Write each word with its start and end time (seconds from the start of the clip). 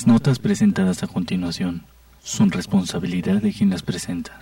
Las 0.00 0.06
notas 0.06 0.38
presentadas 0.38 1.02
a 1.02 1.08
continuación 1.08 1.82
son 2.20 2.50
responsabilidad 2.50 3.42
de 3.42 3.52
quien 3.52 3.68
las 3.68 3.82
presenta. 3.82 4.32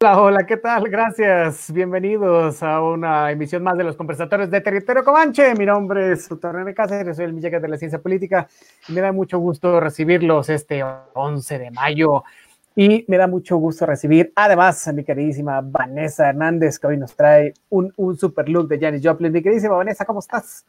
Hola, 0.00 0.20
hola, 0.20 0.46
¿qué 0.46 0.56
tal? 0.56 0.82
Gracias. 0.88 1.72
Bienvenidos 1.72 2.60
a 2.64 2.82
una 2.82 3.30
emisión 3.30 3.62
más 3.62 3.78
de 3.78 3.84
los 3.84 3.94
conversatorios 3.94 4.50
de 4.50 4.60
Territorio 4.60 5.04
Comanche. 5.04 5.54
Mi 5.54 5.64
nombre 5.64 6.10
es 6.10 6.28
René 6.28 6.74
Cáceres, 6.74 7.14
soy 7.14 7.26
el 7.26 7.34
Millegas 7.34 7.62
de 7.62 7.68
la 7.68 7.78
Ciencia 7.78 8.02
Política 8.02 8.48
y 8.88 8.92
me 8.92 9.00
da 9.00 9.12
mucho 9.12 9.38
gusto 9.38 9.78
recibirlos 9.78 10.48
este 10.48 10.82
11 10.82 11.58
de 11.60 11.70
mayo. 11.70 12.24
Y 12.74 13.04
me 13.06 13.16
da 13.16 13.28
mucho 13.28 13.58
gusto 13.58 13.86
recibir 13.86 14.32
además 14.34 14.88
a 14.88 14.92
mi 14.92 15.04
queridísima 15.04 15.60
Vanessa 15.60 16.30
Hernández, 16.30 16.80
que 16.80 16.88
hoy 16.88 16.96
nos 16.96 17.14
trae 17.14 17.54
un, 17.70 17.92
un 17.96 18.16
super 18.16 18.48
look 18.48 18.66
de 18.66 18.80
Janis 18.80 19.02
Joplin. 19.04 19.30
Mi 19.30 19.40
queridísima 19.40 19.76
Vanessa, 19.76 20.04
¿cómo 20.04 20.18
estás? 20.18 20.64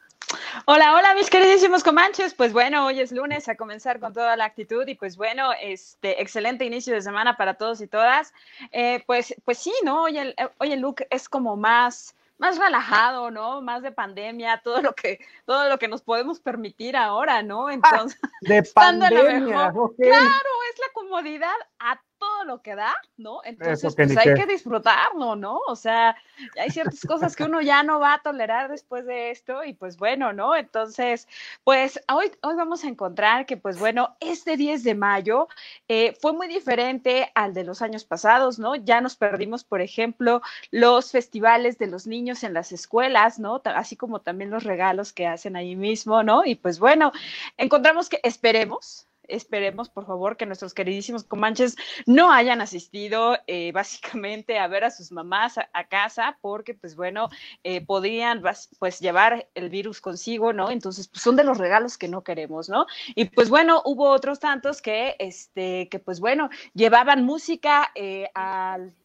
Hola, 0.66 0.96
hola, 0.96 1.14
mis 1.14 1.30
queridísimos 1.30 1.84
comanches. 1.84 2.34
Pues 2.34 2.54
bueno, 2.54 2.86
hoy 2.86 3.00
es 3.00 3.12
lunes 3.12 3.48
a 3.48 3.56
comenzar 3.56 4.00
con 4.00 4.14
toda 4.14 4.36
la 4.36 4.46
actitud 4.46 4.88
y 4.88 4.96
pues 4.96 5.18
bueno, 5.18 5.52
este 5.62 6.22
excelente 6.22 6.66
inicio 6.66 6.94
de 6.94 7.02
semana 7.02 7.38
para 7.38 7.56
todos 7.56 7.82
y 7.82 7.88
todas. 7.88 8.34
Eh, 8.72 9.04
pues, 9.06 9.36
pues 9.44 9.60
sí, 9.60 9.74
¿no? 9.84 10.04
Hoy 10.04 10.18
el, 10.18 10.36
hoy 10.58 10.72
el 10.72 10.80
look 10.80 11.06
es 11.10 11.30
como 11.30 11.56
más, 11.56 12.16
más 12.38 12.58
relajado, 12.58 13.32
¿no? 13.32 13.62
Más 13.62 13.84
de 13.84 13.92
pandemia, 13.92 14.62
todo 14.64 14.82
lo 14.82 14.96
que, 14.96 15.20
todo 15.46 15.70
lo 15.70 15.78
que 15.78 15.88
nos 15.88 16.02
podemos 16.02 16.40
permitir 16.40 16.98
ahora, 16.98 17.44
¿no? 17.44 17.68
Ah, 17.68 17.74
Entonces, 17.74 18.20
de 18.42 18.64
pandemia, 18.74 19.71
okay. 19.76 20.10
claro, 20.10 20.49
es 20.74 20.80
la 20.80 20.94
comodidad 20.94 21.55
a 21.80 22.02
todo 22.26 22.45
lo 22.45 22.62
que 22.62 22.76
da, 22.76 22.95
¿no? 23.18 23.41
Entonces, 23.43 23.93
pues 23.95 24.18
hay 24.18 24.34
qué. 24.34 24.34
que 24.34 24.45
disfrutarlo, 24.45 25.35
¿no? 25.35 25.59
O 25.68 25.76
sea, 25.76 26.15
hay 26.59 26.70
ciertas 26.70 27.01
cosas 27.01 27.35
que 27.35 27.43
uno 27.43 27.62
ya 27.62 27.84
no 27.84 27.99
va 27.99 28.15
a 28.15 28.21
tolerar 28.21 28.70
después 28.70 29.05
de 29.05 29.31
esto 29.31 29.63
y 29.63 29.73
pues 29.73 29.98
bueno, 29.98 30.34
¿no? 30.34 30.55
Entonces, 30.55 31.27
pues 31.63 31.99
hoy, 32.12 32.31
hoy 32.41 32.55
vamos 32.55 32.84
a 32.84 32.87
encontrar 32.87 33.46
que 33.46 33.57
pues 33.57 33.79
bueno, 33.79 34.15
este 34.20 34.57
10 34.57 34.84
de 34.84 34.96
mayo 34.96 35.48
eh, 35.87 36.15
fue 36.20 36.34
muy 36.34 36.48
diferente 36.48 37.31
al 37.35 37.53
de 37.53 37.63
los 37.63 37.81
años 37.81 38.05
pasados, 38.05 38.57
¿no? 38.59 38.76
Ya 38.76 39.01
nos 39.01 39.15
perdimos, 39.15 39.63
por 39.63 39.81
ejemplo, 39.81 40.41
los 40.71 41.12
festivales 41.12 41.77
de 41.77 41.87
los 41.87 42.07
niños 42.07 42.43
en 42.43 42.53
las 42.53 42.71
escuelas, 42.71 43.40
¿no? 43.40 43.62
Así 43.65 43.96
como 43.96 44.21
también 44.21 44.49
los 44.49 44.63
regalos 44.63 45.13
que 45.13 45.27
hacen 45.27 45.55
ahí 45.55 45.76
mismo, 45.76 46.23
¿no? 46.23 46.43
Y 46.46 46.55
pues 46.55 46.79
bueno, 46.79 47.12
encontramos 47.57 48.09
que 48.09 48.20
esperemos. 48.23 49.07
Esperemos, 49.27 49.90
por 49.90 50.05
favor, 50.05 50.37
que 50.37 50.45
nuestros 50.45 50.73
queridísimos 50.73 51.23
comanches 51.23 51.76
no 52.05 52.31
hayan 52.31 52.62
asistido 52.62 53.37
eh, 53.48 53.71
básicamente 53.73 54.59
a 54.59 54.68
ver 54.68 54.84
a 54.84 54.91
sus 54.91 55.12
mamás 55.12 55.57
a, 55.57 55.84
casa, 55.87 56.37
porque, 56.41 56.73
pues 56.73 56.95
bueno, 56.95 57.29
eh, 57.63 57.85
podrían 57.85 58.41
pues 58.79 58.99
llevar 58.99 59.48
el 59.53 59.70
virus 59.70 60.01
consigo, 60.01 60.51
¿no? 60.53 60.71
Entonces, 60.71 61.07
pues 61.07 61.21
son 61.21 61.35
de 61.35 61.43
los 61.43 61.57
regalos 61.57 61.98
que 61.98 62.07
no 62.07 62.23
queremos, 62.23 62.70
¿no? 62.70 62.85
Y 63.13 63.26
pues 63.26 63.49
bueno, 63.49 63.81
hubo 63.85 64.09
otros 64.09 64.40
tantos 64.40 64.81
que, 64.81 65.16
este, 65.19 65.88
que 65.90 66.00
pues 66.00 66.19
bueno, 66.19 66.50
llevaban 66.73 67.23
música 67.23 67.91
eh, 67.96 68.29
al- 68.34 68.96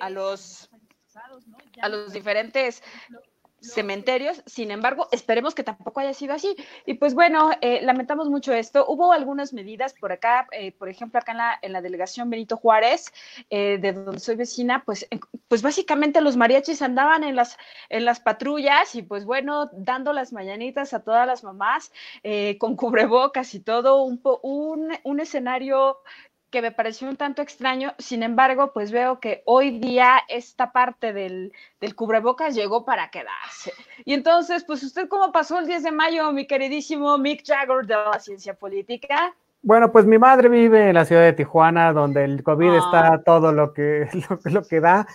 a 0.00 0.10
los 0.10 0.70
a 1.82 1.88
los 1.88 2.12
diferentes 2.12 2.82
cementerios, 3.62 4.42
sin 4.46 4.70
embargo, 4.70 5.08
esperemos 5.12 5.54
que 5.54 5.62
tampoco 5.62 6.00
haya 6.00 6.12
sido 6.12 6.34
así. 6.34 6.54
Y 6.84 6.94
pues 6.94 7.14
bueno, 7.14 7.50
eh, 7.60 7.80
lamentamos 7.82 8.28
mucho 8.28 8.52
esto. 8.52 8.84
Hubo 8.88 9.12
algunas 9.12 9.52
medidas 9.52 9.94
por 9.94 10.12
acá, 10.12 10.46
eh, 10.52 10.72
por 10.72 10.88
ejemplo, 10.88 11.20
acá 11.20 11.58
en 11.62 11.72
la, 11.72 11.82
delegación 11.82 12.30
Benito 12.30 12.56
Juárez, 12.56 13.12
eh, 13.50 13.78
de 13.78 13.92
donde 13.92 14.20
soy 14.20 14.36
vecina, 14.36 14.82
pues, 14.84 15.06
pues 15.48 15.62
básicamente 15.62 16.20
los 16.20 16.36
mariachis 16.36 16.82
andaban 16.82 17.24
en 17.24 17.36
las, 17.36 17.56
en 17.88 18.04
las 18.04 18.20
patrullas 18.20 18.94
y 18.94 19.02
pues 19.02 19.24
bueno, 19.24 19.70
dando 19.72 20.12
las 20.12 20.32
mañanitas 20.32 20.94
a 20.94 21.00
todas 21.00 21.26
las 21.26 21.42
mamás, 21.44 21.92
con 22.58 22.76
cubrebocas 22.76 23.54
y 23.54 23.60
todo, 23.60 24.02
un, 24.02 24.20
un, 24.42 24.92
un 25.02 25.20
escenario 25.20 25.98
que 26.52 26.62
me 26.62 26.70
pareció 26.70 27.08
un 27.08 27.16
tanto 27.16 27.42
extraño, 27.42 27.94
sin 27.98 28.22
embargo, 28.22 28.72
pues 28.72 28.92
veo 28.92 29.18
que 29.18 29.42
hoy 29.46 29.80
día 29.80 30.18
esta 30.28 30.70
parte 30.70 31.12
del, 31.12 31.52
del 31.80 31.96
cubrebocas 31.96 32.54
llegó 32.54 32.84
para 32.84 33.08
quedarse. 33.10 33.72
Y 34.04 34.12
entonces, 34.14 34.62
pues 34.62 34.82
usted 34.84 35.08
cómo 35.08 35.32
pasó 35.32 35.58
el 35.58 35.66
10 35.66 35.82
de 35.82 35.90
mayo, 35.92 36.30
mi 36.32 36.46
queridísimo 36.46 37.16
Mick 37.18 37.42
Jagger 37.44 37.86
de 37.86 37.94
la 37.94 38.20
ciencia 38.20 38.54
política. 38.54 39.34
Bueno, 39.62 39.90
pues 39.92 40.04
mi 40.06 40.18
madre 40.18 40.48
vive 40.48 40.88
en 40.88 40.94
la 40.94 41.04
ciudad 41.04 41.22
de 41.22 41.32
Tijuana, 41.32 41.92
donde 41.92 42.24
el 42.24 42.42
COVID 42.42 42.70
Ah. 42.72 42.76
está 42.78 43.22
todo 43.24 43.52
lo 43.52 43.72
que, 43.72 44.08
lo, 44.30 44.38
que- 44.38 44.50
lo 44.50 44.62
que 44.62 44.80
da. 44.80 45.06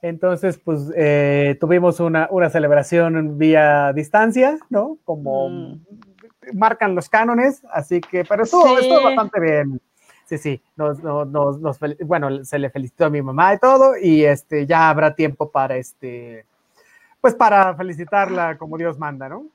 Entonces, 0.00 0.58
pues 0.58 0.80
eh, 0.96 1.56
tuvimos 1.60 2.00
una, 2.00 2.26
una 2.30 2.48
celebración 2.48 3.36
vía 3.36 3.92
distancia, 3.92 4.58
¿no? 4.70 4.96
Como 5.04 5.50
Mm. 5.50 5.80
marcan 6.54 6.94
los 6.94 7.08
cánones, 7.10 7.62
así 7.72 8.00
que, 8.00 8.24
pero 8.24 8.44
estuvo, 8.44 8.78
Sí. 8.78 8.84
estuvo 8.86 9.02
bastante 9.02 9.40
bien. 9.40 9.80
Sí, 10.26 10.38
sí, 10.38 10.60
nos, 10.76 11.02
nos, 11.02 11.28
nos- 11.28 11.60
nos 11.60 11.78
bueno, 12.04 12.44
se 12.44 12.58
le 12.58 12.70
felicitó 12.70 13.06
a 13.06 13.10
mi 13.10 13.22
mamá 13.22 13.54
y 13.54 13.58
todo, 13.58 13.96
y 13.96 14.24
este, 14.24 14.66
ya 14.66 14.90
habrá 14.90 15.14
tiempo 15.14 15.50
para 15.50 15.76
este, 15.76 16.44
pues 17.20 17.34
para 17.34 17.74
felicitarla 17.76 18.58
como 18.58 18.78
Dios 18.78 18.98
manda, 18.98 19.28
¿no? 19.28 19.46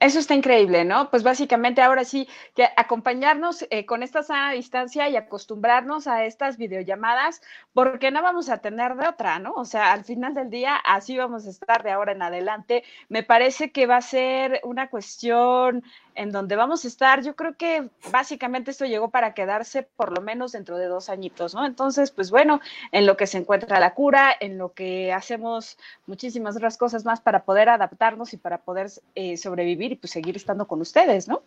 Eso 0.00 0.18
está 0.18 0.34
increíble, 0.34 0.86
¿no? 0.86 1.10
Pues 1.10 1.22
básicamente 1.22 1.82
ahora 1.82 2.04
sí 2.04 2.26
que 2.56 2.66
acompañarnos 2.74 3.66
eh, 3.68 3.84
con 3.84 4.02
esta 4.02 4.22
sana 4.22 4.52
distancia 4.52 5.10
y 5.10 5.16
acostumbrarnos 5.16 6.06
a 6.06 6.24
estas 6.24 6.56
videollamadas, 6.56 7.42
porque 7.74 8.10
no 8.10 8.22
vamos 8.22 8.48
a 8.48 8.58
tener 8.58 8.96
de 8.96 9.06
otra, 9.06 9.38
¿no? 9.38 9.52
O 9.52 9.66
sea, 9.66 9.92
al 9.92 10.04
final 10.04 10.32
del 10.32 10.48
día 10.48 10.76
así 10.76 11.18
vamos 11.18 11.46
a 11.46 11.50
estar 11.50 11.82
de 11.82 11.90
ahora 11.90 12.12
en 12.12 12.22
adelante. 12.22 12.82
Me 13.10 13.22
parece 13.22 13.72
que 13.72 13.86
va 13.86 13.98
a 13.98 14.00
ser 14.00 14.62
una 14.64 14.88
cuestión 14.88 15.84
en 16.14 16.32
donde 16.32 16.56
vamos 16.56 16.84
a 16.84 16.88
estar, 16.88 17.22
yo 17.22 17.36
creo 17.36 17.56
que 17.56 17.88
básicamente 18.10 18.70
esto 18.70 18.84
llegó 18.84 19.10
para 19.10 19.32
quedarse 19.32 19.82
por 19.82 20.12
lo 20.12 20.20
menos 20.22 20.52
dentro 20.52 20.76
de 20.76 20.86
dos 20.86 21.08
añitos, 21.08 21.54
¿no? 21.54 21.64
Entonces, 21.64 22.10
pues 22.10 22.30
bueno, 22.30 22.60
en 22.92 23.06
lo 23.06 23.16
que 23.16 23.26
se 23.26 23.38
encuentra 23.38 23.80
la 23.80 23.94
cura, 23.94 24.34
en 24.38 24.58
lo 24.58 24.72
que 24.72 25.12
hacemos 25.12 25.78
muchísimas 26.06 26.56
otras 26.56 26.76
cosas 26.76 27.04
más 27.04 27.20
para 27.20 27.44
poder 27.44 27.68
adaptarnos 27.68 28.32
y 28.32 28.36
para 28.36 28.58
poder 28.58 28.90
eh, 29.14 29.36
sobrevivir 29.36 29.89
y 29.90 29.96
pues 29.96 30.12
seguir 30.12 30.36
estando 30.36 30.66
con 30.66 30.80
ustedes, 30.80 31.26
¿no? 31.28 31.42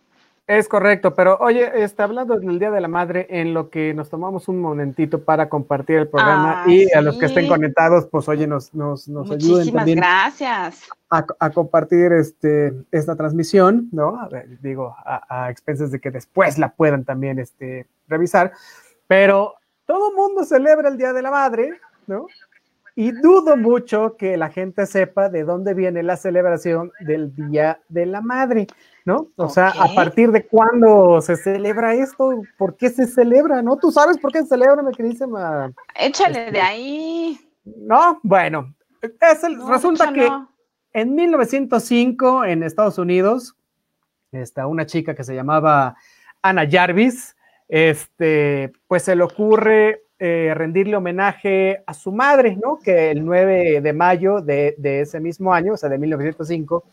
Es 0.46 0.68
correcto, 0.68 1.14
pero 1.16 1.38
oye, 1.40 1.72
está 1.82 2.04
hablando 2.04 2.38
del 2.38 2.60
Día 2.60 2.70
de 2.70 2.82
la 2.82 2.90
Madre, 2.90 3.28
en 3.30 3.54
lo 3.54 3.70
que 3.70 3.94
nos 3.94 4.10
tomamos 4.10 4.50
un 4.50 4.60
momentito 4.60 5.24
para 5.24 5.48
compartir 5.48 6.00
el 6.00 6.10
programa 6.10 6.64
Ah, 6.64 6.70
y 6.70 6.92
a 6.92 7.00
los 7.00 7.18
que 7.18 7.28
estén 7.28 7.48
conectados, 7.48 8.08
pues 8.12 8.28
oye, 8.28 8.46
nos, 8.46 8.74
nos, 8.76 9.08
nos 9.08 9.32
ayuden 9.32 9.52
Muchísimas 9.52 9.80
también 9.80 10.00
gracias. 10.00 10.82
a, 11.10 11.26
a 11.40 11.50
compartir 11.52 12.12
este, 12.12 12.74
esta 12.92 13.16
transmisión, 13.16 13.88
¿no? 13.94 14.20
A 14.20 14.28
ver, 14.28 14.60
digo, 14.60 14.94
a, 15.06 15.46
a 15.46 15.50
expensas 15.50 15.92
de 15.92 16.02
que 16.02 16.12
después 16.12 16.58
la 16.58 16.74
puedan 16.74 17.06
también 17.06 17.40
este, 17.40 17.88
revisar, 18.10 18.52
pero 19.08 19.54
todo 19.86 20.10
el 20.10 20.16
mundo 20.18 20.44
celebra 20.44 20.90
el 20.90 20.98
Día 20.98 21.14
de 21.14 21.22
la 21.22 21.32
Madre, 21.32 21.80
¿no? 22.06 22.28
Y 22.96 23.12
dudo 23.12 23.58
mucho 23.58 24.16
que 24.18 24.38
la 24.38 24.50
gente 24.50 24.86
sepa 24.86 25.28
de 25.28 25.44
dónde 25.44 25.74
viene 25.74 26.04
la 26.04 26.16
celebración 26.16 26.92
del 27.00 27.34
Día 27.36 27.80
de 27.90 28.06
la 28.06 28.22
Madre, 28.22 28.68
¿no? 29.04 29.30
O 29.36 29.50
sea, 29.50 29.70
a 29.70 29.96
partir 29.96 30.32
de 30.32 30.46
cuándo 30.46 31.20
se 31.22 31.36
celebra 31.36 31.96
esto, 31.96 32.44
¿por 32.58 32.78
qué 32.78 32.90
se 32.90 33.08
celebra? 33.08 33.64
¿No? 33.64 33.78
¿Tú 33.78 33.92
sabes 33.92 34.20
por 34.20 34.32
qué 34.32 34.42
se 34.44 34.50
celebra, 34.50 34.84
mi 34.84 34.92
queridísima? 34.92 35.74
Échale 35.96 36.40
Este, 36.40 36.52
de 36.52 36.62
ahí. 36.62 37.40
No, 37.66 38.20
bueno, 38.22 38.76
es 39.02 39.44
el- 39.44 39.58
No, 39.58 39.72
resulta 39.72 40.14
que 40.14 40.30
en 40.94 41.16
1905, 41.16 42.46
en 42.46 42.62
Estados 42.62 43.00
Unidos, 43.00 43.56
está 44.32 44.68
una 44.68 44.86
chica 44.86 45.16
que 45.16 45.24
se 45.24 45.34
llamaba 45.34 45.96
Anna 46.44 46.70
Jarvis, 46.70 47.36
este, 47.68 48.72
pues 48.88 49.02
se 49.04 49.16
le 49.16 49.24
ocurre 49.24 50.03
eh, 50.20 50.54
rendirle 50.56 50.96
homenaje 50.96 51.84
a 51.86 51.94
su 51.94 52.12
madre, 52.12 52.58
¿no? 52.62 52.78
Que 52.80 53.12
el 53.12 53.26
9 53.26 53.82
de 53.82 53.94
mayo 53.94 54.42
de, 54.42 54.76
de 54.78 55.02
ese 55.02 55.20
mismo 55.20 55.54
año, 55.54 55.74
o 55.74 55.78
sea, 55.78 55.90
de 55.90 55.98
1905, 55.98 56.84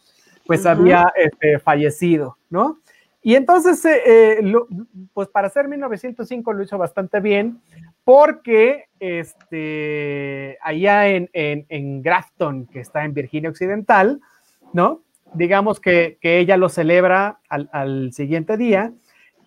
pues 0.47 0.67
había 0.67 1.13
este, 1.17 1.59
fallecido, 1.59 2.37
¿no? 2.49 2.79
Y 3.23 3.35
entonces, 3.35 3.85
eh, 3.85 4.01
eh, 4.07 4.39
lo- 4.43 4.67
pues 5.13 5.29
para 5.29 5.47
hacer 5.49 5.69
1905 5.69 6.53
lo 6.55 6.63
hizo 6.63 6.79
bastante 6.79 7.21
bien, 7.21 7.61
porque 8.05 8.87
este, 8.99 10.59
allá 10.63 11.09
en, 11.09 11.29
en, 11.33 11.67
en 11.69 12.03
Grafton, 12.03 12.67
que 12.67 12.81
está 12.81 13.05
en 13.05 13.15
Virginia 13.15 13.51
Occidental, 13.51 14.21
¿no? 14.73 15.03
Digamos 15.35 15.79
que, 15.81 16.19
que 16.21 16.39
ella 16.39 16.57
lo 16.57 16.69
celebra 16.69 17.39
al, 17.49 17.69
al 17.73 18.13
siguiente 18.13 18.57
día 18.57 18.93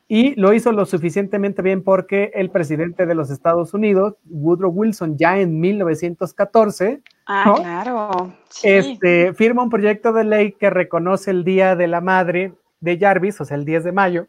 y 0.07 0.35
lo 0.39 0.53
hizo 0.53 0.71
lo 0.71 0.85
suficientemente 0.85 1.61
bien 1.61 1.83
porque 1.83 2.31
el 2.35 2.49
presidente 2.51 3.05
de 3.05 3.15
los 3.15 3.29
Estados 3.31 3.73
Unidos, 3.73 4.15
Woodrow 4.25 4.71
Wilson, 4.71 5.17
ya 5.17 5.39
en 5.39 5.59
1914, 5.59 7.01
Ah, 7.25 7.43
¿no? 7.45 7.55
claro. 7.55 8.33
Sí. 8.49 8.67
este, 8.69 9.33
firma 9.33 9.63
un 9.63 9.69
proyecto 9.69 10.11
de 10.11 10.25
ley 10.25 10.51
que 10.51 10.69
reconoce 10.69 11.31
el 11.31 11.43
Día 11.45 11.75
de 11.75 11.87
la 11.87 12.01
Madre 12.01 12.53
de 12.81 12.97
Jarvis, 12.99 13.39
o 13.39 13.45
sea, 13.45 13.55
el 13.55 13.63
10 13.65 13.85
de 13.85 13.91
mayo, 13.93 14.27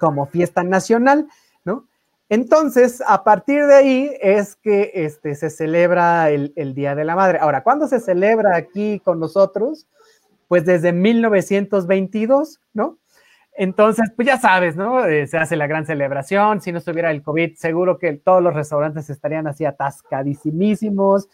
como 0.00 0.24
fiesta 0.26 0.62
nacional, 0.64 1.26
¿no? 1.64 1.86
Entonces, 2.30 3.02
a 3.06 3.22
partir 3.22 3.66
de 3.66 3.74
ahí 3.74 4.10
es 4.22 4.56
que 4.56 4.92
este, 4.94 5.34
se 5.34 5.50
celebra 5.50 6.30
el, 6.30 6.52
el 6.56 6.74
Día 6.74 6.94
de 6.94 7.04
la 7.04 7.16
Madre. 7.16 7.38
Ahora, 7.40 7.62
¿cuándo 7.62 7.86
se 7.86 8.00
celebra 8.00 8.56
aquí 8.56 9.00
con 9.00 9.20
nosotros? 9.20 9.86
Pues 10.48 10.64
desde 10.64 10.92
1922, 10.92 12.60
¿no? 12.72 12.98
Entonces, 13.56 14.10
pues 14.16 14.26
ya 14.26 14.38
sabes, 14.38 14.76
¿no? 14.76 15.04
Eh, 15.04 15.26
se 15.26 15.38
hace 15.38 15.56
la 15.56 15.66
gran 15.66 15.84
celebración. 15.84 16.60
Si 16.60 16.72
no 16.72 16.78
estuviera 16.78 17.10
el 17.10 17.22
COVID, 17.22 17.56
seguro 17.56 17.98
que 17.98 18.12
todos 18.14 18.42
los 18.42 18.54
restaurantes 18.54 19.10
estarían 19.10 19.46
así 19.46 19.64
atascadísimos. 19.64 21.28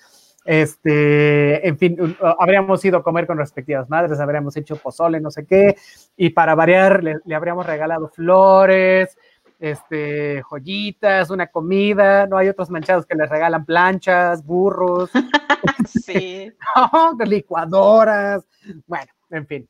Este, 0.44 1.66
en 1.66 1.76
fin, 1.76 2.16
habríamos 2.38 2.84
ido 2.84 2.98
a 2.98 3.02
comer 3.02 3.26
con 3.26 3.36
respectivas 3.36 3.90
madres, 3.90 4.20
habríamos 4.20 4.56
hecho 4.56 4.76
pozole, 4.76 5.20
no 5.20 5.28
sé 5.32 5.44
qué, 5.44 5.76
y 6.16 6.30
para 6.30 6.54
variar 6.54 7.02
le, 7.02 7.16
le 7.24 7.34
habríamos 7.34 7.66
regalado 7.66 8.08
flores, 8.08 9.18
este, 9.58 10.42
joyitas, 10.42 11.30
una 11.30 11.46
comida, 11.48 12.26
no 12.26 12.38
hay 12.38 12.48
otros 12.48 12.70
manchados 12.70 13.06
que 13.06 13.14
les 13.14 13.28
regalan 13.28 13.64
planchas, 13.64 14.44
burros, 14.44 15.10
sí. 15.86 16.52
licuadoras, 17.26 18.46
bueno, 18.86 19.12
en 19.30 19.46
fin. 19.46 19.68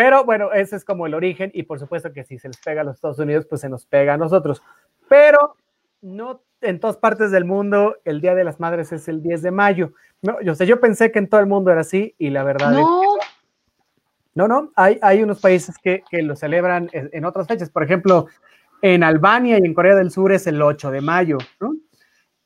Pero 0.00 0.24
bueno, 0.24 0.52
ese 0.52 0.76
es 0.76 0.84
como 0.84 1.08
el 1.08 1.14
origen 1.14 1.50
y 1.52 1.64
por 1.64 1.80
supuesto 1.80 2.12
que 2.12 2.22
si 2.22 2.38
se 2.38 2.46
les 2.46 2.58
pega 2.58 2.82
a 2.82 2.84
los 2.84 2.94
Estados 2.94 3.18
Unidos, 3.18 3.46
pues 3.46 3.62
se 3.62 3.68
nos 3.68 3.84
pega 3.84 4.14
a 4.14 4.16
nosotros. 4.16 4.62
Pero 5.08 5.56
no 6.02 6.40
en 6.60 6.78
todas 6.78 6.96
partes 6.96 7.32
del 7.32 7.44
mundo 7.44 7.96
el 8.04 8.20
Día 8.20 8.36
de 8.36 8.44
las 8.44 8.60
Madres 8.60 8.92
es 8.92 9.08
el 9.08 9.24
10 9.24 9.42
de 9.42 9.50
mayo. 9.50 9.92
No, 10.22 10.40
yo, 10.40 10.54
sé, 10.54 10.66
yo 10.66 10.78
pensé 10.78 11.10
que 11.10 11.18
en 11.18 11.28
todo 11.28 11.40
el 11.40 11.48
mundo 11.48 11.72
era 11.72 11.80
así 11.80 12.14
y 12.16 12.30
la 12.30 12.44
verdad 12.44 12.70
no. 12.70 12.78
es 12.78 12.84
que 12.84 13.26
no, 14.36 14.46
no, 14.46 14.70
hay, 14.76 15.00
hay 15.02 15.20
unos 15.20 15.40
países 15.40 15.74
que, 15.82 16.04
que 16.08 16.22
lo 16.22 16.36
celebran 16.36 16.88
en, 16.92 17.24
otras 17.24 17.48
fechas. 17.48 17.68
Por 17.68 17.82
ejemplo, 17.82 18.28
en 18.82 19.02
Albania 19.02 19.58
y 19.58 19.66
en 19.66 19.74
Corea 19.74 19.96
del 19.96 20.12
Sur 20.12 20.30
es 20.30 20.46
el 20.46 20.62
8 20.62 20.92
de 20.92 21.00
mayo, 21.00 21.38
¿no? 21.58 21.74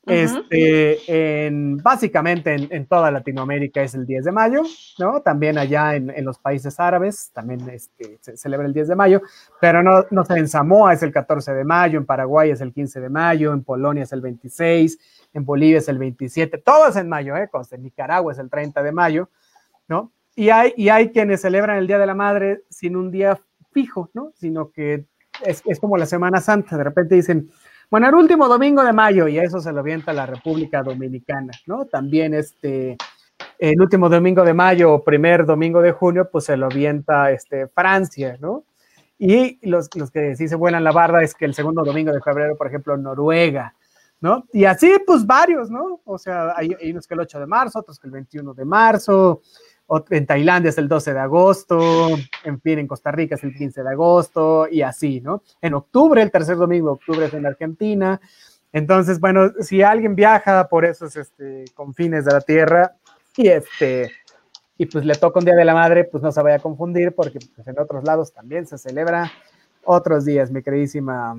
Este, 0.05 1.45
en, 1.45 1.77
básicamente 1.77 2.53
en, 2.53 2.85
toda 2.87 3.09
Latinoamérica 3.09 3.81
es 3.81 3.93
el 3.93 4.05
10 4.05 4.25
de 4.25 4.31
mayo, 4.33 4.61
¿no? 4.99 5.21
También 5.21 5.57
allá 5.57 5.95
en, 5.95 6.25
los 6.25 6.37
países 6.39 6.77
árabes 6.77 7.31
también 7.33 7.61
este, 7.69 8.17
se 8.19 8.35
celebra 8.35 8.67
el 8.67 8.73
10 8.73 8.89
de 8.89 8.95
mayo, 8.95 9.21
pero 9.61 9.81
no, 9.81 10.25
sé, 10.25 10.37
en 10.37 10.49
Samoa 10.49 10.91
es 10.91 11.03
el 11.03 11.13
14 11.13 11.53
de 11.53 11.63
mayo, 11.63 11.99
en 11.99 12.05
Paraguay 12.05 12.51
es 12.51 12.59
el 12.59 12.73
15 12.73 12.99
de 12.99 13.09
mayo, 13.09 13.53
en 13.53 13.63
Polonia 13.63 14.03
es 14.03 14.11
el 14.11 14.19
26, 14.19 14.99
en 15.33 15.45
Bolivia 15.45 15.77
es 15.77 15.87
el 15.87 15.97
27, 15.97 16.57
todo 16.57 16.89
es 16.89 16.97
en 16.97 17.07
mayo, 17.07 17.37
¿eh? 17.37 17.49
En 17.71 17.83
Nicaragua 17.83 18.33
es 18.33 18.39
el 18.39 18.49
30 18.49 18.83
de 18.83 18.91
mayo, 18.91 19.29
¿no? 19.87 20.11
Y 20.35 20.49
hay, 20.49 21.09
quienes 21.11 21.41
celebran 21.41 21.77
el 21.77 21.87
Día 21.87 21.99
de 21.99 22.07
la 22.07 22.15
Madre 22.15 22.63
sin 22.69 22.95
un 22.95 23.11
día 23.11 23.39
fijo, 23.71 24.09
¿no? 24.13 24.31
Sino 24.35 24.71
que 24.71 25.05
es, 25.45 25.63
como 25.79 25.97
la 25.97 26.05
Semana 26.05 26.41
Santa, 26.41 26.77
de 26.77 26.83
repente 26.83 27.15
dicen, 27.15 27.49
bueno, 27.93 28.09
el 28.09 28.15
último 28.15 28.47
domingo 28.47 28.83
de 28.83 28.91
mayo, 28.91 29.27
y 29.27 29.37
a 29.37 29.43
eso 29.43 29.59
se 29.59 29.71
lo 29.71 29.81
avienta 29.81 30.13
la 30.13 30.25
República 30.25 30.81
Dominicana, 30.81 31.51
¿no? 31.67 31.85
También 31.85 32.33
este, 32.33 32.97
el 33.59 33.79
último 33.79 34.09
domingo 34.09 34.43
de 34.43 34.55
mayo 34.55 34.93
o 34.93 35.03
primer 35.03 35.45
domingo 35.45 35.79
de 35.79 35.91
junio, 35.91 36.27
pues 36.31 36.45
se 36.45 36.57
lo 36.57 36.65
avienta 36.65 37.29
este, 37.29 37.67
Francia, 37.67 38.35
¿no? 38.41 38.63
Y 39.19 39.59
los, 39.69 39.95
los 39.95 40.09
que 40.09 40.35
sí 40.35 40.47
se 40.47 40.55
vuelan 40.55 40.83
la 40.83 40.91
barda 40.91 41.21
es 41.21 41.35
que 41.35 41.45
el 41.45 41.53
segundo 41.53 41.83
domingo 41.83 42.11
de 42.11 42.19
febrero, 42.19 42.57
por 42.57 42.65
ejemplo, 42.65 42.97
Noruega, 42.97 43.75
¿no? 44.21 44.47
Y 44.51 44.65
así, 44.65 44.91
pues 45.05 45.23
varios, 45.27 45.69
¿no? 45.69 46.01
O 46.03 46.17
sea, 46.17 46.53
hay, 46.57 46.75
hay 46.81 46.89
unos 46.89 47.05
que 47.05 47.13
el 47.13 47.19
8 47.19 47.41
de 47.41 47.45
marzo, 47.45 47.77
otros 47.77 47.99
que 47.99 48.07
el 48.07 48.13
21 48.13 48.55
de 48.55 48.65
marzo, 48.65 49.43
en 50.09 50.25
Tailandia 50.25 50.69
es 50.69 50.77
el 50.77 50.87
12 50.87 51.13
de 51.13 51.19
agosto, 51.19 52.09
en 52.43 52.61
fin, 52.61 52.79
en 52.79 52.87
Costa 52.87 53.11
Rica 53.11 53.35
es 53.35 53.43
el 53.43 53.53
15 53.53 53.83
de 53.83 53.89
agosto 53.89 54.67
y 54.69 54.81
así, 54.81 55.21
¿no? 55.21 55.43
En 55.61 55.73
octubre, 55.73 56.21
el 56.21 56.31
tercer 56.31 56.57
domingo 56.57 56.87
de 56.87 56.93
octubre 56.93 57.25
es 57.25 57.33
en 57.33 57.45
Argentina. 57.45 58.19
Entonces, 58.71 59.19
bueno, 59.19 59.51
si 59.59 59.81
alguien 59.83 60.15
viaja 60.15 60.67
por 60.67 60.85
esos 60.85 61.15
este, 61.15 61.65
confines 61.75 62.25
de 62.25 62.31
la 62.31 62.41
Tierra 62.41 62.95
y 63.37 63.47
este 63.47 64.11
y 64.75 64.87
pues 64.87 65.05
le 65.05 65.13
toca 65.15 65.39
un 65.39 65.45
Día 65.45 65.55
de 65.55 65.65
la 65.65 65.75
Madre, 65.75 66.03
pues 66.05 66.23
no 66.23 66.31
se 66.31 66.41
vaya 66.41 66.55
a 66.55 66.59
confundir 66.59 67.13
porque 67.13 67.39
pues, 67.55 67.67
en 67.67 67.79
otros 67.79 68.03
lados 68.03 68.33
también 68.33 68.65
se 68.65 68.77
celebra 68.77 69.31
otros 69.83 70.25
días, 70.25 70.49
mi 70.49 70.63
queridísima 70.63 71.35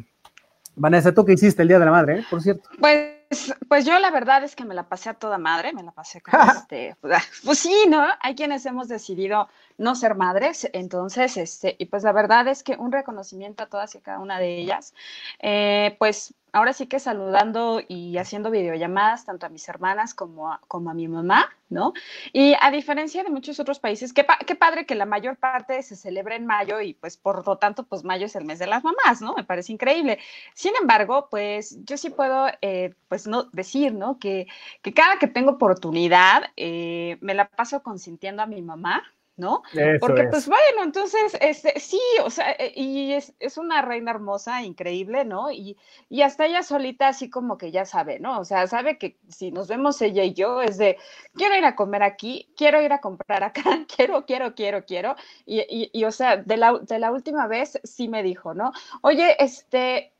Vanessa, 0.77 1.13
¿tú 1.13 1.25
qué 1.25 1.33
hiciste 1.33 1.63
el 1.63 1.69
Día 1.69 1.79
de 1.79 1.85
la 1.85 1.91
Madre, 1.91 2.19
eh? 2.19 2.25
por 2.29 2.43
cierto? 2.43 2.69
Pues 2.81 3.13
pues, 3.29 3.55
pues, 3.69 3.85
yo 3.85 3.99
la 3.99 4.11
verdad 4.11 4.45
es 4.45 4.57
que 4.57 4.65
me 4.65 4.75
la 4.75 4.89
pasé 4.89 5.11
a 5.11 5.15
toda 5.15 5.39
madre, 5.39 5.73
me 5.73 5.83
la 5.83 5.93
pasé 5.93 6.21
con 6.21 6.33
este, 6.57 6.97
pues, 7.01 7.59
sí, 7.59 7.75
¿no? 7.89 8.07
Hay 8.21 8.35
quienes 8.35 8.67
hemos 8.67 8.89
decidido 8.89 9.49
no 9.79 9.95
ser 9.95 10.15
madres, 10.15 10.69
entonces, 10.73 11.37
este, 11.37 11.77
y 11.79 11.87
pues 11.87 12.03
la 12.03 12.13
verdad 12.13 12.47
es 12.49 12.63
que 12.63 12.77
un 12.77 12.93
reconocimiento 12.93 13.65
a 13.65 13.67
todas 13.67 13.95
y 13.95 13.99
a 13.99 14.03
cada 14.03 14.19
una 14.19 14.39
de 14.39 14.59
ellas, 14.59 14.95
eh, 15.41 15.97
pues 15.99 16.35
ahora 16.55 16.73
sí 16.73 16.87
que 16.87 17.01
saludando 17.01 17.81
y 17.87 18.17
haciendo 18.17 18.51
videollamadas 18.51 19.25
tanto 19.25 19.47
a 19.47 19.49
mis 19.49 19.69
hermanas 19.69 20.15
como 20.15 20.53
a, 20.53 20.61
como 20.69 20.89
a 20.89 20.95
mi 20.95 21.09
mamá, 21.09 21.51
¿no? 21.69 21.93
Y 22.33 22.55
a 22.61 22.71
diferencia 22.71 23.25
de 23.25 23.31
muchos 23.31 23.59
otros 23.59 23.81
países, 23.81 24.13
qué, 24.13 24.25
qué 24.47 24.55
padre 24.55 24.87
que 24.87 24.95
la 24.95 25.05
mayor 25.05 25.37
parte 25.37 25.83
se 25.83 25.97
celebra 25.97 26.37
en 26.37 26.47
mayo 26.47 26.81
y 26.81 26.95
pues 26.95 27.17
por 27.17 27.45
lo 27.45 27.59
tanto, 27.59 27.83
pues 27.83 28.05
mayo 28.05 28.27
es 28.27 28.37
el 28.37 28.45
mes 28.45 28.61
de 28.61 28.69
las 28.69 28.85
mamás, 28.85 29.21
¿no? 29.21 29.35
Me 29.35 29.43
parece 29.43 29.73
increíble. 29.73 30.21
Sin 30.55 30.73
embargo, 30.81 31.27
pues 31.29 31.77
yo 31.85 31.97
sí 31.97 32.11
puedo, 32.11 32.47
eh, 32.63 32.95
pues 33.09 33.14
no 33.27 33.45
decir, 33.53 33.95
¿no? 33.95 34.19
Que, 34.19 34.47
que, 34.83 34.93
cada 34.93 35.19
que 35.19 35.27
tengo 35.27 35.53
oportunidad, 35.53 36.45
eh, 36.57 37.19
me 37.21 37.35
la 37.35 37.49
paso 37.49 37.83
consintiendo 37.83 38.43
a 38.43 38.47
mi 38.47 38.63
mamá, 38.63 39.03
¿no? 39.37 39.63
Porque 40.01 40.25
pues 40.25 40.47
bueno, 40.47 40.85
entonces, 40.85 41.37
este, 41.41 41.79
sí, 41.81 42.01
o 42.23 42.31
sea, 42.31 42.53
eh, 42.53 42.73
y 42.77 43.13
es, 43.13 43.35
es, 43.41 43.59
una 43.59 43.83
reina 43.83 44.13
hermosa, 44.13 44.63
increíble, 44.63 45.25
¿no? 45.25 45.51
Y, 45.51 45.77
y, 46.09 46.23
hasta 46.23 46.47
ella 46.47 46.63
solita 46.63 47.09
así 47.09 47.29
como 47.31 47.59
que 47.59 47.73
ya 47.73 47.85
sabe, 47.85 48.21
¿no? 48.21 48.39
O 48.39 48.45
sea, 48.45 48.67
sabe 48.69 48.97
que 48.97 49.19
si 49.29 49.51
nos 49.51 49.67
vemos 49.67 50.01
ella 50.03 50.23
y 50.23 50.35
yo 50.35 50.63
es 50.63 50.79
de, 50.79 50.99
quiero 51.35 51.57
ir 51.57 51.65
a 51.65 51.75
comer 51.75 52.05
aquí, 52.05 52.53
quiero 52.57 52.81
ir 52.81 52.93
a 52.93 53.01
comprar 53.01 53.43
acá, 53.43 53.63
quiero, 53.97 54.25
quiero, 54.25 54.55
quiero, 54.55 54.85
quiero. 54.85 55.17
Y, 55.47 55.61
y, 55.63 55.91
y 55.93 56.05
o 56.05 56.13
sea, 56.13 56.37
de 56.37 56.57
la, 56.57 56.79
de 56.79 56.99
la 57.01 57.11
última 57.11 57.49
vez 57.49 57.81
sí 57.83 58.09
me 58.09 58.23
dijo, 58.23 58.55
¿no? 58.55 58.73
Oye, 59.03 59.37
este, 59.43 60.13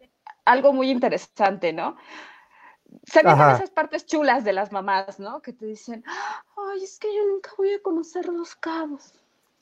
algo 0.45 0.73
muy 0.73 0.91
interesante, 0.91 1.73
¿no? 1.73 1.97
Se 3.03 3.21
esas 3.21 3.71
partes 3.71 4.07
chulas 4.07 4.45
de 4.45 4.53
las 4.53 4.73
mamás, 4.73 5.19
¿no? 5.19 5.43
Que 5.43 5.53
te 5.53 5.67
dicen, 5.67 6.05
ay, 6.07 6.83
es 6.83 6.99
que 6.99 7.15
yo 7.15 7.27
nunca 7.27 7.51
voy 7.59 7.73
a 7.73 7.83
conocer 7.83 8.27
los 8.29 8.55
cabos. 8.55 9.13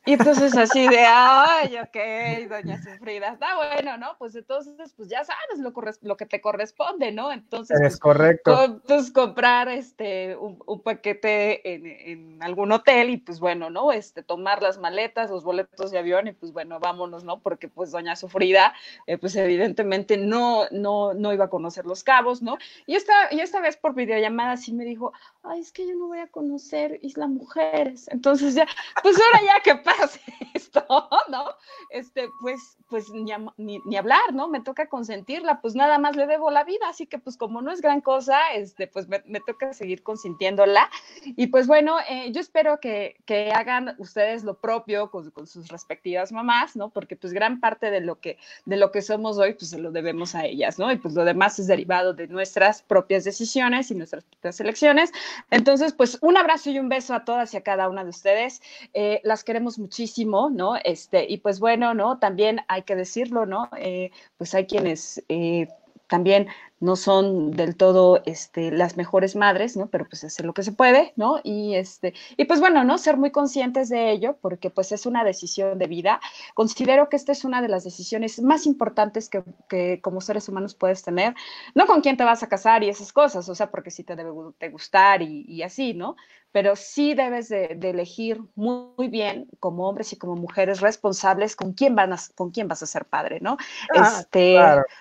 Y 0.06 0.14
entonces 0.14 0.56
así 0.56 0.88
de, 0.88 0.98
ay, 1.06 1.76
ok, 1.76 2.48
doña 2.48 2.82
Sufrida, 2.82 3.28
está 3.28 3.54
bueno, 3.54 3.96
¿no? 3.98 4.16
Pues 4.18 4.34
entonces, 4.34 4.92
pues 4.96 5.08
ya 5.08 5.22
sabes 5.24 5.58
lo, 5.58 5.72
lo 6.02 6.16
que 6.16 6.26
te 6.26 6.40
corresponde, 6.40 7.12
¿no? 7.12 7.30
Entonces, 7.30 7.76
es 7.76 7.82
pues, 7.82 8.00
correcto. 8.00 8.80
pues 8.84 9.12
comprar 9.12 9.68
este, 9.68 10.36
un, 10.36 10.60
un 10.66 10.82
paquete 10.82 11.74
en, 11.74 11.86
en, 11.86 12.42
algún 12.42 12.72
hotel 12.72 13.10
y 13.10 13.18
pues 13.18 13.38
bueno, 13.38 13.70
¿no? 13.70 13.92
Este, 13.92 14.24
tomar 14.24 14.60
las 14.60 14.78
maletas, 14.78 15.30
los 15.30 15.44
boletos 15.44 15.92
de 15.92 15.98
avión 15.98 16.26
y 16.26 16.32
pues 16.32 16.52
bueno, 16.52 16.80
vámonos, 16.80 17.22
¿no? 17.22 17.38
Porque 17.38 17.68
pues 17.68 17.92
doña 17.92 18.16
Sufrida, 18.16 18.74
eh, 19.06 19.18
pues 19.18 19.36
evidentemente 19.36 20.16
no, 20.16 20.64
no, 20.72 21.14
no 21.14 21.32
iba 21.32 21.44
a 21.44 21.50
conocer 21.50 21.86
los 21.86 22.02
cabos, 22.02 22.42
¿no? 22.42 22.58
Y 22.86 22.96
esta, 22.96 23.12
y 23.30 23.38
esta 23.38 23.60
vez 23.60 23.76
por 23.76 23.94
videollamada 23.94 24.56
sí 24.56 24.72
me 24.72 24.84
dijo, 24.84 25.12
ay, 25.44 25.60
es 25.60 25.70
que 25.70 25.86
yo 25.86 25.94
no 25.94 26.08
voy 26.08 26.18
a 26.18 26.26
conocer 26.26 26.98
Isla 27.02 27.28
Mujeres. 27.28 28.08
Entonces 28.10 28.56
ya, 28.56 28.66
pues 29.02 29.16
ahora 29.20 29.40
ya 29.46 29.62
que 29.62 29.80
esto, 30.54 30.84
¿no? 31.28 31.44
Este, 31.90 32.28
pues, 32.40 32.78
pues 32.88 33.10
ni, 33.10 33.32
ni, 33.56 33.96
hablar, 33.96 34.32
¿no? 34.32 34.48
Me 34.48 34.60
toca 34.60 34.88
consentirla, 34.88 35.60
pues 35.60 35.74
nada 35.74 35.98
más 35.98 36.16
le 36.16 36.26
debo 36.26 36.50
la 36.50 36.64
vida, 36.64 36.88
así 36.88 37.06
que 37.06 37.18
pues 37.18 37.36
como 37.36 37.62
no 37.62 37.70
es 37.70 37.80
gran 37.80 38.00
cosa, 38.00 38.38
este, 38.54 38.86
pues 38.86 39.08
me, 39.08 39.22
me 39.26 39.40
toca 39.40 39.72
seguir 39.72 40.02
consintiéndola. 40.02 40.90
Y 41.24 41.48
pues 41.48 41.66
bueno, 41.66 41.96
eh, 42.08 42.32
yo 42.32 42.40
espero 42.40 42.80
que, 42.80 43.16
que, 43.26 43.52
hagan 43.52 43.94
ustedes 43.98 44.44
lo 44.44 44.54
propio 44.54 45.10
con, 45.10 45.30
con, 45.30 45.46
sus 45.46 45.68
respectivas 45.68 46.32
mamás, 46.32 46.76
¿no? 46.76 46.90
Porque 46.90 47.16
pues 47.16 47.32
gran 47.32 47.60
parte 47.60 47.90
de 47.90 48.00
lo 48.00 48.20
que, 48.20 48.38
de 48.64 48.76
lo 48.76 48.90
que 48.90 49.02
somos 49.02 49.38
hoy, 49.38 49.54
pues 49.54 49.70
se 49.70 49.78
lo 49.78 49.90
debemos 49.90 50.34
a 50.34 50.46
ellas, 50.46 50.78
¿no? 50.78 50.90
Y 50.90 50.96
pues 50.96 51.14
lo 51.14 51.24
demás 51.24 51.58
es 51.58 51.66
derivado 51.66 52.14
de 52.14 52.28
nuestras 52.28 52.82
propias 52.82 53.24
decisiones 53.24 53.90
y 53.90 53.94
nuestras 53.94 54.24
propias 54.24 54.60
elecciones. 54.60 55.12
Entonces, 55.50 55.92
pues 55.92 56.18
un 56.22 56.36
abrazo 56.36 56.70
y 56.70 56.78
un 56.78 56.88
beso 56.88 57.14
a 57.14 57.24
todas 57.24 57.52
y 57.54 57.56
a 57.56 57.62
cada 57.62 57.88
una 57.88 58.04
de 58.04 58.10
ustedes. 58.10 58.62
Eh, 58.94 59.20
las 59.24 59.44
queremos 59.44 59.78
muchísimo, 59.82 60.50
¿no? 60.50 60.76
Este, 60.82 61.26
y 61.28 61.38
pues 61.38 61.60
bueno, 61.60 61.94
¿no? 61.94 62.18
También 62.18 62.60
hay 62.68 62.82
que 62.82 62.96
decirlo, 62.96 63.46
¿no? 63.46 63.68
Eh, 63.78 64.10
pues 64.38 64.54
hay 64.54 64.66
quienes 64.66 65.22
eh, 65.28 65.68
también 66.08 66.48
no 66.78 66.96
son 66.96 67.52
del 67.52 67.76
todo 67.76 68.20
este, 68.26 68.70
las 68.70 68.96
mejores 68.96 69.36
madres, 69.36 69.76
¿no? 69.76 69.88
Pero 69.88 70.06
pues 70.08 70.24
hacer 70.24 70.44
lo 70.44 70.52
que 70.52 70.62
se 70.62 70.72
puede, 70.72 71.12
¿no? 71.16 71.40
Y, 71.42 71.74
este, 71.76 72.12
y 72.36 72.44
pues 72.44 72.60
bueno, 72.60 72.84
¿no? 72.84 72.98
Ser 72.98 73.16
muy 73.16 73.30
conscientes 73.30 73.88
de 73.88 74.10
ello, 74.10 74.36
porque 74.42 74.68
pues 74.68 74.92
es 74.92 75.06
una 75.06 75.24
decisión 75.24 75.78
de 75.78 75.86
vida. 75.86 76.20
Considero 76.54 77.08
que 77.08 77.16
esta 77.16 77.32
es 77.32 77.44
una 77.44 77.62
de 77.62 77.68
las 77.68 77.84
decisiones 77.84 78.42
más 78.42 78.66
importantes 78.66 79.30
que, 79.30 79.42
que 79.68 80.00
como 80.02 80.20
seres 80.20 80.48
humanos 80.48 80.74
puedes 80.74 81.02
tener, 81.02 81.34
no 81.74 81.86
con 81.86 82.00
quién 82.02 82.16
te 82.16 82.24
vas 82.24 82.42
a 82.42 82.48
casar 82.48 82.82
y 82.82 82.88
esas 82.88 83.12
cosas, 83.12 83.48
o 83.48 83.54
sea, 83.54 83.70
porque 83.70 83.90
sí 83.90 84.04
te 84.04 84.16
debe 84.16 84.32
te 84.58 84.68
gustar 84.68 85.22
y 85.22 85.62
así, 85.62 85.94
¿no? 85.94 86.16
Pero 86.52 86.76
sí 86.76 87.14
debes 87.14 87.48
de, 87.48 87.78
elegir 87.82 88.40
muy, 88.54 89.08
bien 89.08 89.48
como 89.58 89.88
hombres 89.88 90.12
y 90.12 90.16
como 90.16 90.36
mujeres 90.36 90.80
responsables 90.80 91.56
con 91.56 91.72
quién, 91.72 91.96
van 91.96 92.12
a, 92.12 92.18
con 92.34 92.50
quién 92.50 92.68
vas 92.68 92.82
a 92.82 92.86
ser 92.86 93.04
padre, 93.04 93.40
¿no? 93.40 93.56
Ah, 93.94 94.18
este, 94.20 94.58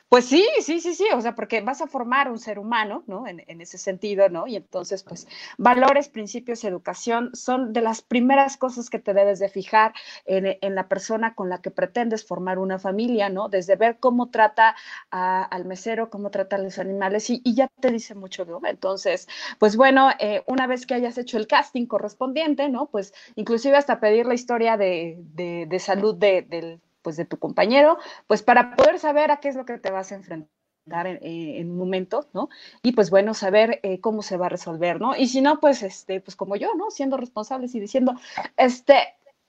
Pues 0.10 0.26
sí, 0.26 0.46
sí, 0.62 0.80
sí, 0.80 0.96
sí, 0.96 1.06
o 1.14 1.22
sea, 1.22 1.36
porque 1.36 1.62
vas 1.62 1.82
a 1.82 1.88
formar 1.88 2.30
un 2.30 2.40
ser 2.40 2.58
humano, 2.58 3.04
¿no? 3.08 3.28
En, 3.28 3.62
ese 3.62 3.78
sentido, 3.78 4.30
¿no? 4.30 4.48
Y 4.48 4.56
entonces, 4.56 5.04
pues, 5.04 5.28
valores, 5.58 6.10
principios, 6.10 6.64
educación 6.64 7.30
son 7.34 7.74
de 7.74 7.82
las 7.82 8.02
primeras 8.02 8.58
cosas 8.58 8.90
que 8.90 8.98
te 8.98 9.14
debes 9.14 9.38
de 9.40 9.50
fijar 9.50 9.94
en, 10.26 10.58
en 10.60 10.76
la 10.76 10.88
persona 10.88 11.36
con 11.36 11.50
la 11.50 11.62
que 11.62 11.70
pretendes 11.70 12.26
formar 12.26 12.58
una 12.58 12.80
familia, 12.80 13.30
¿no? 13.30 13.50
Desde 13.50 13.76
ver 13.76 13.98
cómo 14.00 14.30
trata 14.30 14.76
al 15.10 15.66
mesero, 15.66 16.10
cómo 16.10 16.32
trata 16.32 16.56
a 16.56 16.60
los 16.60 16.80
animales 16.80 17.30
y, 17.30 17.42
ya 17.54 17.68
te 17.68 17.92
dice 17.92 18.16
mucho, 18.16 18.46
¿no? 18.46 18.62
Entonces, 18.64 19.28
pues 19.60 19.76
bueno, 19.76 20.10
eh, 20.20 20.44
una 20.48 20.68
vez 20.68 20.86
que 20.86 20.94
hayas 20.94 21.18
hecho 21.18 21.38
el 21.42 21.48
casting 21.48 21.86
correspondiente, 21.86 22.70
¿no? 22.70 22.88
Pues 22.88 23.14
inclusive 23.36 23.76
hasta 23.76 24.00
pedir 24.00 24.26
la 24.26 24.34
historia 24.34 24.78
de, 24.78 25.18
de, 25.34 25.80
salud 25.80 26.16
de, 26.16 26.80
pues, 27.02 27.18
de 27.18 27.26
tu 27.26 27.38
compañero, 27.38 27.98
pues 28.28 28.44
para 28.44 28.76
poder 28.76 29.00
saber 29.00 29.32
a 29.32 29.38
qué 29.38 29.50
es 29.50 29.56
lo 29.56 29.66
que 29.66 29.78
te 29.78 29.92
vas 29.92 30.12
a 30.12 30.16
enfrentar. 30.16 30.48
En, 30.88 31.20
en, 31.22 31.70
un 31.70 31.78
momento, 31.78 32.28
¿no? 32.34 32.50
Y 32.82 32.94
pues 32.94 33.12
bueno, 33.12 33.36
saber 33.36 33.80
eh, 33.84 34.02
cómo 34.02 34.24
se 34.24 34.36
va 34.36 34.48
a 34.48 34.50
resolver, 34.50 35.00
¿no? 35.00 35.16
Y 35.16 35.28
si 35.28 35.40
no, 35.40 35.60
pues 35.60 35.84
este, 35.84 36.20
pues 36.22 36.36
como 36.36 36.56
yo, 36.56 36.74
¿no? 36.74 36.90
Siendo 36.90 37.18
responsables 37.18 37.76
y 37.76 37.80
diciendo, 37.80 38.16
este, 38.58 38.96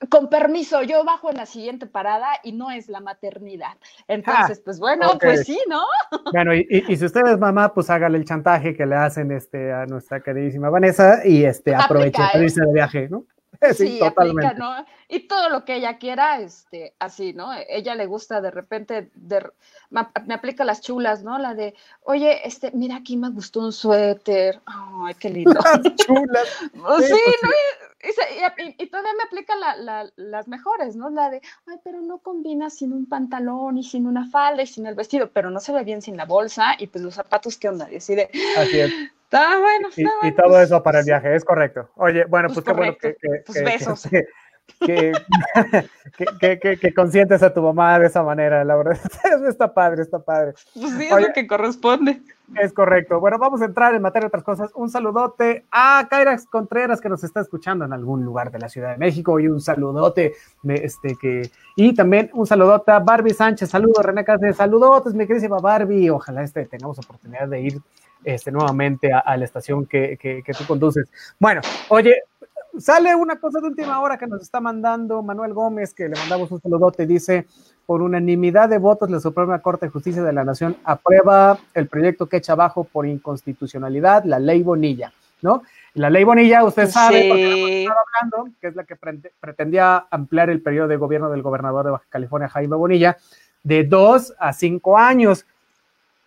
con 0.09 0.29
permiso, 0.29 0.81
yo 0.83 1.03
bajo 1.03 1.29
en 1.29 1.37
la 1.37 1.45
siguiente 1.45 1.85
parada 1.85 2.27
y 2.43 2.51
no 2.51 2.71
es 2.71 2.87
la 2.87 2.99
maternidad. 2.99 3.77
Entonces, 4.07 4.61
pues 4.63 4.79
bueno, 4.79 5.17
pues 5.19 5.45
sí, 5.45 5.59
¿no? 5.67 5.83
Bueno, 6.31 6.53
y, 6.53 6.65
si 6.97 7.05
usted 7.05 7.21
es 7.25 7.39
mamá, 7.39 7.73
pues 7.73 7.89
hágale 7.89 8.17
el 8.17 8.25
chantaje 8.25 8.75
que 8.75 8.85
le 8.85 8.95
hacen 8.95 9.31
este, 9.31 9.71
a 9.71 9.85
nuestra 9.85 10.21
queridísima 10.21 10.69
Vanessa 10.69 11.25
y 11.25 11.43
este, 11.43 11.75
aproveche 11.75 12.17
para 12.17 12.39
¿eh? 12.39 12.43
irse 12.43 12.61
de 12.65 12.73
viaje, 12.73 13.09
¿no? 13.09 13.25
Sí, 13.77 13.99
totalmente. 13.99 14.55
¿no? 14.55 14.85
Y 15.07 15.27
todo 15.27 15.49
lo 15.49 15.65
que 15.65 15.75
ella 15.75 15.97
quiera, 15.97 16.39
este, 16.39 16.93
así, 16.99 17.33
¿no? 17.33 17.51
Ella 17.69 17.95
le 17.95 18.05
gusta 18.05 18.41
de 18.41 18.51
repente, 18.51 19.11
me 19.89 20.33
aplica 20.33 20.65
las 20.65 20.81
chulas, 20.81 21.23
¿no? 21.23 21.37
La 21.37 21.53
de, 21.53 21.75
oye, 22.01 22.45
este, 22.47 22.71
mira, 22.71 22.97
aquí 22.97 23.17
me 23.17 23.29
gustó 23.29 23.61
un 23.61 23.71
suéter. 23.71 24.59
Ay, 24.65 25.13
qué 25.15 25.29
lindo. 25.29 25.53
Las 25.63 25.95
chulas. 25.95 26.47
sí, 26.59 27.21
¿no? 27.41 27.49
Y, 28.77 28.87
todavía 28.87 29.13
me 29.17 29.23
aplica 29.23 29.53
las 30.17 30.47
mejores, 30.47 30.95
¿no? 30.95 31.09
La 31.09 31.29
de, 31.29 31.41
ay, 31.67 31.77
pero 31.83 32.01
no 32.01 32.17
combina 32.17 32.69
sin 32.69 32.91
un 32.91 33.07
pantalón 33.07 33.77
y 33.77 33.83
sin 33.83 34.07
una 34.07 34.27
falda 34.29 34.61
y 34.61 34.67
sin 34.67 34.85
el 34.85 34.95
vestido, 34.95 35.31
pero 35.31 35.49
no 35.49 35.61
se 35.61 35.71
ve 35.71 35.83
bien 35.83 36.01
sin 36.01 36.17
la 36.17 36.25
bolsa 36.25 36.75
y 36.77 36.87
pues 36.87 37.01
los 37.01 37.13
zapatos, 37.15 37.57
¿qué 37.57 37.69
onda? 37.69 37.89
Y 37.89 37.97
así 37.97 38.15
de, 38.15 38.29
así 38.57 38.79
es. 38.79 38.91
Está 39.33 39.59
bueno, 39.59 39.87
está 39.89 40.01
y, 40.01 40.03
bueno. 40.03 40.19
Y 40.27 40.31
todo 40.31 40.49
pues, 40.49 40.63
eso 40.65 40.83
para 40.83 40.99
el 40.99 41.05
viaje, 41.05 41.35
es 41.35 41.43
correcto. 41.43 41.89
Oye, 41.95 42.25
bueno, 42.25 42.49
pues, 42.49 42.63
pues 42.63 42.65
qué 42.65 42.73
bueno 42.73 42.95
que, 42.99 43.15
pues 43.45 43.63
besos. 43.63 44.07
Que, 44.79 45.11
que, 46.39 46.77
que, 46.77 46.93
consientes 46.93 47.43
a 47.43 47.53
tu 47.53 47.61
mamá 47.61 47.99
de 47.99 48.07
esa 48.07 48.23
manera, 48.23 48.63
la 48.63 48.77
verdad. 48.77 48.97
está 49.47 49.73
padre, 49.73 50.01
está 50.01 50.19
padre. 50.19 50.53
Pues 50.73 50.93
sí, 50.93 51.03
es 51.03 51.21
lo 51.21 51.33
que 51.33 51.45
corresponde. 51.47 52.21
Es 52.55 52.71
correcto. 52.71 53.19
Bueno, 53.19 53.37
vamos 53.37 53.61
a 53.61 53.65
entrar 53.65 53.93
en 53.93 54.01
materia 54.01 54.25
de 54.25 54.27
otras 54.27 54.43
cosas. 54.43 54.71
Un 54.73 54.89
saludote 54.89 55.65
a 55.69 56.07
Kairax 56.09 56.45
Contreras 56.45 57.01
que 57.01 57.09
nos 57.09 57.23
está 57.25 57.41
escuchando 57.41 57.83
en 57.83 57.91
algún 57.91 58.23
lugar 58.23 58.51
de 58.51 58.59
la 58.59 58.69
Ciudad 58.69 58.91
de 58.91 58.97
México 58.97 59.37
y 59.39 59.47
un 59.47 59.59
saludote 59.59 60.33
este 60.63 61.17
que 61.19 61.51
y 61.75 61.93
también 61.93 62.29
un 62.33 62.47
saludote 62.47 62.91
a 62.91 62.99
Barbie 62.99 63.33
Sánchez. 63.33 63.69
Saludos, 63.69 64.03
René 64.05 64.23
Cáceres. 64.23 64.55
Saludotes, 64.55 65.13
mi 65.13 65.27
querida 65.27 65.57
Barbie. 65.61 66.09
Ojalá 66.09 66.43
este 66.43 66.65
tengamos 66.65 66.99
oportunidad 66.99 67.49
de 67.49 67.61
ir 67.61 67.81
este, 68.23 68.51
nuevamente 68.51 69.11
a, 69.13 69.35
la 69.37 69.45
estación 69.45 69.85
que, 69.85 70.17
que, 70.19 70.43
que 70.43 70.53
tú 70.53 70.65
conduces. 70.65 71.07
Bueno, 71.39 71.61
oye, 71.89 72.23
sale 72.79 73.15
una 73.15 73.39
cosa 73.39 73.59
de 73.59 73.67
última 73.67 73.99
hora 74.01 74.17
que 74.17 74.27
nos 74.27 74.41
está 74.41 74.59
mandando 74.59 75.21
Manuel 75.21 75.53
Gómez, 75.53 75.93
que 75.93 76.09
le 76.09 76.15
mandamos 76.15 76.51
un 76.51 76.61
saludote, 76.61 77.05
dice, 77.05 77.45
por 77.85 78.01
unanimidad 78.01 78.69
de 78.69 78.77
votos, 78.77 79.09
la 79.09 79.19
Suprema 79.19 79.59
Corte 79.59 79.85
de 79.85 79.91
Justicia 79.91 80.23
de 80.23 80.33
la 80.33 80.43
Nación 80.43 80.77
aprueba 80.83 81.57
el 81.73 81.87
proyecto 81.87 82.27
que 82.27 82.37
echa 82.37 82.53
abajo 82.53 82.83
por 82.85 83.05
inconstitucionalidad, 83.05 84.23
la 84.25 84.39
ley 84.39 84.63
Bonilla, 84.63 85.13
¿no? 85.41 85.63
La 85.93 86.09
ley 86.09 86.23
Bonilla, 86.23 86.63
usted 86.63 86.89
sabe, 86.89 87.27
porque 87.27 87.83
estado 87.83 87.99
hablando, 88.15 88.55
que 88.59 88.67
es 88.67 88.75
la 88.75 88.83
que 88.83 88.95
pretendía 89.39 90.07
ampliar 90.09 90.49
el 90.49 90.61
periodo 90.61 90.87
de 90.87 90.97
gobierno 90.97 91.29
del 91.29 91.43
gobernador 91.43 91.85
de 91.85 91.91
Baja 91.91 92.05
California, 92.09 92.49
Jaime 92.49 92.75
Bonilla, 92.75 93.17
de 93.61 93.83
dos 93.83 94.33
a 94.39 94.53
cinco 94.53 94.97
años, 94.97 95.45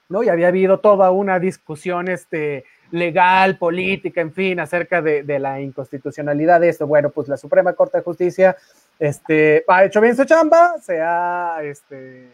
¿no? 0.09 0.23
Y 0.23 0.29
había 0.29 0.49
habido 0.49 0.81
toda 0.81 1.11
una 1.11 1.39
discusión, 1.39 2.09
este, 2.09 2.65
legal, 2.91 3.59
política, 3.59 4.21
en 4.21 4.33
fin, 4.33 4.61
acerca 4.61 5.03
de, 5.03 5.39
la 5.39 5.61
inconstitucionalidad 5.61 6.61
de 6.61 6.69
esto. 6.69 6.87
Bueno, 6.87 7.11
pues 7.11 7.29
la 7.29 7.37
Suprema 7.37 7.73
Corte 7.73 7.99
de 7.99 8.05
Justicia 8.05 8.57
este, 8.99 9.65
ha 9.69 9.85
hecho 9.85 10.01
bien 10.01 10.17
su 10.17 10.25
chamba, 10.25 10.77
se 10.81 11.01
ha, 11.01 11.59
este, 11.63 12.31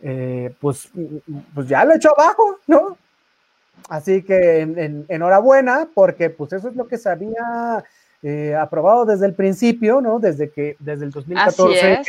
eh, 0.00 0.54
pues, 0.60 0.90
pues 1.54 1.68
ya 1.68 1.84
lo 1.84 1.94
echó 1.94 2.10
abajo, 2.18 2.58
¿no? 2.66 2.96
Así 3.88 4.22
que 4.22 4.60
en, 4.60 5.04
enhorabuena, 5.08 5.88
porque 5.94 6.30
pues 6.30 6.52
eso 6.52 6.68
es 6.68 6.76
lo 6.76 6.88
que 6.88 6.98
se 6.98 7.08
había 7.08 7.84
eh, 8.22 8.54
aprobado 8.54 9.04
desde 9.04 9.26
el 9.26 9.34
principio, 9.34 10.00
¿no? 10.00 10.18
Desde 10.18 10.50
que, 10.50 10.76
desde 10.80 11.04
el 11.04 11.10
2014, 11.10 12.02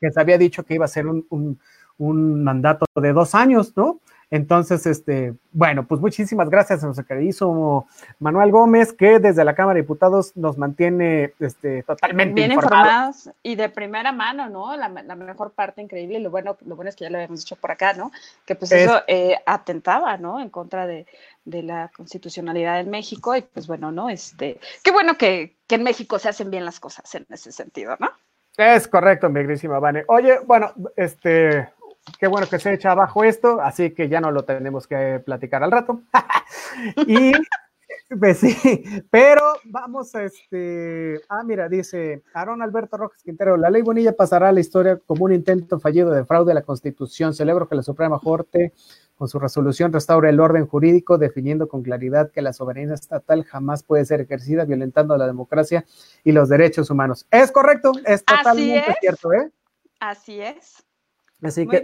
que, 0.00 0.10
se 0.10 0.20
había 0.20 0.38
dicho 0.38 0.62
que 0.64 0.74
iba 0.74 0.84
a 0.84 0.88
ser 0.88 1.06
un, 1.06 1.58
un 1.98 2.44
mandato 2.44 2.86
de 2.94 3.12
dos 3.12 3.34
años, 3.34 3.72
¿no? 3.76 4.00
Entonces, 4.30 4.84
este, 4.86 5.32
bueno, 5.52 5.86
pues 5.86 6.00
muchísimas 6.00 6.50
gracias 6.50 6.82
a 6.82 6.86
nuestro 6.86 7.06
querido 7.06 7.86
Manuel 8.18 8.50
Gómez, 8.50 8.92
que 8.92 9.18
desde 9.18 9.44
la 9.44 9.54
Cámara 9.54 9.76
de 9.76 9.82
Diputados 9.82 10.36
nos 10.36 10.58
mantiene 10.58 11.32
este, 11.40 11.82
totalmente 11.82 12.34
bien 12.34 12.52
informados. 12.52 13.30
y 13.42 13.56
de 13.56 13.70
primera 13.70 14.12
mano, 14.12 14.50
¿no? 14.50 14.76
La, 14.76 14.88
mejor 14.88 15.52
parte 15.52 15.80
increíble, 15.80 16.20
lo 16.20 16.30
bueno, 16.30 16.58
lo 16.66 16.76
bueno 16.76 16.90
es 16.90 16.96
que 16.96 17.04
ya 17.04 17.10
lo 17.10 17.16
habíamos 17.16 17.40
dicho 17.40 17.56
por 17.56 17.70
acá, 17.70 17.94
¿no? 17.94 18.10
Que 18.44 18.54
pues 18.54 18.70
eso 18.72 19.02
eh, 19.06 19.36
atentaba, 19.46 20.18
¿no? 20.18 20.40
En 20.40 20.50
contra 20.50 20.86
de, 20.86 21.06
la 21.44 21.90
constitucionalidad 21.96 22.80
en 22.80 22.90
México 22.90 23.34
y 23.34 23.40
pues 23.40 23.66
bueno, 23.66 23.90
¿no? 23.90 24.10
Este, 24.10 24.60
qué 24.84 24.90
bueno 24.90 25.16
que, 25.16 25.56
que 25.66 25.76
en 25.76 25.82
México 25.82 26.18
se 26.18 26.28
hacen 26.28 26.50
bien 26.50 26.66
las 26.66 26.78
cosas 26.78 27.14
en 27.14 27.26
ese 27.30 27.50
sentido, 27.52 27.96
¿no? 27.98 28.10
Es 28.58 28.88
correcto, 28.88 29.28
mi 29.28 29.40
queridísima 29.40 29.78
Vane. 29.78 30.02
Oye, 30.08 30.40
bueno, 30.40 30.72
este, 30.96 31.68
qué 32.18 32.26
bueno 32.26 32.48
que 32.48 32.58
se 32.58 32.74
echa 32.74 32.92
abajo 32.92 33.24
esto, 33.24 33.60
así 33.60 33.90
que 33.90 34.08
ya 34.08 34.20
no 34.20 34.30
lo 34.30 34.44
tenemos 34.44 34.86
que 34.86 35.20
platicar 35.24 35.62
al 35.62 35.70
rato. 35.70 36.02
y 37.06 37.32
pues 38.18 38.38
sí, 38.38 38.82
pero 39.10 39.42
vamos 39.64 40.14
a 40.14 40.24
este. 40.24 41.20
Ah, 41.28 41.42
mira, 41.44 41.68
dice 41.68 42.22
Aaron 42.32 42.62
Alberto 42.62 42.96
Rojas 42.96 43.22
Quintero: 43.22 43.58
La 43.58 43.68
ley 43.68 43.82
Bonilla 43.82 44.16
pasará 44.16 44.48
a 44.48 44.52
la 44.52 44.60
historia 44.60 44.98
como 45.06 45.26
un 45.26 45.34
intento 45.34 45.78
fallido 45.78 46.10
de 46.10 46.24
fraude 46.24 46.52
a 46.52 46.54
la 46.54 46.62
Constitución. 46.62 47.34
Celebro 47.34 47.68
que 47.68 47.74
la 47.74 47.82
Suprema 47.82 48.18
Corte, 48.18 48.72
con 49.14 49.28
su 49.28 49.38
resolución, 49.38 49.92
restaure 49.92 50.30
el 50.30 50.40
orden 50.40 50.66
jurídico, 50.66 51.18
definiendo 51.18 51.68
con 51.68 51.82
claridad 51.82 52.30
que 52.30 52.40
la 52.40 52.54
soberanía 52.54 52.94
estatal 52.94 53.44
jamás 53.44 53.82
puede 53.82 54.06
ser 54.06 54.22
ejercida 54.22 54.64
violentando 54.64 55.14
la 55.18 55.26
democracia 55.26 55.84
y 56.24 56.32
los 56.32 56.48
derechos 56.48 56.88
humanos. 56.88 57.26
Es 57.30 57.52
correcto, 57.52 57.92
es 58.06 58.24
totalmente 58.24 58.96
cierto, 59.00 59.34
¿eh? 59.34 59.50
Así 60.00 60.40
es. 60.40 60.87
Así 61.42 61.68
que 61.68 61.82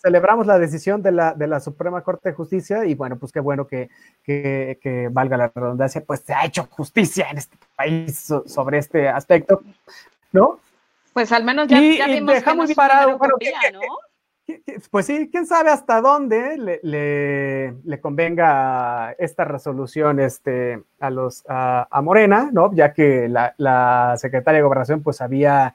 celebramos 0.00 0.46
la 0.46 0.58
decisión 0.58 1.02
de 1.02 1.12
la, 1.12 1.34
de 1.34 1.46
la 1.46 1.60
Suprema 1.60 2.02
Corte 2.02 2.30
de 2.30 2.34
Justicia 2.34 2.86
y 2.86 2.94
bueno, 2.94 3.18
pues 3.18 3.32
qué 3.32 3.40
bueno 3.40 3.66
que, 3.66 3.90
que, 4.24 5.08
valga 5.12 5.36
la 5.36 5.52
redundancia, 5.54 6.02
pues 6.02 6.20
se 6.20 6.32
ha 6.32 6.46
hecho 6.46 6.66
justicia 6.70 7.28
en 7.30 7.38
este 7.38 7.56
país 7.76 8.32
sobre 8.46 8.78
este 8.78 9.08
aspecto, 9.08 9.62
¿no? 10.32 10.58
Pues 11.12 11.32
al 11.32 11.44
menos 11.44 11.68
ya, 11.68 11.80
ya 11.80 12.06
vimos 12.06 12.34
dejamos 12.34 12.68
que 12.68 12.74
parado, 12.74 13.18
bueno, 13.18 13.34
¿no? 13.72 13.80
Pues 14.90 15.06
sí, 15.06 15.30
quién 15.30 15.46
sabe 15.46 15.70
hasta 15.70 16.02
dónde 16.02 16.58
le, 16.58 17.72
le, 17.82 18.00
convenga 18.00 19.12
esta 19.18 19.44
resolución 19.44 20.20
este, 20.20 20.82
a 21.00 21.08
los 21.08 21.44
a, 21.48 21.88
a 21.90 22.02
Morena, 22.02 22.50
¿no? 22.52 22.70
Ya 22.74 22.92
que 22.92 23.28
la, 23.28 23.54
la 23.56 24.14
secretaria 24.18 24.58
de 24.58 24.64
Gobernación 24.64 25.02
pues 25.02 25.22
había 25.22 25.74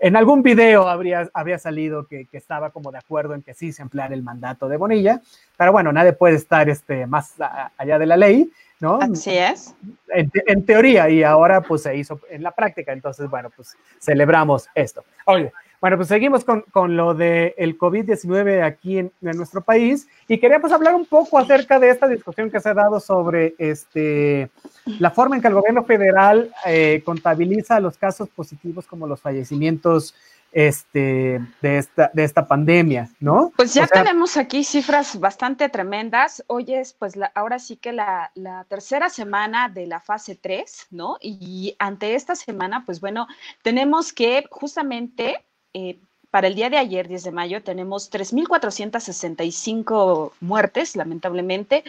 en 0.00 0.16
algún 0.16 0.42
video 0.42 0.88
habría, 0.88 1.30
había 1.34 1.58
salido 1.58 2.06
que, 2.06 2.26
estaba 2.32 2.70
como 2.70 2.90
de 2.90 2.98
acuerdo 2.98 3.34
en 3.34 3.42
que 3.42 3.52
sí 3.52 3.70
se 3.70 3.82
empleara 3.82 4.14
el 4.14 4.22
mandato 4.22 4.68
de 4.68 4.78
Bonilla, 4.78 5.20
pero 5.56 5.72
bueno, 5.72 5.92
nadie 5.92 6.14
puede 6.14 6.36
estar 6.36 6.68
este, 6.70 7.06
más 7.06 7.34
allá 7.76 7.98
de 7.98 8.06
la 8.06 8.16
ley, 8.16 8.50
¿no? 8.80 8.98
Así 9.00 9.36
es. 9.36 9.74
En, 10.08 10.64
teoría, 10.64 11.10
y 11.10 11.22
ahora 11.22 11.60
pues 11.60 11.82
se 11.82 11.94
hizo 11.96 12.18
en 12.30 12.42
la 12.42 12.52
práctica, 12.52 12.92
entonces 12.92 13.28
bueno, 13.28 13.50
pues 13.54 13.76
celebramos 14.00 14.68
esto. 14.74 15.04
Oye, 15.26 15.52
bueno, 15.80 15.96
pues 15.96 16.08
seguimos 16.08 16.44
con, 16.44 16.62
con 16.72 16.96
lo 16.96 17.14
del 17.14 17.54
el 17.56 17.78
COVID-19 17.78 18.62
aquí 18.62 18.98
en, 18.98 19.12
nuestro 19.20 19.62
país 19.62 20.06
y 20.28 20.38
queríamos 20.38 20.72
hablar 20.72 20.94
un 20.94 21.06
poco 21.06 21.38
acerca 21.38 21.78
de 21.78 21.90
esta 21.90 22.06
discusión 22.06 22.50
que 22.50 22.60
se 22.60 22.68
ha 22.68 22.74
dado 22.74 23.00
sobre 23.00 23.54
este, 23.58 24.50
la 24.98 25.10
forma 25.10 25.36
en 25.36 25.42
que 25.42 25.48
el 25.48 25.54
gobierno 25.54 25.84
federal 25.84 26.52
eh, 26.66 27.02
contabiliza 27.04 27.80
los 27.80 27.96
casos 27.96 28.28
positivos 28.28 28.86
como 28.86 29.06
los 29.06 29.20
fallecimientos 29.20 30.14
este, 30.52 31.40
de, 31.60 31.78
esta, 31.78 32.10
de 32.12 32.24
esta 32.24 32.46
pandemia, 32.46 33.08
¿no? 33.20 33.52
Pues 33.56 33.74
ya 33.74 33.86
tenemos 33.86 34.36
aquí 34.36 34.64
cifras 34.64 35.18
bastante 35.18 35.68
tremendas. 35.68 36.42
Hoy 36.48 36.74
es, 36.74 36.92
pues, 36.92 37.16
la, 37.16 37.26
ahora 37.34 37.58
sí 37.58 37.76
que 37.76 37.92
la, 37.92 38.32
la, 38.34 38.64
tercera 38.64 39.08
semana 39.10 39.68
de 39.68 39.86
la 39.86 40.00
fase 40.00 40.34
3, 40.34 40.88
¿no? 40.90 41.18
Y 41.20 41.76
ante 41.78 42.14
esta 42.14 42.34
semana, 42.34 42.84
pues 42.84 43.00
bueno, 43.00 43.26
tenemos 43.62 44.12
que 44.12 44.44
justamente... 44.50 45.44
Eh, 45.74 45.98
para 46.30 46.46
el 46.46 46.54
día 46.54 46.70
de 46.70 46.78
ayer, 46.78 47.08
10 47.08 47.24
de 47.24 47.32
mayo, 47.32 47.64
tenemos 47.64 48.12
3.465 48.12 50.30
muertes, 50.40 50.94
lamentablemente, 50.94 51.82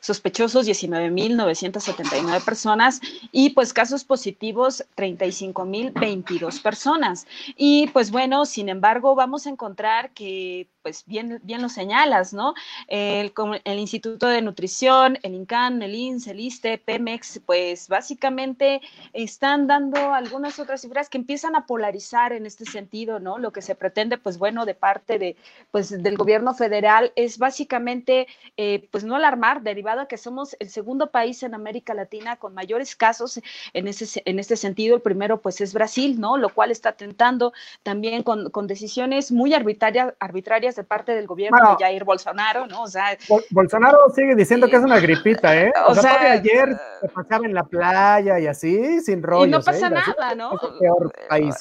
sospechosos 0.00 0.68
19.979 0.68 2.44
personas 2.44 3.00
y 3.32 3.50
pues 3.50 3.72
casos 3.72 4.04
positivos 4.04 4.84
35.022 4.96 6.62
personas. 6.62 7.26
Y 7.56 7.88
pues 7.88 8.12
bueno, 8.12 8.46
sin 8.46 8.68
embargo, 8.68 9.16
vamos 9.16 9.48
a 9.48 9.50
encontrar 9.50 10.10
que 10.10 10.68
pues 10.88 11.04
bien, 11.04 11.38
bien 11.42 11.60
lo 11.60 11.68
señalas, 11.68 12.32
¿no? 12.32 12.54
El, 12.86 13.34
el 13.64 13.78
Instituto 13.78 14.26
de 14.26 14.40
Nutrición, 14.40 15.18
el 15.22 15.34
INCAN, 15.34 15.82
el 15.82 15.94
INS, 15.94 16.28
el 16.28 16.40
ISTE, 16.40 16.78
Pemex, 16.78 17.42
pues 17.44 17.88
básicamente 17.88 18.80
están 19.12 19.66
dando 19.66 20.14
algunas 20.14 20.58
otras 20.58 20.80
cifras 20.80 21.10
que 21.10 21.18
empiezan 21.18 21.56
a 21.56 21.66
polarizar 21.66 22.32
en 22.32 22.46
este 22.46 22.64
sentido, 22.64 23.20
¿no? 23.20 23.36
Lo 23.36 23.52
que 23.52 23.60
se 23.60 23.74
pretende, 23.74 24.16
pues 24.16 24.38
bueno, 24.38 24.64
de 24.64 24.74
parte 24.74 25.18
de, 25.18 25.36
pues, 25.70 25.90
del 25.90 26.16
gobierno 26.16 26.54
federal 26.54 27.12
es 27.14 27.36
básicamente, 27.36 28.26
eh, 28.56 28.88
pues 28.90 29.04
no 29.04 29.16
alarmar, 29.16 29.60
derivado 29.60 30.00
a 30.00 30.08
que 30.08 30.16
somos 30.16 30.56
el 30.58 30.70
segundo 30.70 31.10
país 31.10 31.42
en 31.42 31.52
América 31.52 31.92
Latina 31.92 32.36
con 32.36 32.54
mayores 32.54 32.96
casos 32.96 33.42
en, 33.74 33.88
ese, 33.88 34.22
en 34.24 34.38
este 34.38 34.56
sentido. 34.56 34.96
El 34.96 35.02
primero, 35.02 35.42
pues 35.42 35.60
es 35.60 35.74
Brasil, 35.74 36.18
¿no? 36.18 36.38
Lo 36.38 36.48
cual 36.48 36.70
está 36.70 36.88
atentando 36.90 37.52
también 37.82 38.22
con, 38.22 38.48
con 38.48 38.66
decisiones 38.66 39.30
muy 39.30 39.52
arbitrarias, 39.52 40.14
arbitrarias 40.18 40.77
de 40.78 40.84
parte 40.84 41.12
del 41.12 41.26
gobierno 41.26 41.58
de 41.58 41.84
Jair 41.84 42.04
Bolsonaro, 42.04 42.66
¿no? 42.66 42.84
O 42.84 42.86
sea, 42.86 43.16
Bolsonaro 43.50 43.98
sigue 44.14 44.34
diciendo 44.34 44.68
que 44.68 44.76
es 44.76 44.82
una 44.82 44.98
gripita, 45.00 45.56
¿eh? 45.56 45.72
O, 45.88 45.94
sea, 45.94 46.32
ayer 46.32 46.76
se 47.00 47.08
pasaba 47.08 47.46
en 47.46 47.54
la 47.54 47.64
playa 47.64 48.38
y 48.38 48.46
así, 48.46 49.00
sin 49.00 49.22
rollos. 49.22 49.46
Y 49.46 49.50
no 49.50 49.60
pasa 49.62 49.90
nada, 49.90 50.34
¿no? 50.34 50.52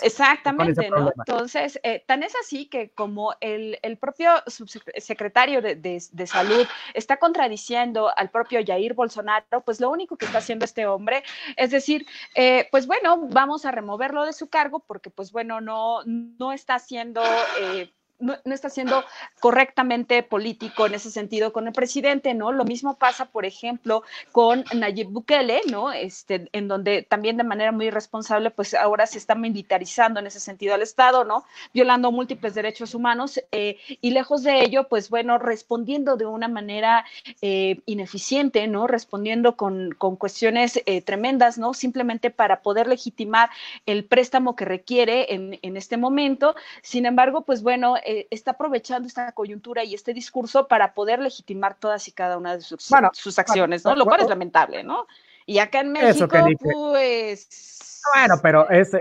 Exactamente, 0.01 0.89
¿no? 0.89 1.11
Entonces, 1.17 1.79
eh, 1.83 2.03
tan 2.05 2.23
es 2.23 2.33
así 2.41 2.67
que 2.67 2.91
como 2.91 3.33
el, 3.39 3.79
el 3.81 3.97
propio 3.97 4.31
subsecretario 4.47 5.61
de, 5.61 5.75
de, 5.75 6.27
Salud 6.27 6.67
está 6.93 7.17
contradiciendo 7.17 8.11
al 8.15 8.29
propio 8.29 8.59
Jair 8.65 8.93
Bolsonaro, 8.93 9.61
pues 9.65 9.79
lo 9.79 9.89
único 9.89 10.17
que 10.17 10.25
está 10.25 10.39
haciendo 10.39 10.65
este 10.65 10.85
hombre 10.85 11.23
es 11.55 11.71
decir, 11.71 12.05
eh, 12.35 12.67
pues 12.69 12.85
bueno, 12.85 13.27
vamos 13.29 13.65
a 13.65 13.71
removerlo 13.71 14.25
de 14.25 14.33
su 14.33 14.49
cargo 14.49 14.79
porque 14.79 15.09
pues 15.09 15.31
bueno, 15.31 15.61
no, 15.61 16.03
no 16.05 16.51
está 16.51 16.75
haciendo... 16.75 17.23
Eh, 17.61 17.91
no, 18.19 18.35
está 18.45 18.69
siendo 18.69 19.03
correctamente 19.39 20.23
político 20.23 20.85
en 20.85 20.95
ese 20.95 21.11
sentido 21.11 21.53
con 21.53 21.67
el 21.67 21.73
presidente, 21.73 22.33
¿no? 22.33 22.51
Lo 22.51 22.65
mismo 22.65 22.95
pasa, 22.95 23.25
por 23.25 23.45
ejemplo, 23.45 24.03
con 24.31 24.63
Nayib 24.73 25.09
Bukele, 25.09 25.61
¿no? 25.69 25.91
Este, 25.91 26.49
en 26.51 26.67
donde 26.67 27.03
también 27.03 27.37
de 27.37 27.43
manera 27.43 27.71
muy 27.71 27.87
irresponsable, 27.87 28.51
pues 28.51 28.73
ahora 28.73 29.05
se 29.05 29.17
está 29.17 29.35
militarizando 29.35 30.19
en 30.19 30.27
ese 30.27 30.39
sentido 30.39 30.73
al 30.73 30.81
Estado, 30.81 31.23
¿no? 31.23 31.45
Violando 31.73 32.11
múltiples 32.11 32.55
derechos 32.55 32.95
humanos 32.95 33.39
eh, 33.51 33.77
y 34.01 34.11
lejos 34.11 34.43
de 34.43 34.63
ello, 34.63 34.87
pues 34.87 35.09
bueno, 35.09 35.37
respondiendo 35.37 36.17
de 36.17 36.25
una 36.25 36.47
manera 36.47 37.05
eh, 37.41 37.81
ineficiente, 37.85 38.67
¿no? 38.67 38.87
Respondiendo 38.87 39.55
con, 39.55 39.91
con 39.97 40.15
cuestiones 40.15 40.81
eh, 40.85 41.01
tremendas, 41.01 41.57
¿no? 41.57 41.73
Simplemente 41.73 42.31
para 42.31 42.61
poder 42.61 42.87
legitimar 42.87 43.49
el 43.85 44.05
préstamo 44.05 44.55
que 44.55 44.65
requiere 44.65 45.33
en, 45.33 45.59
en 45.61 45.77
este 45.77 45.97
momento. 45.97 46.55
Sin 46.81 47.05
embargo, 47.05 47.41
pues 47.41 47.61
bueno, 47.61 47.95
eh, 48.09 48.25
está 48.31 48.51
aprovechando 48.51 49.05
esta 49.05 49.33
coyuntura 49.33 49.83
y 49.83 49.93
este 49.93 50.13
discurso 50.13 50.69
para 50.69 50.93
poder 50.93 51.19
legitimar 51.19 51.75
todas 51.77 52.07
y 52.07 52.13
cada 52.13 52.37
una 52.37 52.55
de 52.55 52.61
sus, 52.61 52.89
sus 53.11 53.37
acciones, 53.37 53.83
¿no? 53.83 53.97
Lo 53.97 54.05
cual 54.05 54.21
es 54.21 54.29
lamentable, 54.29 54.81
¿no? 54.81 55.07
Y 55.45 55.59
acá 55.59 55.81
en 55.81 55.91
México, 55.91 56.27
pues... 56.61 57.99
Bueno, 58.15 58.35
pero 58.41 58.69
es, 58.69 58.91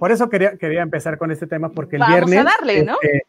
por 0.00 0.10
eso 0.10 0.28
quería, 0.28 0.58
quería 0.58 0.82
empezar 0.82 1.16
con 1.16 1.30
este 1.30 1.46
tema, 1.46 1.70
porque 1.70 1.94
el 1.94 2.02
viernes... 2.04 2.44
darle, 2.44 2.82
¿no? 2.82 2.96
Este, 3.00 3.22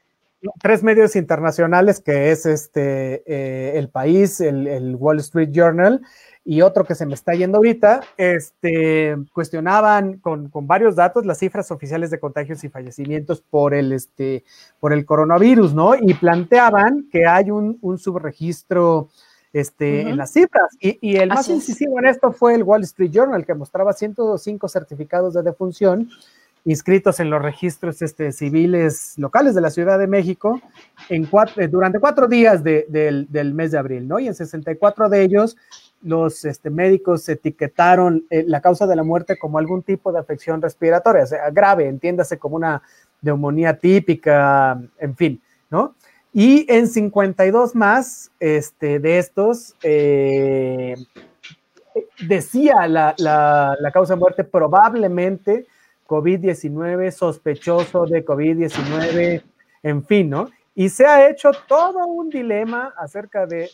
tres 0.60 0.82
medios 0.82 1.16
internacionales, 1.16 2.00
que 2.00 2.31
es 2.31 2.48
este 2.48 3.22
eh, 3.27 3.77
El 3.77 3.90
País, 3.90 4.42
el, 4.42 4.66
el 4.66 4.96
Wall 4.96 5.20
Street 5.20 5.50
Journal 5.51 6.01
y 6.44 6.62
otro 6.62 6.86
que 6.86 6.96
se 6.96 7.06
me 7.06 7.14
está 7.14 7.34
yendo 7.34 7.58
ahorita, 7.58 8.01
este, 8.18 9.16
cuestionaban 9.32 10.18
con, 10.18 10.50
varios 10.54 10.96
datos 10.96 11.25
las 11.25 11.38
cifras 11.38 11.70
oficiales 11.70 12.10
de 12.10 12.20
contagios 12.20 12.64
y 12.64 12.70
fallecimientos 12.70 13.42
por 13.42 13.74
el, 13.74 13.92
este, 13.92 14.44
por 14.80 14.92
el 14.92 15.06
coronavirus, 15.06 15.74
¿no? 15.75 15.96
Y 15.96 16.14
planteaban 16.16 17.08
que 17.12 17.27
hay 17.27 17.51
un, 17.51 17.80
subregistro 18.00 19.10
este, 19.54 20.01
en 20.01 20.18
las 20.18 20.34
cifras. 20.34 20.75
Y, 20.80 21.16
el 21.18 21.30
más 21.30 21.48
incisivo 21.48 22.00
en 22.00 22.08
esto 22.08 22.32
fue 22.32 22.56
el 22.56 22.64
Wall 22.64 22.84
Street 22.84 23.12
Journal, 23.12 23.46
que 23.46 23.54
mostraba 23.54 23.94
105 23.94 24.68
certificados 24.68 25.36
de 25.36 25.44
defunción 25.44 26.10
inscritos 26.65 27.19
en 27.19 27.29
los 27.29 27.41
registros 27.41 28.01
este, 28.01 28.31
civiles 28.31 29.13
locales 29.17 29.55
de 29.55 29.61
la 29.61 29.71
Ciudad 29.71 29.97
de 29.97 30.07
México 30.07 30.61
cuatro, 31.29 31.67
durante 31.67 32.00
cuatro 32.00 32.27
días 32.27 32.63
del, 32.63 33.53
mes 33.53 33.71
de 33.71 33.77
abril, 33.77 34.07
¿no? 34.07 34.19
Y 34.19 34.27
en 34.27 34.35
64 34.35 35.09
de 35.09 35.24
ellos 35.24 35.57
los 36.01 36.45
este, 36.45 36.69
médicos 36.69 37.27
etiquetaron 37.29 38.25
eh, 38.29 38.43
la 38.47 38.61
causa 38.61 38.87
de 38.87 38.95
la 38.95 39.03
muerte 39.03 39.37
como 39.37 39.59
algún 39.59 39.83
tipo 39.83 40.11
de 40.11 40.19
afección 40.19 40.61
respiratoria, 40.61 41.24
o 41.24 41.27
sea, 41.27 41.50
grave, 41.51 41.87
entiéndase 41.87 42.37
como 42.37 42.55
una 42.55 42.81
neumonía 43.21 43.77
típica, 43.77 44.81
en 44.97 45.15
fin, 45.15 45.41
¿no? 45.69 45.95
Y 46.33 46.65
en 46.71 46.87
52 46.87 47.75
más 47.75 48.31
este, 48.39 49.00
de 49.00 49.19
estos, 49.19 49.75
eh, 49.83 50.95
decía 52.27 52.87
la, 52.87 53.15
causa 53.93 54.13
de 54.13 54.19
muerte 54.19 54.43
probablemente 54.43 55.67
COVID-19, 56.11 57.09
sospechoso 57.11 58.05
de 58.05 58.25
COVID-19, 58.25 59.41
en 59.81 60.05
fin, 60.05 60.29
¿no? 60.29 60.50
Y 60.75 60.89
se 60.89 61.05
ha 61.05 61.29
hecho 61.29 61.51
todo 61.69 62.05
un 62.05 62.29
dilema 62.29 62.93
acerca 62.97 63.45
de, 63.45 63.69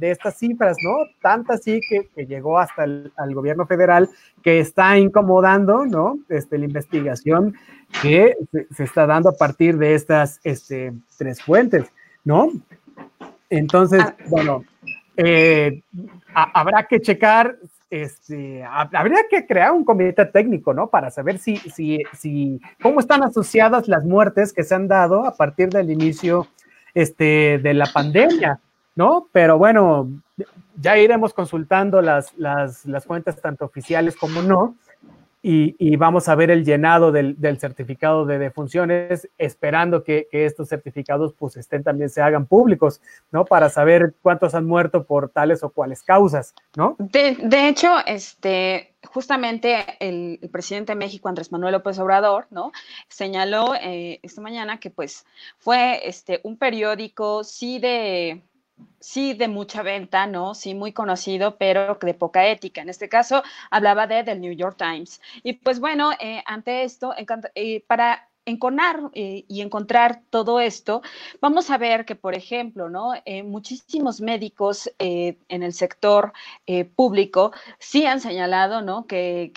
estas 0.00 0.38
cifras, 0.38 0.76
¿no? 0.82 0.96
Tanta 1.22 1.54
así 1.54 1.80
que, 1.88 2.26
llegó 2.26 2.58
hasta 2.58 2.82
el 2.82 3.32
gobierno 3.32 3.64
federal 3.64 4.08
que 4.42 4.58
está 4.58 4.98
incomodando, 4.98 5.86
¿no? 5.86 6.18
Este, 6.28 6.58
la 6.58 6.64
investigación 6.64 7.54
que 8.02 8.34
se, 8.72 8.82
está 8.82 9.06
dando 9.06 9.28
a 9.28 9.36
partir 9.36 9.78
de 9.78 9.94
estas 9.94 10.40
este, 10.42 10.92
tres 11.16 11.40
fuentes, 11.40 11.86
¿no? 12.24 12.50
Entonces, 13.50 14.02
ah. 14.04 14.16
bueno, 14.26 14.64
eh, 15.16 15.82
habrá 16.34 16.88
que 16.88 17.00
checar 17.00 17.56
este, 17.90 18.64
habría 18.64 19.24
que 19.28 19.46
crear 19.46 19.72
un 19.72 19.84
comité 19.84 20.24
técnico, 20.24 20.72
¿no? 20.72 20.88
Para 20.88 21.10
saber 21.10 21.38
si, 21.38 21.56
si, 21.56 22.02
si, 22.16 22.60
cómo 22.80 23.00
están 23.00 23.22
asociadas 23.24 23.88
las 23.88 24.04
muertes 24.04 24.52
que 24.52 24.62
se 24.62 24.74
han 24.74 24.86
dado 24.86 25.26
a 25.26 25.34
partir 25.34 25.70
del 25.70 25.90
inicio 25.90 26.46
este, 26.94 27.58
de 27.58 27.74
la 27.74 27.86
pandemia, 27.86 28.60
¿no? 28.94 29.28
Pero 29.32 29.58
bueno, 29.58 30.08
ya 30.80 30.96
iremos 30.98 31.34
consultando 31.34 32.00
las, 32.00 32.32
las, 32.38 32.86
las 32.86 33.04
fuentes 33.04 33.40
tanto 33.40 33.64
oficiales 33.64 34.16
como 34.16 34.40
no 34.42 34.76
y, 35.42 35.96
vamos 35.96 36.28
a 36.28 36.34
ver 36.34 36.50
el 36.50 36.64
llenado 36.64 37.12
del, 37.12 37.36
certificado 37.58 38.26
de 38.26 38.38
defunciones, 38.38 39.28
esperando 39.38 40.04
que, 40.04 40.28
estos 40.30 40.68
certificados 40.68 41.34
pues 41.34 41.56
estén 41.56 41.82
también 41.82 42.10
se 42.10 42.20
hagan 42.20 42.46
públicos, 42.46 43.00
¿no? 43.30 43.44
Para 43.44 43.70
saber 43.70 44.14
cuántos 44.22 44.54
han 44.54 44.66
muerto 44.66 45.04
por 45.04 45.30
tales 45.30 45.62
o 45.62 45.70
cuales 45.70 46.02
causas, 46.02 46.54
¿no? 46.76 46.96
De, 46.98 47.68
hecho, 47.68 47.88
este, 48.06 48.94
justamente 49.04 49.84
el, 50.00 50.38
presidente 50.52 50.92
de 50.92 50.96
México, 50.96 51.28
Andrés 51.28 51.52
Manuel 51.52 51.72
López 51.72 51.98
Obrador, 51.98 52.46
¿no? 52.50 52.72
Señaló 53.08 53.74
eh, 53.74 54.20
esta 54.22 54.42
mañana 54.42 54.78
que 54.78 54.90
pues 54.90 55.24
fue 55.58 56.06
este, 56.06 56.40
un 56.42 56.58
periódico, 56.58 57.44
sí 57.44 57.78
de 57.78 58.42
sí 59.00 59.34
de 59.34 59.48
mucha 59.48 59.82
venta, 59.82 60.26
¿no? 60.26 60.54
Sí, 60.54 60.74
muy 60.74 60.92
conocido, 60.92 61.56
pero 61.58 61.98
de 62.00 62.14
poca 62.14 62.48
ética. 62.48 62.82
En 62.82 62.88
este 62.88 63.08
caso, 63.08 63.42
hablaba 63.70 64.06
de 64.06 64.24
The 64.24 64.36
New 64.36 64.52
York 64.52 64.76
Times. 64.78 65.20
Y 65.42 65.54
pues 65.54 65.80
bueno, 65.80 66.12
eh, 66.20 66.42
ante 66.46 66.84
esto, 66.84 67.14
eh, 67.54 67.84
para 67.86 68.28
enconar 68.46 69.10
eh, 69.14 69.44
y 69.48 69.60
encontrar 69.60 70.22
todo 70.30 70.60
esto, 70.60 71.02
vamos 71.40 71.70
a 71.70 71.78
ver 71.78 72.04
que, 72.04 72.16
por 72.16 72.34
ejemplo, 72.34 72.88
¿no? 72.88 73.12
muchísimos 73.44 74.20
médicos 74.20 74.90
en 74.98 75.62
el 75.62 75.72
sector 75.72 76.32
público 76.96 77.52
sí 77.78 78.06
han 78.06 78.20
señalado, 78.20 78.80
¿no? 78.82 79.06
Que 79.06 79.52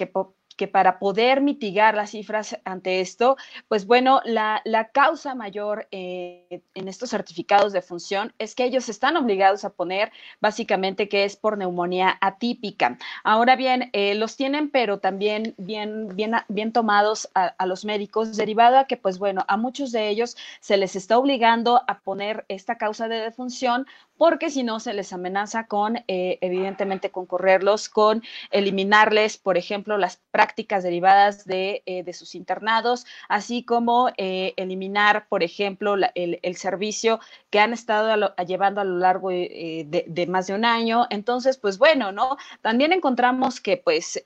que 0.56 0.68
para 0.68 1.00
poder 1.00 1.42
mitigar 1.42 1.96
las 1.96 2.12
cifras 2.12 2.58
ante 2.66 3.02
esto, 3.02 3.38
pues 3.68 3.86
bueno, 3.86 4.22
la, 4.26 4.62
causa 4.94 5.34
mayor 5.34 5.88
eh, 5.92 6.62
en 6.76 6.88
estos 6.88 7.10
certificados 7.10 7.74
de 7.74 7.82
función 7.82 8.34
es 8.38 8.54
que 8.54 8.66
ellos 8.66 8.90
están 8.90 9.18
obligados 9.18 9.66
a 9.66 9.72
poner 9.72 10.12
básicamente 10.40 11.10
que 11.10 11.24
es 11.24 11.36
por 11.36 11.58
neumonía 11.58 12.18
atípica. 12.22 12.98
Ahora 13.24 13.56
bien, 13.56 13.90
eh, 13.94 14.14
los 14.16 14.36
tienen, 14.36 14.70
pero 14.70 15.00
también 15.00 15.56
bien, 15.58 16.16
bien, 16.16 16.34
bien 16.50 16.72
tomados 16.72 17.30
a, 17.34 17.46
a, 17.46 17.66
los 17.66 17.86
médicos, 17.86 18.36
derivado 18.36 18.78
a 18.78 18.86
que, 18.86 18.98
pues 18.98 19.18
bueno, 19.20 19.46
a 19.48 19.58
muchos 19.58 19.92
de 19.92 20.10
ellos 20.10 20.38
se 20.60 20.78
les 20.78 20.96
está 20.96 21.18
obligando 21.18 21.82
a 21.88 22.00
poner 22.00 22.46
esta 22.50 22.78
causa 22.78 23.08
de 23.08 23.20
defunción 23.20 23.88
porque 24.24 24.50
si 24.50 24.64
no 24.64 24.80
se 24.80 24.94
les 24.94 25.12
amenaza 25.12 25.68
con, 25.68 25.98
eh, 26.08 26.38
evidentemente, 26.40 27.12
con 27.12 27.26
correrlos, 27.26 27.90
con 27.90 28.24
eliminarles, 28.52 29.38
por 29.38 29.58
ejemplo, 29.58 29.98
las 29.98 30.22
prácticas 30.32 30.82
derivadas 30.82 31.44
de, 31.44 31.84
eh, 31.86 32.14
sus 32.14 32.34
internados, 32.34 33.06
así 33.28 33.66
como 33.66 34.12
eh, 34.16 34.54
eliminar, 34.56 35.28
por 35.28 35.44
ejemplo, 35.44 35.98
el, 36.16 36.56
servicio 36.56 37.20
que 37.50 37.60
han 37.60 37.74
estado 37.74 38.34
llevando 38.48 38.80
a 38.80 38.86
lo 38.86 38.98
largo 38.98 39.28
de, 39.28 40.26
más 40.30 40.48
de 40.48 40.54
un 40.54 40.64
año. 40.64 41.06
Entonces, 41.10 41.58
pues 41.58 41.78
bueno, 41.78 42.14
¿no? 42.14 42.38
También 42.62 42.94
encontramos 42.94 43.60
que, 43.60 43.76
pues, 43.76 44.24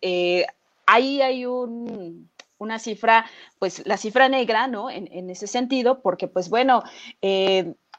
ahí 0.85 1.21
hay 1.23 1.47
un 1.47 2.29
una 2.59 2.79
cifra, 2.79 3.25
pues 3.59 3.85
la 3.85 3.97
cifra 3.97 4.29
negra, 4.29 4.65
¿no? 4.67 4.89
En, 4.89 5.07
en 5.11 5.29
ese 5.29 5.45
sentido, 5.45 6.01
porque 6.01 6.27
pues 6.27 6.49
bueno, 6.49 6.81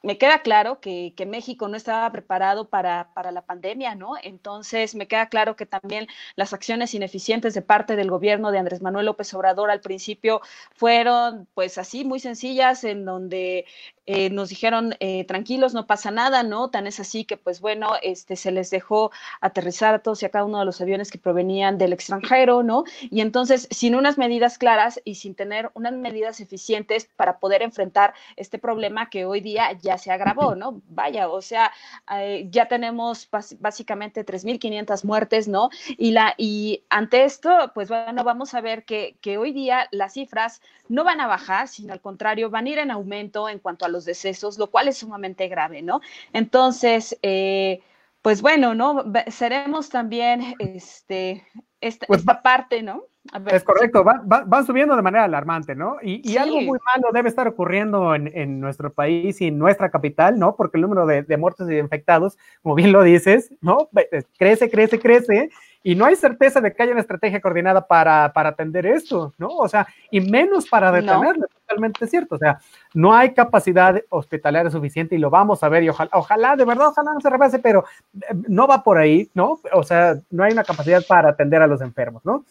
me 0.03 0.19
queda 0.19 0.43
claro 0.43 0.81
que, 0.81 1.15
México 1.27 1.69
no 1.69 1.77
estaba 1.77 2.11
preparado 2.11 2.69
para, 2.69 3.11
la 3.33 3.43
pandemia, 3.43 3.95
¿no? 3.95 4.15
Entonces, 4.23 4.95
me 4.95 5.07
queda 5.07 5.29
claro 5.29 5.57
que 5.57 5.67
también 5.67 6.07
las 6.37 6.53
acciones 6.53 6.95
ineficientes 6.95 7.55
de 7.55 7.63
parte 7.63 7.97
del 7.97 8.11
gobierno 8.11 8.51
de 8.51 8.59
Andrés 8.59 8.81
Manuel 8.81 9.07
López 9.07 9.33
Obrador 9.35 9.71
al 9.71 9.81
principio 9.81 10.41
fueron, 10.75 11.47
pues 11.55 11.77
así, 11.79 12.05
muy 12.05 12.21
sencillas, 12.21 12.85
en 12.85 13.05
donde 13.05 13.67
eh, 14.11 14.31
nos 14.31 14.49
dijeron, 14.49 14.95
eh, 15.01 15.25
tranquilos, 15.25 15.75
no 15.75 15.87
pasa 15.87 16.11
nada, 16.11 16.43
¿no? 16.43 16.71
Tan 16.71 16.87
es 16.87 16.99
así 16.99 17.27
que, 17.27 17.37
pues 17.37 17.61
bueno, 17.61 17.93
este, 18.01 18.37
se 18.37 18.51
les 18.51 18.71
dejó 18.71 19.11
aterrizar 19.43 19.95
a 19.95 19.99
todos 19.99 20.23
y 20.23 20.27
a 20.27 20.31
cada 20.31 20.47
uno 20.47 20.59
de 20.59 20.65
los 20.65 20.81
aviones 20.81 21.11
que 21.11 21.19
provenían 21.19 21.77
del 21.77 21.93
extranjero, 21.93 22.63
¿no? 22.63 22.85
Y 23.03 23.21
entonces, 23.21 23.69
sin 23.71 23.95
unas 23.95 24.17
medidas 24.17 24.57
claras 24.57 24.99
y 25.05 25.17
sin 25.17 25.35
tener 25.35 25.71
unas 25.75 25.93
medidas 25.93 26.41
eficientes 26.41 27.07
para 27.17 27.39
poder 27.39 27.61
enfrentar 27.61 28.15
este 28.37 28.59
problema 28.59 29.11
que 29.11 29.27
hoy 29.27 29.43
día 29.43 29.73
ya 29.83 29.99
se 29.99 30.11
agravó, 30.11 30.55
¿no? 30.55 30.81
Vaya, 30.89 31.29
o 31.29 31.43
sea, 31.43 31.71
eh, 32.17 32.47
ya 32.51 32.67
tenemos 32.67 33.29
básicamente 33.61 34.25
3.500 34.25 35.05
muertes, 35.05 35.49
¿no? 35.49 35.69
Y, 35.99 36.13
la, 36.13 36.33
y 36.39 36.83
ante 36.89 37.25
esto, 37.25 37.73
pues 37.75 37.91
bueno, 37.91 38.25
vamos 38.25 38.55
a 38.55 38.63
ver 38.63 38.87
que, 38.87 39.19
que 39.21 39.37
hoy 39.37 39.53
día 39.53 39.87
las 39.91 40.15
cifras 40.15 40.63
no 40.89 41.05
van 41.05 41.21
a 41.21 41.27
bajar, 41.27 41.69
sino 41.69 41.93
al 41.93 42.01
contrario, 42.01 42.49
van 42.49 42.65
a 42.65 42.71
ir 42.71 42.79
en 42.79 42.91
aumento 42.91 43.51
en 43.51 43.59
cuanto 43.59 43.85
a 43.85 43.89
los 43.89 43.98
decesos, 44.05 44.59
lo 44.59 44.71
cual 44.71 44.89
es 44.89 44.99
sumamente 44.99 45.49
grave, 45.49 45.83
¿no? 45.83 46.01
Entonces, 46.33 47.19
eh, 47.23 47.81
pues 48.23 48.43
bueno, 48.43 48.75
¿no? 48.75 49.05
Seremos 49.29 49.89
también 49.89 50.55
este, 50.59 51.47
esta, 51.81 52.07
pues 52.07 52.25
parte, 52.43 52.83
¿no? 52.83 53.05
es 53.53 53.63
correcto, 53.63 54.05
van, 54.05 54.67
subiendo 54.67 54.97
de 54.97 55.03
manera 55.03 55.25
alarmante, 55.25 55.75
¿no? 55.75 55.97
Y, 56.03 56.37
algo 56.39 56.63
muy 56.63 56.79
malo 56.95 57.13
debe 57.13 57.29
estar 57.29 57.47
ocurriendo 57.47 58.15
en, 58.15 58.59
nuestro 58.59 58.93
país 58.93 59.41
y 59.43 59.49
en 59.49 59.59
nuestra 59.59 59.91
capital, 59.91 60.39
¿no? 60.39 60.57
Porque 60.57 60.79
el 60.79 60.83
número 60.83 61.05
de, 61.05 61.23
de 61.23 61.37
muertos 61.37 61.69
y 61.69 61.75
de 61.75 61.81
infectados, 61.81 62.39
como 62.63 62.75
bien 62.75 62.91
lo 62.91 63.03
dices, 63.03 63.53
¿no? 63.61 63.91
Crece, 64.39 64.71
crece, 64.71 64.99
crece, 64.99 65.51
y 65.83 65.95
no 65.95 66.05
hay 66.05 66.17
certeza 66.17 66.61
de 66.61 66.73
que 66.73 66.83
haya 66.83 66.93
una 66.93 67.01
estrategia 67.01 67.41
coordinada 67.41 67.87
para, 67.87 68.33
atender 68.35 68.87
esto, 68.87 69.35
¿no? 69.39 69.49
O 69.49 69.69
sea, 69.69 69.87
y 70.11 70.21
menos 70.21 70.67
para 70.69 70.91
detenerlo, 70.91 71.47
totalmente 71.69 72.07
cierto. 72.07 72.35
O 72.35 72.39
sea, 72.39 72.59
no 72.95 73.15
hay 73.15 73.35
capacidad 73.35 74.01
hospitalaria 74.09 74.71
suficiente 74.71 75.15
y 75.15 75.19
lo 75.19 75.31
vamos 75.31 75.63
a 75.63 75.69
ver 75.69 75.83
y 75.83 75.89
ojalá, 75.89 76.11
ojalá, 76.15 76.57
de 76.57 76.65
verdad, 76.65 76.89
ojalá 76.89 77.13
no 77.15 77.21
se 77.21 77.31
rebase, 77.31 77.59
pero 77.59 77.85
eh, 78.15 78.35
no 78.49 78.67
va 78.67 78.83
por 78.83 78.99
ahí, 78.99 79.31
¿no? 79.35 79.61
O 79.73 79.83
sea, 79.83 80.19
no 80.31 80.45
hay 80.45 80.53
una 80.53 80.65
capacidad 80.65 81.03
para 81.07 81.31
atender 81.31 81.63
a 81.63 81.67
los 81.67 81.81
enfermos, 81.81 82.25
¿no? 82.25 82.45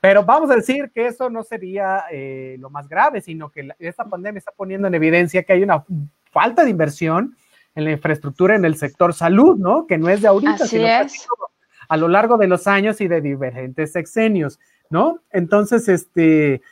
Pero 0.00 0.24
vamos 0.24 0.50
a 0.50 0.56
decir 0.56 0.90
que 0.94 1.06
eso 1.06 1.30
no 1.30 1.42
sería 1.42 2.04
eh, 2.10 2.56
lo 2.58 2.68
más 2.68 2.88
grave, 2.88 3.22
sino 3.22 3.50
que 3.50 3.68
esta 3.78 4.04
pandemia 4.04 4.38
está 4.38 4.52
poniendo 4.52 4.88
en 4.88 4.94
evidencia 4.94 5.44
que 5.44 5.54
hay 5.54 5.62
una 5.62 5.84
falta 6.30 6.64
de 6.64 6.70
inversión 6.70 7.36
en 7.74 7.84
la 7.84 7.92
infraestructura 7.92 8.54
en 8.54 8.64
el 8.64 8.76
sector 8.76 9.14
salud, 9.14 9.56
¿no? 9.56 9.86
Que 9.86 9.96
no 9.96 10.08
es 10.08 10.20
de 10.20 10.28
ahorita, 10.28 10.66
sino 10.66 10.86
es 10.86 11.26
a 11.88 11.96
lo 11.96 12.08
largo 12.08 12.36
de 12.36 12.48
los 12.48 12.66
años 12.66 13.00
y 13.00 13.08
de 13.08 13.20
diferentes 13.20 13.92
sexenios, 13.92 14.60
¿no? 14.90 15.20
Entonces, 15.30 15.88
este, 15.88 16.62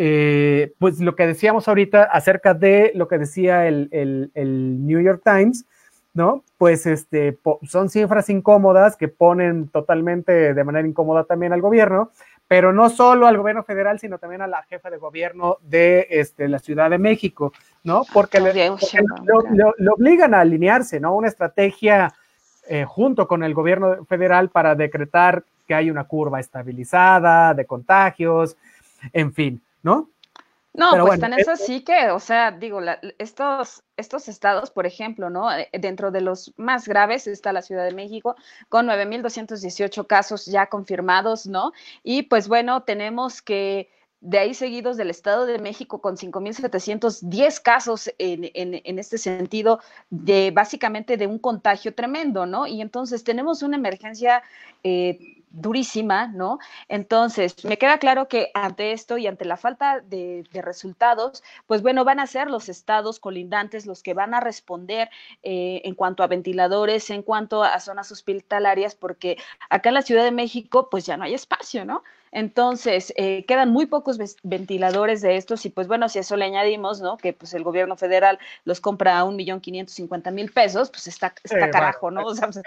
eh, 0.00 0.74
pues 0.78 1.00
lo 1.00 1.16
que 1.16 1.26
decíamos 1.26 1.66
ahorita 1.66 2.04
acerca 2.04 2.54
de 2.54 2.92
lo 2.94 3.08
que 3.08 3.18
decía 3.18 3.66
el, 3.66 4.30
New 4.32 5.00
York 5.00 5.22
Times, 5.24 5.66
¿no? 6.14 6.44
Pues 6.56 6.86
este, 6.86 7.36
son 7.64 7.90
cifras 7.90 8.30
incómodas 8.30 8.94
que 8.94 9.08
ponen 9.08 9.66
totalmente 9.66 10.54
de 10.54 10.64
manera 10.64 10.86
incómoda 10.86 11.24
también 11.24 11.52
al 11.52 11.60
gobierno, 11.60 12.12
pero 12.46 12.72
no 12.72 12.90
solo 12.90 13.26
al 13.26 13.38
gobierno 13.38 13.64
federal, 13.64 13.98
sino 13.98 14.18
también 14.18 14.40
a 14.40 14.46
la 14.46 14.62
jefa 14.62 14.88
de 14.88 14.98
gobierno 14.98 15.56
de 15.62 16.06
este, 16.10 16.46
la 16.46 16.60
Ciudad 16.60 16.90
de 16.90 16.98
México, 16.98 17.52
¿no? 17.82 18.04
Porque, 18.14 18.38
le, 18.38 18.54
lo, 18.54 19.94
obligan 19.94 20.32
a 20.32 20.42
alinearse, 20.42 21.00
¿no? 21.00 21.16
Una 21.16 21.26
estrategia 21.26 22.14
eh, 22.68 22.84
junto 22.84 23.26
con 23.26 23.42
el 23.42 23.52
gobierno 23.52 24.04
federal 24.04 24.50
para 24.50 24.76
decretar 24.76 25.42
que 25.66 25.74
hay 25.74 25.90
una 25.90 26.04
curva 26.04 26.38
estabilizada 26.38 27.52
de 27.52 27.66
contagios, 27.66 28.56
en 29.12 29.32
fin, 29.32 29.60
¿no? 29.82 30.10
No, 30.78 30.92
pues 31.04 31.18
tan 31.18 31.32
es 31.32 31.48
así 31.48 31.80
que, 31.80 32.10
o 32.10 32.20
sea, 32.20 32.52
digo, 32.52 32.80
estos, 33.18 33.82
estos 33.96 34.28
estados, 34.28 34.70
por 34.70 34.86
ejemplo, 34.86 35.28
¿no? 35.28 35.50
Eh, 35.50 35.68
dentro 35.72 36.12
de 36.12 36.20
los 36.20 36.54
más 36.56 36.86
graves 36.86 37.26
está 37.26 37.52
la 37.52 37.62
Ciudad 37.62 37.84
de 37.84 37.92
México, 37.92 38.36
con 38.68 38.86
9.218 38.86 40.06
casos 40.06 40.46
ya 40.46 40.66
confirmados, 40.66 41.48
¿no? 41.48 41.72
Y 42.04 42.22
pues 42.22 42.46
bueno, 42.46 42.84
tenemos 42.84 43.42
que 43.42 43.90
de 44.20 44.38
ahí 44.38 44.54
seguidos 44.54 44.96
del 44.96 45.10
Estado 45.10 45.46
de 45.46 45.58
México 45.58 46.00
con 46.00 46.16
5.710 46.16 47.62
casos 47.62 48.10
en, 48.18 48.50
en, 48.54 48.98
este 48.98 49.18
sentido 49.18 49.80
de 50.10 50.50
básicamente 50.50 51.16
de 51.16 51.26
un 51.26 51.38
contagio 51.38 51.94
tremendo, 51.94 52.46
¿no? 52.46 52.66
Y 52.66 52.80
entonces 52.80 53.24
tenemos 53.24 53.62
una 53.62 53.76
emergencia 53.76 54.42
eh, 54.82 55.37
durísima, 55.50 56.28
¿no? 56.28 56.58
Entonces, 56.88 57.64
me 57.64 57.78
queda 57.78 57.98
claro 57.98 58.28
que 58.28 58.50
ante 58.54 58.92
esto 58.92 59.18
y 59.18 59.26
ante 59.26 59.44
la 59.44 59.56
falta 59.56 60.00
de, 60.00 60.44
resultados, 60.52 61.42
pues 61.66 61.82
bueno, 61.82 62.04
van 62.04 62.20
a 62.20 62.26
ser 62.26 62.50
los 62.50 62.68
estados 62.68 63.20
colindantes 63.20 63.86
los 63.86 64.02
que 64.02 64.14
van 64.14 64.34
a 64.34 64.40
responder 64.40 65.08
eh, 65.42 65.82
en 65.84 65.94
cuanto 65.94 66.22
a 66.22 66.26
ventiladores, 66.26 67.10
en 67.10 67.22
cuanto 67.22 67.62
a 67.62 67.78
zonas 67.80 68.10
hospitalarias, 68.10 68.94
porque 68.94 69.36
acá 69.70 69.90
en 69.90 69.94
la 69.94 70.02
Ciudad 70.02 70.24
de 70.24 70.32
México, 70.32 70.88
pues 70.90 71.06
ya 71.06 71.16
no 71.16 71.24
hay 71.24 71.34
espacio, 71.34 71.84
¿no? 71.84 72.02
Entonces, 72.32 73.12
eh, 73.16 73.44
quedan 73.46 73.70
muy 73.70 73.86
pocos 73.86 74.18
ventiladores 74.42 75.20
de 75.20 75.36
estos 75.36 75.64
y 75.66 75.70
pues 75.70 75.88
bueno, 75.88 76.08
si 76.08 76.18
a 76.18 76.20
eso 76.22 76.36
le 76.36 76.44
añadimos, 76.44 77.00
¿no? 77.00 77.16
Que 77.16 77.32
pues 77.32 77.54
el 77.54 77.64
gobierno 77.64 77.96
federal 77.96 78.38
los 78.64 78.80
compra 78.80 79.18
a 79.18 79.24
un 79.24 79.36
millón 79.36 79.60
quinientos 79.60 79.94
cincuenta 79.94 80.30
mil 80.30 80.50
pesos, 80.52 80.90
pues 80.90 81.06
está, 81.06 81.34
está 81.42 81.70
carajo, 81.70 82.10
¿no? 82.10 82.24
O 82.24 82.34
sea, 82.34 82.48
pues, 82.48 82.62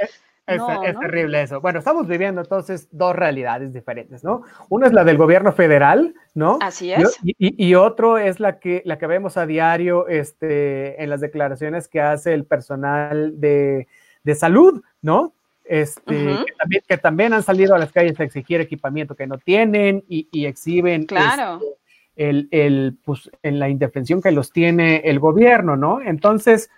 es, 0.48 1.00
terrible 1.00 1.44
eso. 1.44 1.62
Bueno, 1.62 1.80
estamos 1.80 2.08
viviendo 2.08 2.42
entonces 2.42 2.88
dos 2.92 3.16
realidades 3.16 3.74
diferentes, 3.74 4.24
¿no? 4.24 4.44
Una 4.70 4.88
es 4.88 4.94
la 4.94 5.04
del 5.04 5.18
gobierno 5.18 5.52
federal, 5.54 6.16
¿no? 6.34 6.58
Así 6.62 6.92
es. 6.92 7.18
Y, 7.24 7.76
otro 7.76 8.18
es 8.18 8.40
la 8.40 8.60
que, 8.60 8.82
la 8.86 8.98
que 8.98 9.08
vemos 9.08 9.38
a 9.38 9.46
diario 9.46 10.08
este, 10.08 11.02
en 11.02 11.10
las 11.10 11.22
declaraciones 11.22 11.88
que 11.88 12.02
hace 12.02 12.34
el 12.34 12.46
personal 12.46 13.40
de, 13.40 13.88
de 14.24 14.36
salud, 14.36 14.82
¿no? 15.02 15.34
Este, 15.66 16.38
que, 16.88 16.98
también, 16.98 17.34
han 17.34 17.44
salido 17.44 17.76
a 17.76 17.80
las 17.80 17.92
calles 17.92 18.20
a 18.20 18.24
exigir 18.24 18.62
equipamiento 18.62 19.16
que 19.16 19.28
no 19.28 19.38
tienen 19.38 20.04
y, 20.08 20.46
exhiben 20.46 21.06
claro. 21.06 21.60
Este, 22.16 22.66
el, 22.66 22.98
pues, 23.04 23.30
en 23.42 23.60
la 23.60 23.70
indefensión 23.70 24.22
que 24.22 24.32
los 24.32 24.52
tiene 24.52 24.98
el 25.06 25.20
gobierno, 25.20 25.78
¿no? 25.78 26.02
Entonces, 26.02 26.70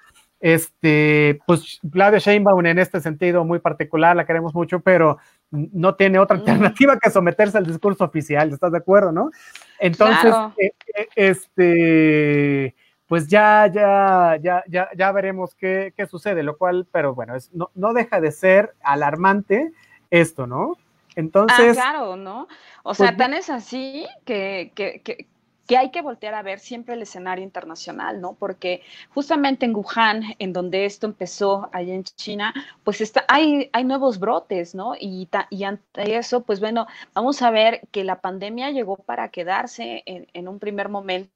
este, 0.43 1.39
pues 1.47 1.79
Claudia 1.89 2.19
Sheinbaum 2.19 2.65
en 2.65 2.77
este 2.77 2.99
sentido 2.99 3.45
muy 3.45 3.59
particular, 3.59 4.13
la 4.13 4.25
queremos 4.25 4.53
mucho, 4.53 4.81
pero 4.81 5.17
no 5.51 5.95
tiene 5.95 6.19
otra 6.19 6.35
alternativa 6.35 6.99
que 6.99 7.09
someterse 7.09 7.57
al 7.57 7.65
discurso 7.65 8.03
oficial, 8.03 8.51
¿estás 8.51 8.73
de 8.73 8.79
acuerdo, 8.79 9.13
no? 9.13 9.31
Entonces, 9.79 10.33
eh, 10.57 10.71
eh, 10.97 11.07
este, 11.15 12.75
pues 13.07 13.27
ya, 13.27 13.69
ya, 13.73 14.37
ya, 14.41 14.63
ya, 14.67 14.89
ya 14.95 15.11
veremos 15.11 15.55
qué, 15.55 15.93
qué 15.95 16.07
sucede, 16.07 16.43
lo 16.43 16.57
cual, 16.57 16.87
pero 16.91 17.13
bueno, 17.13 17.35
es, 17.35 17.53
no, 17.53 17.69
no 17.75 17.93
deja 17.93 18.21
de 18.21 18.31
ser 18.31 18.73
alarmante 18.81 19.71
esto, 20.09 20.47
¿no? 20.47 20.77
Entonces. 21.15 21.77
Ah, 21.77 21.81
claro, 21.81 22.15
¿no? 22.15 22.47
O 22.83 22.93
sea, 22.93 23.07
pues 23.07 23.17
tan 23.17 23.33
es 23.33 23.49
así 23.49 24.07
que, 24.25 24.71
que, 24.75 25.01
que, 25.01 25.27
que 25.67 25.77
hay 25.77 25.91
que 25.91 26.01
voltear 26.01 26.33
a 26.33 26.41
ver 26.41 26.59
siempre 26.59 26.95
el 26.95 27.01
escenario 27.01 27.43
internacional, 27.43 28.19
¿no? 28.19 28.33
Porque 28.33 28.81
justamente 29.13 29.65
en 29.65 29.75
Wuhan, 29.75 30.35
en 30.39 30.53
donde 30.53 30.85
esto 30.85 31.07
empezó, 31.07 31.69
allá 31.71 31.93
en 31.93 32.03
China, 32.03 32.53
pues 32.83 33.01
está, 33.01 33.25
hay, 33.27 33.69
hay 33.73 33.83
nuevos 33.83 34.19
brotes, 34.19 34.75
¿no? 34.75 34.95
Y, 34.99 35.29
y 35.49 35.63
ante 35.63 36.17
eso, 36.17 36.41
pues 36.41 36.59
bueno, 36.59 36.87
vamos 37.13 37.41
a 37.41 37.51
ver 37.51 37.81
que 37.91 38.03
la 38.03 38.19
pandemia 38.19 38.71
llegó 38.71 38.97
para 38.97 39.29
quedarse 39.29 40.03
en, 40.05 40.27
en 40.33 40.47
un 40.47 40.59
primer 40.59 40.89
momento 40.89 41.31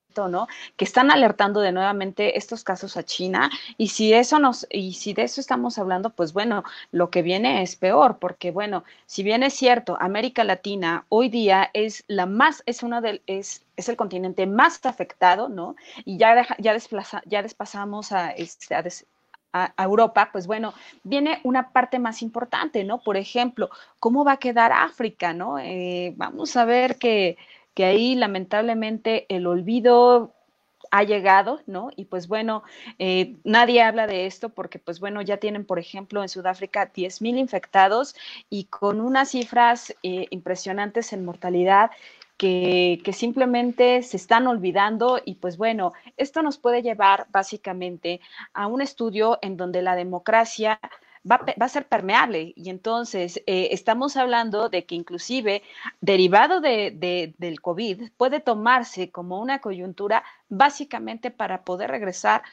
Que 0.76 0.86
están 0.86 1.12
alertando 1.12 1.62
de 1.62 1.72
nuevamente 1.72 2.38
estos 2.38 2.64
casos 2.64 2.98
a 2.98 3.04
China 3.04 3.50
y 3.78 3.90
si 3.90 4.14
eso 4.14 4.40
nos 4.40 4.66
y 4.70 4.94
si 4.94 5.14
de 5.14 5.24
eso 5.24 5.42
estamos 5.42 5.78
hablando, 5.78 6.10
pues 6.10 6.34
bueno, 6.34 6.64
lo 6.92 7.10
que 7.10 7.22
viene 7.22 7.62
es 7.62 7.76
peor, 7.76 8.18
porque 8.20 8.52
bueno, 8.52 8.84
si 9.06 9.24
bien 9.24 9.44
es 9.44 9.54
cierto, 9.54 9.98
América 10.00 10.44
Latina 10.44 11.06
hoy 11.10 11.30
día 11.30 11.70
es 11.74 12.04
la 12.08 12.26
más 12.26 12.64
es 12.66 12.84
una 12.84 13.02
del 13.02 13.22
es 13.28 13.64
es 13.76 13.90
el 13.90 13.96
continente 13.96 14.48
más 14.48 14.84
afectado, 14.86 15.50
¿no? 15.50 15.76
Y 16.04 16.18
ya 16.18 16.46
ya 16.58 16.74
desplaza, 16.74 17.22
ya 17.26 17.44
despasamos 17.44 18.12
a, 18.12 18.32
este, 18.32 18.76
a, 18.76 18.84
Europa, 19.78 20.30
pues 20.32 20.46
bueno, 20.46 20.74
viene 21.04 21.40
una 21.44 21.72
parte 21.72 22.00
más 22.00 22.22
importante, 22.22 22.84
¿no? 22.84 23.00
Por 23.00 23.18
ejemplo, 23.18 23.70
¿cómo 24.00 24.24
va 24.24 24.34
a 24.34 24.38
quedar 24.38 24.72
África, 24.72 25.34
¿no? 25.34 25.58
Eh, 25.60 26.14
vamos 26.16 26.56
a 26.58 26.66
ver 26.66 26.98
que 26.98 27.38
que 27.78 27.86
ahí 27.86 28.16
lamentablemente 28.16 29.28
el 29.30 29.46
olvido 29.46 30.34
ha 30.90 31.04
llegado, 31.04 31.60
¿no? 31.68 31.92
Y 31.96 32.06
pues 32.06 32.28
bueno, 32.28 32.64
eh, 32.98 33.36
nadie 33.44 33.84
habla 33.84 34.08
de 34.08 34.26
esto 34.26 34.50
porque 34.50 34.80
pues 34.80 35.00
bueno, 35.00 35.22
ya 35.22 35.38
tienen, 35.38 35.64
por 35.64 35.78
ejemplo, 35.78 36.24
en 36.24 36.30
Sudáfrica 36.30 36.92
10.000 36.92 37.38
infectados 37.38 38.16
y 38.50 38.64
con 38.64 39.00
unas 39.00 39.30
cifras 39.30 39.94
eh, 40.02 40.26
impresionantes 40.32 41.14
en 41.14 41.24
mortalidad 41.24 41.92
que, 42.36 43.00
que, 43.04 43.14
simplemente 43.14 44.02
se 44.02 44.18
están 44.18 44.48
olvidando 44.48 45.22
y 45.24 45.36
pues 45.36 45.56
bueno, 45.56 45.94
esto 46.18 46.42
nos 46.42 46.58
puede 46.58 46.82
llevar 46.82 47.28
básicamente 47.30 48.22
a 48.54 48.66
un 48.66 48.82
estudio 48.82 49.38
en 49.44 49.56
donde 49.56 49.84
la 49.84 49.96
democracia 49.96 50.80
va, 51.30 51.42
a 51.60 51.70
ser 51.70 51.88
permeable. 51.88 52.54
Y 52.56 52.70
entonces 52.70 53.42
eh, 53.48 53.70
estamos 53.72 54.18
hablando 54.18 54.70
de 54.70 54.86
que 54.86 54.96
inclusive 54.96 55.64
derivado 56.02 56.62
de, 56.62 57.34
del 57.38 57.62
COVID 57.62 58.12
puede 58.18 58.40
tomarse 58.40 59.12
como 59.12 59.42
una 59.42 59.60
coyuntura 59.60 60.24
básicamente 60.50 61.32
para 61.32 61.64
poder 61.64 61.92
regresar 61.92 62.44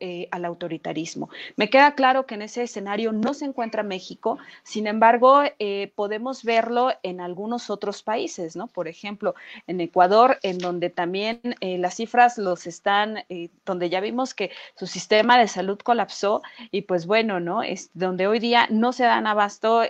eh, 0.00 0.28
al 0.30 0.44
autoritarismo. 0.44 1.30
Me 1.56 1.70
queda 1.70 1.94
claro 1.94 2.26
que 2.26 2.34
en 2.34 2.42
ese 2.42 2.64
escenario 2.64 3.12
no 3.12 3.32
se 3.32 3.46
encuentra 3.46 3.82
México, 3.82 4.36
sin 4.62 4.86
embargo, 4.86 5.40
eh, 5.58 5.90
podemos 5.94 6.44
verlo 6.44 6.90
en 7.02 7.22
algunos 7.22 7.70
otros 7.70 8.02
países, 8.02 8.56
¿no? 8.56 8.66
Por 8.66 8.88
ejemplo, 8.88 9.34
en 9.66 9.80
Ecuador, 9.80 10.38
en 10.42 10.58
donde 10.58 10.90
también 10.90 11.40
eh, 11.60 11.78
las 11.78 11.94
cifras 11.94 12.36
los 12.36 12.66
están, 12.66 13.24
donde 13.64 13.88
ya 13.88 14.00
vimos 14.00 14.34
que 14.34 14.50
su 14.76 14.86
sistema 14.86 15.38
de 15.38 15.48
salud 15.48 15.78
colapsó 15.78 16.42
y 16.70 16.82
pues 16.82 17.06
bueno, 17.06 17.40
¿no? 17.40 17.62
Es 17.62 17.90
donde 17.94 18.26
hoy 18.26 18.40
día 18.40 18.66
no 18.68 18.92
se 18.92 19.04
dan 19.04 19.26
abasto 19.26 19.82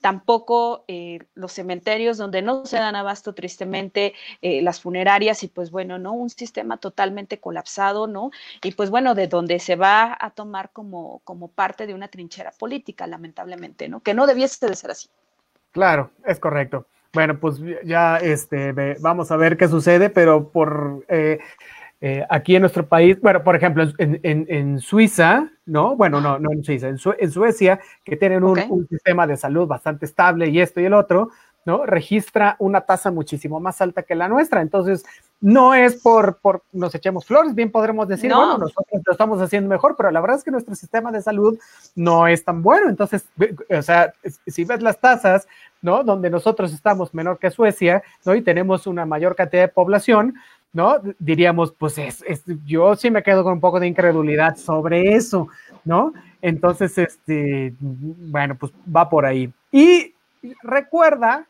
tampoco 0.00 0.84
eh, 0.88 1.20
los 1.34 1.52
cementerios 1.52 2.16
donde 2.16 2.42
no 2.42 2.64
se 2.64 2.76
dan 2.76 2.96
abasto 2.96 3.34
tristemente 3.34 4.14
eh, 4.42 4.62
las 4.62 4.80
funerarias 4.80 5.42
y 5.42 5.48
pues 5.48 5.70
bueno, 5.70 5.98
¿no? 5.98 6.12
Un 6.12 6.30
sistema 6.30 6.76
totalmente 6.76 7.40
colapsado, 7.40 8.06
¿no? 8.06 8.30
Y 8.62 8.72
pues 8.72 8.90
bueno, 8.90 9.14
de 9.14 9.26
donde 9.26 9.58
se 9.58 9.76
va 9.76 10.16
a 10.20 10.30
tomar 10.30 10.70
como, 10.72 11.20
como 11.24 11.48
parte 11.48 11.86
de 11.86 11.94
una 11.94 12.08
trinchera 12.08 12.52
política, 12.52 13.06
lamentablemente, 13.06 13.88
¿no? 13.88 14.00
Que 14.00 14.14
no 14.14 14.26
debiese 14.26 14.66
de 14.66 14.76
ser 14.76 14.90
así. 14.92 15.08
Claro, 15.72 16.10
es 16.24 16.38
correcto. 16.38 16.86
Bueno, 17.12 17.38
pues 17.40 17.56
ya 17.84 18.18
este, 18.18 18.72
vamos 19.00 19.30
a 19.30 19.36
ver 19.36 19.56
qué 19.56 19.66
sucede, 19.66 20.10
pero 20.10 20.50
por 20.50 21.04
eh, 21.08 21.38
eh, 22.00 22.24
aquí 22.28 22.54
en 22.54 22.62
nuestro 22.62 22.86
país, 22.86 23.20
bueno, 23.20 23.42
por 23.42 23.56
ejemplo, 23.56 23.84
en, 23.98 24.78
Suiza, 24.80 25.50
¿no? 25.68 25.96
Bueno, 25.96 26.20
no, 26.20 26.38
no 26.38 26.50
en 26.50 26.64
Suiza, 26.64 26.88
en, 26.88 26.98
Suecia, 26.98 27.78
que 28.02 28.16
tienen 28.16 28.42
un, 28.42 28.86
sistema 28.88 29.26
de 29.26 29.36
salud 29.36 29.66
bastante 29.66 30.06
estable 30.06 30.48
y 30.48 30.60
esto 30.60 30.80
y 30.80 30.86
el 30.86 30.94
otro, 30.94 31.30
¿no? 31.64 31.84
Registra 31.84 32.56
una 32.58 32.80
tasa 32.80 33.10
muchísimo 33.10 33.60
más 33.60 33.80
alta 33.82 34.02
que 34.02 34.14
la 34.14 34.28
nuestra. 34.28 34.62
Entonces, 34.62 35.04
no 35.40 35.74
es 35.74 35.96
por, 35.96 36.38
por 36.38 36.62
nos 36.72 36.94
echemos 36.94 37.26
flores, 37.26 37.54
bien 37.54 37.70
podremos 37.70 38.08
decir, 38.08 38.32
bueno, 38.32 38.58
nosotros 38.58 39.02
lo 39.04 39.12
estamos 39.12 39.40
haciendo 39.40 39.68
mejor, 39.68 39.94
pero 39.94 40.10
la 40.10 40.20
verdad 40.20 40.38
es 40.38 40.44
que 40.44 40.50
nuestro 40.50 40.74
sistema 40.74 41.12
de 41.12 41.20
salud 41.20 41.58
no 41.94 42.26
es 42.26 42.42
tan 42.44 42.62
bueno. 42.62 42.88
Entonces, 42.88 43.28
o 43.70 43.82
sea, 43.82 44.14
si 44.46 44.64
ves 44.64 44.82
las 44.82 44.98
tasas, 44.98 45.46
¿no? 45.82 46.02
Donde 46.02 46.30
nosotros 46.30 46.72
estamos 46.72 47.12
menor 47.12 47.38
que 47.38 47.50
Suecia, 47.50 48.02
¿no? 48.24 48.34
Y 48.34 48.42
tenemos 48.42 48.86
una 48.86 49.04
mayor 49.04 49.36
cantidad 49.36 49.62
de 49.62 49.68
población, 49.68 50.34
¿no? 50.72 51.00
Diríamos, 51.18 51.72
pues 51.72 51.98
es, 51.98 52.24
yo 52.64 52.94
sí 52.96 53.10
me 53.10 53.22
quedo 53.22 53.42
con 53.42 53.54
un 53.54 53.60
poco 53.60 53.80
de 53.80 53.86
incredulidad 53.86 54.56
sobre 54.56 55.14
eso, 55.14 55.48
¿no? 55.84 56.12
Entonces, 56.40 56.96
este, 56.98 57.74
bueno, 57.80 58.56
pues 58.56 58.72
va 58.94 59.08
por 59.08 59.26
ahí. 59.26 59.52
Y 59.72 60.14
recuerda 60.62 61.46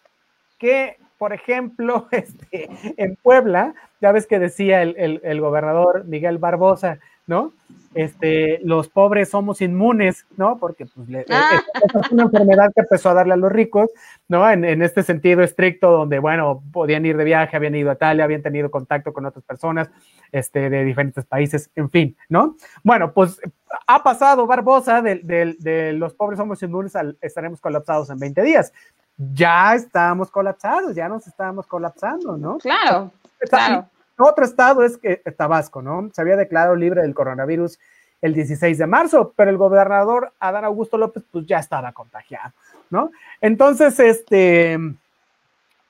que, 0.58 0.96
por 1.18 1.32
ejemplo, 1.32 2.06
este, 2.12 2.68
en 2.96 3.16
Puebla, 3.16 3.74
ya 4.00 4.12
ves 4.12 4.26
que 4.26 4.38
decía 4.38 4.82
el, 4.82 5.20
el 5.22 5.40
gobernador 5.40 6.04
Miguel 6.04 6.38
Barbosa, 6.38 6.98
¿no? 7.28 7.52
este, 7.94 8.60
los 8.62 8.88
pobres 8.88 9.30
somos 9.30 9.60
inmunes, 9.60 10.26
¿no? 10.36 10.58
Porque 10.58 10.86
pues, 10.86 11.08
eh, 11.10 11.24
ah. 11.30 11.60
es 11.74 12.12
una 12.12 12.24
enfermedad 12.24 12.70
que 12.74 12.82
empezó 12.82 13.10
a 13.10 13.14
darle 13.14 13.34
a 13.34 13.36
los 13.36 13.50
ricos, 13.50 13.90
¿no? 14.28 14.48
En, 14.48 14.64
en, 14.64 14.82
este 14.82 15.02
sentido 15.02 15.42
estricto, 15.42 15.90
donde, 15.90 16.18
bueno, 16.18 16.62
podían 16.72 17.06
ir 17.06 17.16
de 17.16 17.24
viaje, 17.24 17.56
habían 17.56 17.74
ido 17.74 17.90
a 17.90 17.94
Italia, 17.94 18.24
habían 18.24 18.42
tenido 18.42 18.70
contacto 18.70 19.12
con 19.12 19.26
otras 19.26 19.44
personas 19.44 19.90
este, 20.32 20.70
de 20.70 20.84
diferentes 20.84 21.24
países, 21.24 21.70
en 21.74 21.90
fin, 21.90 22.16
¿no? 22.28 22.56
Bueno, 22.82 23.12
pues 23.12 23.40
ha 23.86 24.02
pasado 24.02 24.46
Barbosa 24.46 25.02
de, 25.02 25.56
de, 25.58 25.92
los 25.94 26.14
pobres 26.14 26.38
somos 26.38 26.62
inmunes, 26.62 26.92
estaremos 27.20 27.60
colapsados 27.60 28.10
en 28.10 28.18
20 28.18 28.42
días. 28.42 28.72
Ya 29.16 29.74
estamos 29.74 30.30
colapsados, 30.30 30.94
ya 30.94 31.08
nos 31.08 31.26
estamos 31.26 31.66
colapsando, 31.66 32.36
¿no? 32.36 32.58
Claro, 32.58 33.10
claro. 33.40 33.88
Otro 34.18 34.44
estado 34.44 34.82
es 34.82 34.98
que 34.98 35.16
Tabasco, 35.36 35.80
¿no? 35.80 36.10
Se 36.12 36.20
había 36.20 36.36
declarado 36.36 36.74
libre 36.74 37.02
del 37.02 37.14
coronavirus 37.14 37.78
el 38.20 38.34
16 38.34 38.76
de 38.78 38.86
marzo, 38.86 39.32
pero 39.36 39.50
el 39.50 39.56
gobernador 39.56 40.32
Adán 40.40 40.64
Augusto 40.64 40.98
López 40.98 41.22
pues 41.30 41.46
ya 41.46 41.58
estaba 41.58 41.92
contagiado, 41.92 42.52
¿no? 42.90 43.12
Entonces, 43.40 43.98
este, 44.00 44.76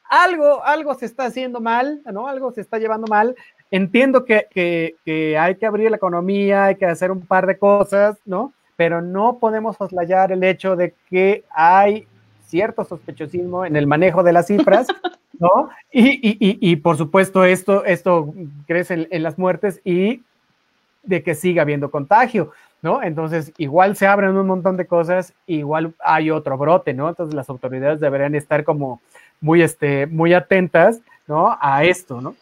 algo, 0.08 0.62
algo 0.64 0.94
se 0.94 1.06
está 1.06 1.24
haciendo 1.24 1.60
mal, 1.60 2.02
¿no? 2.12 2.28
Algo 2.28 2.52
se 2.52 2.60
está 2.60 2.78
llevando 2.78 3.06
mal. 3.06 3.34
Entiendo 3.70 4.24
que, 4.24 4.46
que, 5.04 5.38
hay 5.38 5.56
que 5.56 5.66
abrir 5.66 5.90
la 5.90 5.96
economía, 5.96 6.64
hay 6.64 6.76
que 6.76 6.86
hacer 6.86 7.10
un 7.10 7.26
par 7.26 7.46
de 7.46 7.58
cosas, 7.58 8.18
¿no? 8.24 8.52
Pero 8.76 9.02
no 9.02 9.38
podemos 9.38 9.76
soslayar 9.76 10.32
el 10.32 10.44
hecho 10.44 10.76
de 10.76 10.94
que 11.10 11.44
hay 11.50 12.06
cierto 12.48 12.84
sospechosismo 12.84 13.64
en 13.64 13.76
el 13.76 13.86
manejo 13.86 14.22
de 14.22 14.32
las 14.32 14.46
cifras, 14.46 14.86
¿no? 15.38 15.68
Y, 15.92 16.76
por 16.76 16.96
supuesto 16.96 17.44
esto, 17.44 17.84
esto 17.84 18.34
crece 18.66 19.08
en, 19.10 19.22
las 19.22 19.38
muertes 19.38 19.80
y 19.84 20.22
de 21.02 21.22
que 21.22 21.34
siga 21.34 21.62
habiendo 21.62 21.90
contagio, 21.90 22.50
¿no? 22.82 23.02
Entonces, 23.02 23.52
igual 23.58 23.96
se 23.96 24.06
abren 24.06 24.36
un 24.36 24.46
montón 24.46 24.76
de 24.76 24.86
cosas, 24.86 25.34
igual 25.46 25.94
hay 26.00 26.30
otro 26.30 26.58
brote, 26.58 26.94
¿no? 26.94 27.08
Entonces 27.08 27.34
las 27.34 27.48
autoridades 27.48 28.00
deberían 28.00 28.34
estar 28.34 28.64
como 28.64 29.00
muy, 29.40 29.62
este, 29.62 30.06
muy 30.06 30.34
atentas, 30.34 31.00
¿no? 31.26 31.56
A 31.60 31.84
esto, 31.84 32.20
¿no? 32.20 32.34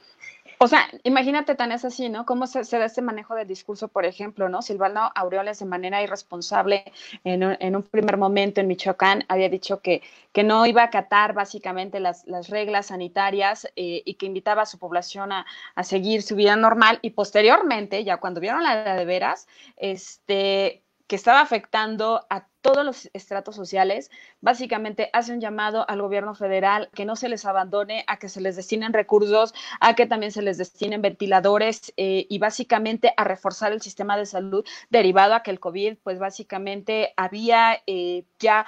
O 0.59 0.69
sea, 0.69 0.89
imagínate 1.05 1.55
tan 1.55 1.71
es 1.71 1.85
así, 1.85 2.09
¿no? 2.09 2.25
¿Cómo 2.25 2.47
se, 2.47 2.63
da 2.63 2.87
este 2.87 3.03
manejo 3.03 3.35
del 3.35 3.47
discurso, 3.47 3.89
por 3.89 4.07
ejemplo, 4.07 4.49
¿no? 4.49 4.63
Silvano 4.63 5.13
Aureoles 5.15 5.59
de 5.59 5.67
manera 5.67 6.03
irresponsable 6.03 6.85
en 7.25 7.45
un, 7.45 7.57
en 7.61 7.77
un 7.77 7.83
primer 7.83 8.17
momento 8.17 8.63
en 8.63 8.67
Michoacán 8.67 9.25
había 9.29 9.51
dicho 9.51 9.81
que, 9.81 10.03
que 10.33 10.45
no 10.45 10.65
iba 10.65 10.81
a 10.81 10.87
acatar 10.87 11.35
básicamente 11.35 12.01
las, 12.01 12.27
las 12.27 12.49
reglas 12.49 12.87
sanitarias 12.87 13.67
eh, 13.77 14.03
y 14.07 14.15
que 14.15 14.25
invitaba 14.25 14.63
a 14.63 14.67
su 14.67 14.79
población 14.79 15.31
a, 15.31 15.45
a, 15.75 15.85
seguir 15.85 16.23
su 16.23 16.37
vida 16.37 16.57
normal 16.57 17.01
y 17.03 17.11
posteriormente, 17.11 18.03
ya 18.03 18.17
cuando 18.17 18.41
vieron 18.41 18.63
la 18.63 18.97
de 18.97 19.05
veras, 19.05 19.49
este, 19.77 20.86
que 21.07 21.17
estaba 21.17 21.41
afectando 21.41 22.27
a 22.31 22.49
todos 22.61 22.85
los 22.85 23.11
estratos 23.13 23.55
sociales, 23.55 24.11
básicamente 24.41 25.09
hace 25.13 25.33
un 25.33 25.41
llamado 25.41 25.89
al 25.89 26.03
gobierno 26.03 26.35
federal 26.35 26.91
que 26.95 27.05
no 27.05 27.15
se 27.15 27.29
les 27.29 27.45
abandone, 27.45 28.05
a 28.09 28.19
que 28.19 28.29
se 28.29 28.41
les 28.41 28.57
destinen 28.57 28.93
recursos, 28.93 29.55
a 29.81 29.95
que 29.95 30.07
también 30.07 30.33
se 30.33 30.43
les 30.43 30.59
destinen 30.59 31.03
ventiladores 31.03 31.93
eh, 31.97 32.27
y 32.29 32.39
básicamente 32.39 33.15
a 33.17 33.23
reforzar 33.23 33.73
el 33.73 33.83
sistema 33.83 34.17
de 34.17 34.27
salud 34.27 34.65
derivado 34.91 35.35
a 35.35 35.43
que 35.45 35.53
el 35.53 35.61
COVID, 35.61 35.99
pues 36.03 36.19
básicamente 36.19 37.15
había 37.17 37.83
eh, 37.87 38.25
ya 38.41 38.67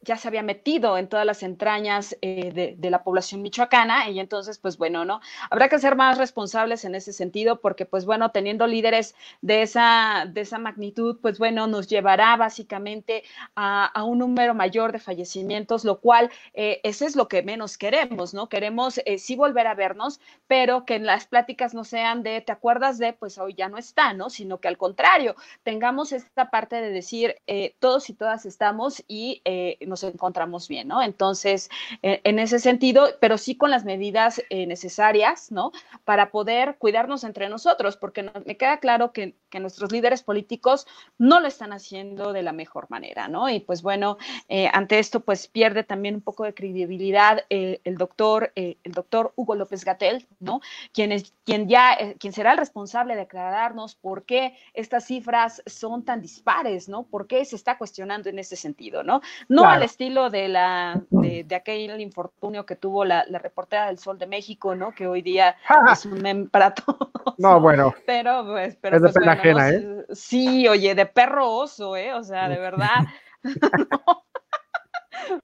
ya 0.00 0.16
se 0.16 0.28
había 0.28 0.42
metido 0.42 0.96
en 0.96 1.08
todas 1.08 1.26
las 1.26 1.42
entrañas 1.42 2.16
eh, 2.22 2.76
de, 2.78 2.90
la 2.90 3.02
población 3.02 3.42
michoacana 3.42 4.08
y 4.08 4.20
entonces, 4.20 4.58
pues 4.58 4.78
bueno, 4.78 5.04
¿no? 5.04 5.20
Habrá 5.50 5.68
que 5.68 5.78
ser 5.78 5.96
más 5.96 6.16
responsables 6.16 6.84
en 6.84 6.94
ese 6.94 7.12
sentido 7.12 7.60
porque, 7.60 7.84
pues 7.84 8.06
bueno, 8.06 8.30
teniendo 8.30 8.66
líderes 8.66 9.14
de 9.42 9.62
esa, 9.62 10.24
de 10.26 10.42
esa 10.42 10.58
magnitud, 10.58 11.18
pues 11.20 11.38
bueno, 11.38 11.66
nos 11.66 11.88
llevará 11.88 12.36
básicamente 12.36 13.24
a, 13.56 13.92
un 14.04 14.18
número 14.18 14.54
mayor 14.54 14.92
de 14.92 15.00
fallecimientos, 15.00 15.84
lo 15.84 16.00
cual 16.00 16.30
eh, 16.54 16.80
ese 16.84 17.04
es 17.04 17.16
lo 17.16 17.28
que 17.28 17.42
menos 17.42 17.76
queremos, 17.76 18.32
¿no? 18.32 18.48
Queremos 18.48 19.00
eh, 19.04 19.18
sí 19.18 19.36
volver 19.36 19.66
a 19.66 19.74
vernos, 19.74 20.20
pero 20.46 20.86
que 20.86 20.98
las 20.98 21.26
pláticas 21.26 21.74
no 21.74 21.84
sean 21.84 22.22
de, 22.22 22.40
¿te 22.40 22.52
acuerdas 22.52 22.98
de? 22.98 23.12
Pues 23.12 23.36
hoy 23.36 23.54
ya 23.54 23.68
no 23.68 23.76
está, 23.76 24.14
¿no? 24.14 24.30
Sino 24.30 24.60
que 24.60 24.68
al 24.68 24.78
contrario, 24.78 25.34
tengamos 25.64 26.12
esta 26.12 26.50
parte 26.50 26.76
de 26.76 26.90
decir, 26.90 27.36
todos 27.80 28.08
y 28.08 28.14
todas 28.14 28.46
estamos 28.46 29.04
y 29.08 29.42
nos 29.88 30.04
encontramos 30.04 30.68
bien, 30.68 30.88
¿no? 30.88 31.02
Entonces, 31.02 31.70
eh, 32.02 32.20
en 32.24 32.38
ese 32.38 32.58
sentido, 32.58 33.08
pero 33.20 33.38
sí 33.38 33.56
con 33.56 33.70
las 33.70 33.84
medidas 33.84 34.42
eh, 34.50 34.66
necesarias, 34.66 35.50
¿no? 35.50 35.72
Para 36.04 36.30
poder 36.30 36.76
cuidarnos 36.78 37.24
entre 37.24 37.48
nosotros, 37.48 37.96
porque 37.96 38.30
me 38.44 38.56
queda 38.56 38.78
claro 38.78 39.12
que, 39.12 39.36
nuestros 39.58 39.90
líderes 39.90 40.22
políticos 40.22 40.86
no 41.16 41.40
lo 41.40 41.48
están 41.48 41.72
haciendo 41.72 42.32
de 42.32 42.42
la 42.42 42.52
mejor 42.52 42.88
manera, 42.90 43.26
¿no? 43.26 43.48
Y 43.48 43.58
pues 43.58 43.82
bueno, 43.82 44.18
eh, 44.48 44.68
ante 44.72 45.00
esto, 45.00 45.20
pues 45.20 45.48
pierde 45.48 45.82
también 45.82 46.14
un 46.14 46.20
poco 46.20 46.44
de 46.44 46.54
credibilidad 46.54 47.44
el 47.48 47.96
doctor, 47.96 48.52
el 48.54 48.76
doctor 48.84 49.32
Hugo 49.34 49.56
López 49.56 49.84
Gatel, 49.84 50.28
¿no? 50.38 50.60
Quien, 50.92 51.10
es, 51.10 51.34
quien 51.44 51.66
ya, 51.66 51.96
quien 52.18 52.32
será 52.32 52.52
el 52.52 52.58
responsable 52.58 53.16
de 53.16 53.22
aclararnos 53.22 53.96
por 53.96 54.24
qué 54.26 54.54
estas 54.74 55.06
cifras 55.06 55.62
son 55.66 56.04
tan 56.04 56.20
dispares, 56.20 56.88
¿no? 56.88 57.04
¿Por 57.04 57.26
qué 57.26 57.44
se 57.44 57.56
está 57.56 57.78
cuestionando 57.78 58.28
en 58.28 58.38
ese 58.38 58.56
sentido, 58.56 59.02
¿no? 59.02 59.20
No 59.48 59.64
al 59.78 59.84
estilo 59.84 60.30
de 60.30 60.48
la 60.48 61.00
de, 61.10 61.46
aquel 61.54 62.00
infortunio 62.00 62.66
que 62.66 62.76
tuvo 62.76 63.04
la, 63.04 63.24
reportera 63.24 63.86
del 63.86 63.98
Sol 63.98 64.18
de 64.18 64.26
México, 64.26 64.74
¿no? 64.74 64.92
Que 64.92 65.06
hoy 65.06 65.22
día 65.22 65.56
es 65.92 66.04
un 66.04 66.20
mem 66.20 66.48
para 66.48 66.74
todos. 66.74 67.34
No, 67.38 67.60
bueno. 67.60 67.94
Pero 68.06 68.44
pues, 68.46 68.76
pero 68.80 68.96
es 68.96 69.02
de 69.02 69.08
pues, 69.08 69.18
pena 69.18 69.32
ajena, 69.32 69.70
¿eh? 69.70 70.04
Sí, 70.12 70.68
oye, 70.68 70.94
de 70.94 71.06
perro 71.06 71.50
oso, 71.50 71.96
¿eh? 71.96 72.14
O 72.14 72.22
sea, 72.22 72.48
de 72.48 72.58
verdad. 72.58 73.04
no. 73.42 74.24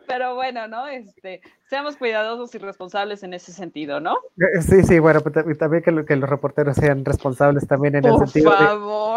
Pero 0.07 0.35
bueno, 0.35 0.69
¿no? 0.69 0.87
Este, 0.87 1.41
seamos 1.69 1.97
cuidadosos 1.97 2.55
y 2.55 2.59
responsables 2.59 3.23
en 3.23 3.35
ese 3.35 3.53
sentido, 3.53 4.01
¿no? 4.01 4.17
Eh, 4.39 4.61
sí, 4.63 4.83
sí, 4.83 4.99
bueno, 4.99 5.21
pues, 5.21 5.59
también 5.59 5.83
que, 5.83 6.05
que 6.05 6.17
los 6.17 6.29
reporteros 6.29 6.77
sean 6.77 7.05
responsables 7.05 7.67
también 7.67 7.97
en 7.97 8.05
el 8.05 8.19
sentido 8.19 8.53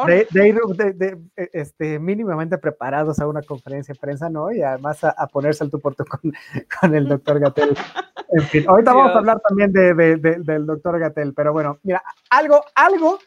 De, 0.05 0.47
ir 0.47 0.55
de, 0.75 1.17
e, 1.35 1.49
este, 1.53 1.99
mínimamente 1.99 2.57
preparados 2.57 3.19
a 3.19 3.27
una 3.27 3.41
conferencia 3.41 3.93
de 3.93 3.99
prensa, 3.99 4.29
¿no? 4.29 4.51
Y 4.51 4.61
además 4.61 5.03
a, 5.03 5.27
ponerse 5.27 5.63
al 5.63 5.71
tu 5.71 5.79
por 5.79 5.95
tu 5.95 6.05
con, 6.79 6.95
el 6.95 7.07
doctor 7.07 7.39
Gatel. 7.39 7.77
En 8.29 8.43
fin, 8.43 8.65
ahorita 8.67 8.93
vamos 8.93 9.15
a 9.15 9.19
hablar 9.19 9.39
también 9.47 9.71
del 9.71 10.65
doctor 10.65 10.99
Gatel, 10.99 11.33
pero 11.33 11.53
bueno, 11.53 11.79
mira, 11.83 12.01
algo, 12.29 12.63
algo 12.75 13.19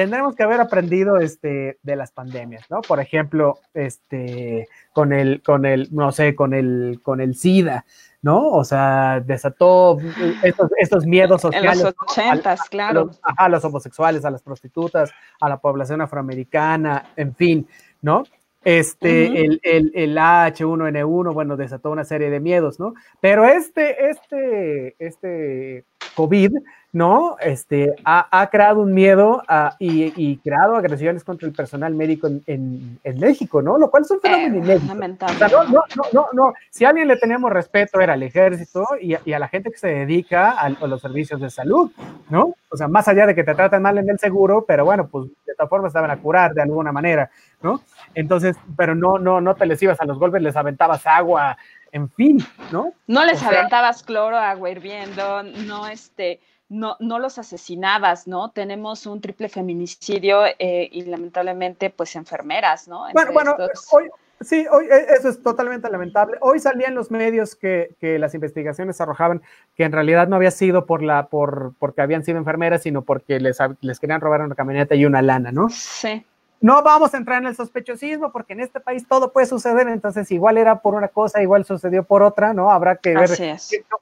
tendremos 0.00 0.34
que 0.34 0.42
haber 0.42 0.62
aprendido 0.62 1.18
este, 1.18 1.78
de 1.82 1.94
las 1.94 2.10
pandemias, 2.10 2.64
¿no? 2.70 2.80
Por 2.80 3.00
ejemplo, 3.00 3.58
este, 3.74 4.66
con 4.94 5.12
el, 5.12 5.42
con 5.42 5.66
el, 5.66 5.88
no 5.92 6.10
sé, 6.10 6.34
con 6.34 6.54
el, 6.54 7.00
con 7.02 7.20
el 7.20 7.34
SIDA, 7.34 7.84
¿no? 8.22 8.48
O 8.48 8.64
sea, 8.64 9.20
desató 9.20 9.98
estos, 10.42 10.70
estos 10.78 11.04
miedos 11.04 11.42
sociales. 11.42 11.80
En 11.80 11.84
los 11.84 11.94
ochentas, 12.00 12.62
claro. 12.70 13.10
A 13.36 13.50
los, 13.50 13.62
homosexuales, 13.62 14.24
a 14.24 14.30
las 14.30 14.42
prostitutas, 14.42 15.10
a 15.38 15.50
la 15.50 15.58
población 15.58 16.00
afroamericana, 16.00 17.04
en 17.14 17.34
fin, 17.34 17.68
¿no? 18.00 18.22
Este, 18.64 19.26
el, 19.44 19.60
el, 19.62 19.92
el, 19.94 20.16
H1N1, 20.16 21.34
bueno, 21.34 21.58
desató 21.58 21.90
una 21.90 22.04
serie 22.04 22.30
de 22.30 22.40
miedos, 22.40 22.80
¿no? 22.80 22.94
Pero 23.20 23.44
este, 23.44 24.08
este, 24.08 24.96
este 24.98 25.84
COVID, 26.14 26.52
¿no? 26.92 27.36
Este, 27.40 27.94
ha, 28.04 28.48
creado 28.50 28.80
un 28.80 28.92
miedo 28.92 29.42
ah, 29.46 29.76
y, 29.78 30.36
creado 30.38 30.74
agresiones 30.76 31.22
contra 31.22 31.46
el 31.46 31.54
personal 31.54 31.94
médico 31.94 32.28
en, 32.46 32.98
México, 33.16 33.62
¿no? 33.62 33.78
Lo 33.78 33.90
cual 33.90 34.02
es 34.02 34.10
un 34.10 34.20
fenómeno 34.20 34.54
eh, 34.56 34.58
inédito. 34.58 34.94
no, 34.94 35.64
no, 35.64 36.04
no, 36.12 36.26
no, 36.32 36.52
Si 36.70 36.84
a 36.84 36.88
alguien 36.88 37.06
le 37.06 37.16
teníamos 37.16 37.52
respeto 37.52 38.00
era 38.00 38.14
al 38.14 38.22
ejército 38.22 38.84
y, 39.00 39.14
a 39.14 39.38
la 39.38 39.48
gente 39.48 39.70
que 39.70 39.78
se 39.78 39.88
dedica 39.88 40.52
a, 40.52 40.68
los 40.70 41.00
servicios 41.00 41.40
de 41.40 41.50
salud, 41.50 41.92
¿no? 42.28 42.54
O 42.70 42.76
sea, 42.76 42.88
más 42.88 43.06
allá 43.08 43.26
de 43.26 43.34
que 43.34 43.44
te 43.44 43.54
tratan 43.54 43.82
mal 43.82 43.98
en 43.98 44.08
el 44.08 44.18
seguro, 44.18 44.64
pero 44.66 44.84
bueno, 44.84 45.06
pues 45.08 45.26
de 45.46 45.52
esta 45.52 45.68
forma 45.68 45.88
estaban 45.88 46.10
a 46.10 46.16
curar 46.16 46.54
de 46.54 46.62
alguna 46.62 46.92
manera, 46.92 47.30
¿no? 47.62 47.82
Entonces, 48.14 48.56
pero 48.76 48.94
no, 48.94 49.18
no, 49.18 49.40
no 49.40 49.54
te 49.54 49.66
les 49.66 49.80
ibas 49.82 50.00
a 50.00 50.04
los 50.04 50.18
golpes, 50.18 50.42
les 50.42 50.56
aventabas 50.56 51.06
agua, 51.06 51.56
en 51.92 52.08
fin, 52.10 52.38
¿no? 52.72 52.92
No 53.06 53.24
les 53.24 53.42
aventabas 53.42 54.02
cloro, 54.02 54.36
agua 54.36 54.70
hirviendo, 54.70 55.42
no, 55.42 55.86
este, 55.88 56.40
no, 56.70 56.96
no 57.00 57.18
los 57.18 57.36
asesinabas, 57.36 58.26
¿no? 58.28 58.52
Tenemos 58.52 59.04
un 59.04 59.20
triple 59.20 59.48
feminicidio 59.48 60.46
eh, 60.46 60.88
y 60.90 61.02
lamentablemente, 61.02 61.90
pues, 61.90 62.14
enfermeras, 62.14 62.86
¿no? 62.86 63.06
bueno, 63.12 63.32
bueno, 63.32 63.56
hoy, 63.90 64.08
sí, 64.40 64.66
hoy, 64.70 64.86
e, 64.86 65.14
eso 65.18 65.28
es 65.28 65.42
totalmente 65.42 65.90
lamentable. 65.90 66.38
Hoy 66.40 66.60
salían 66.60 66.94
los 66.94 67.10
medios 67.10 67.56
que, 67.56 67.96
que, 68.00 68.20
las 68.20 68.34
investigaciones 68.34 69.00
arrojaban 69.00 69.42
que 69.74 69.82
en 69.82 69.90
realidad 69.90 70.28
no 70.28 70.36
había 70.36 70.52
sido 70.52 70.86
por 70.86 71.02
la, 71.02 71.26
por, 71.26 71.74
porque 71.80 72.02
habían 72.02 72.24
sido 72.24 72.38
enfermeras, 72.38 72.82
sino 72.82 73.02
porque 73.02 73.40
les, 73.40 73.58
les 73.80 73.98
querían 73.98 74.20
robar 74.20 74.42
una 74.42 74.54
camioneta 74.54 74.94
y 74.94 75.04
una 75.04 75.22
lana, 75.22 75.50
¿no? 75.50 75.68
Sí. 75.70 76.24
No 76.60 76.82
vamos 76.82 77.14
a 77.14 77.16
entrar 77.16 77.40
en 77.40 77.48
el 77.48 77.56
sospechosismo 77.56 78.30
porque 78.32 78.52
en 78.52 78.60
este 78.60 78.80
país 78.80 79.06
todo 79.08 79.32
puede 79.32 79.46
suceder, 79.46 79.88
entonces 79.88 80.30
igual 80.30 80.58
era 80.58 80.80
por 80.80 80.94
una 80.94 81.08
cosa, 81.08 81.42
igual 81.42 81.64
sucedió 81.64 82.04
por 82.04 82.22
otra, 82.22 82.52
¿no? 82.52 82.70
Habrá 82.70 82.96
que 82.96 83.14
ver 83.14 83.30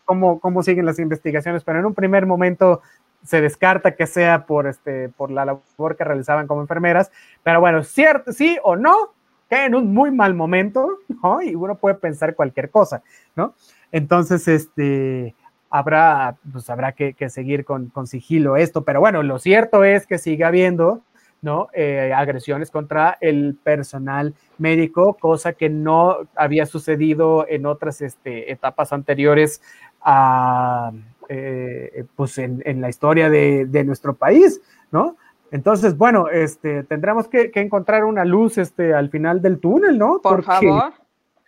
cómo, 0.05 0.41
cómo 0.41 0.65
siguen 0.65 0.85
las 0.85 0.99
investigaciones, 0.99 1.63
pero 1.63 1.79
en 1.79 1.87
un 1.87 1.95
primer 1.95 2.27
momento 2.27 2.83
se 3.25 3.41
descarta 3.41 3.95
que 3.95 4.09
sea 4.09 4.45
por, 4.47 4.67
este, 4.67 5.09
por 5.09 5.31
la 5.31 5.45
labor 5.45 5.97
que 5.97 6.03
realizaban 6.03 6.49
como 6.49 6.61
enfermeras, 6.61 7.13
pero 7.45 7.61
bueno, 7.61 7.85
cierto, 7.85 8.33
sí 8.33 8.59
o 8.65 8.75
no, 8.75 9.13
que 9.49 9.65
en 9.65 9.77
un 9.77 9.95
muy 9.95 10.11
mal 10.11 10.35
momento, 10.35 10.99
¿no? 11.23 11.41
Y 11.41 11.55
uno 11.55 11.77
puede 11.77 11.95
pensar 11.95 12.35
cualquier 12.35 12.71
cosa, 12.71 13.03
¿no? 13.37 13.55
Entonces, 13.93 14.49
este, 14.49 15.37
habrá, 15.71 16.37
pues 16.51 16.69
habrá 16.71 16.93
que, 16.93 17.15
que 17.15 17.31
seguir 17.31 17.65
con, 17.65 17.87
con 17.89 18.09
sigilo 18.09 18.57
esto, 18.57 18.83
pero 18.83 18.99
bueno, 18.99 19.23
lo 19.23 19.39
cierto 19.39 19.85
es 19.85 20.07
que 20.07 20.19
sigue 20.19 20.45
habiendo 20.45 21.03
¿no? 21.41 21.69
Eh, 21.73 22.13
agresiones 22.15 22.71
contra 22.71 23.17
el 23.21 23.57
personal 23.63 24.35
médico, 24.59 25.15
cosa 25.15 25.53
que 25.53 25.69
no 25.69 26.19
había 26.35 26.67
sucedido 26.67 27.47
en 27.49 27.67
otras 27.67 28.01
este, 28.01 28.51
etapas 28.51 28.93
anteriores 28.93 29.63
a, 30.03 30.93
eh, 31.29 32.05
pues 32.17 32.39
en, 32.39 32.81
la 32.81 32.89
historia 32.89 33.31
de, 33.31 33.85
nuestro 33.85 34.15
país, 34.15 34.61
¿no? 34.91 35.17
Entonces, 35.51 35.97
bueno, 35.97 36.29
este, 36.29 36.83
tendremos 36.85 37.29
que, 37.29 37.51
encontrar 37.55 38.05
una 38.05 38.25
luz 38.25 38.59
este, 38.59 38.93
al 38.93 39.09
final 39.11 39.41
del 39.41 39.61
túnel, 39.61 39.99
¿no? 39.99 40.21
Por 40.21 40.43
favor. 40.43 40.93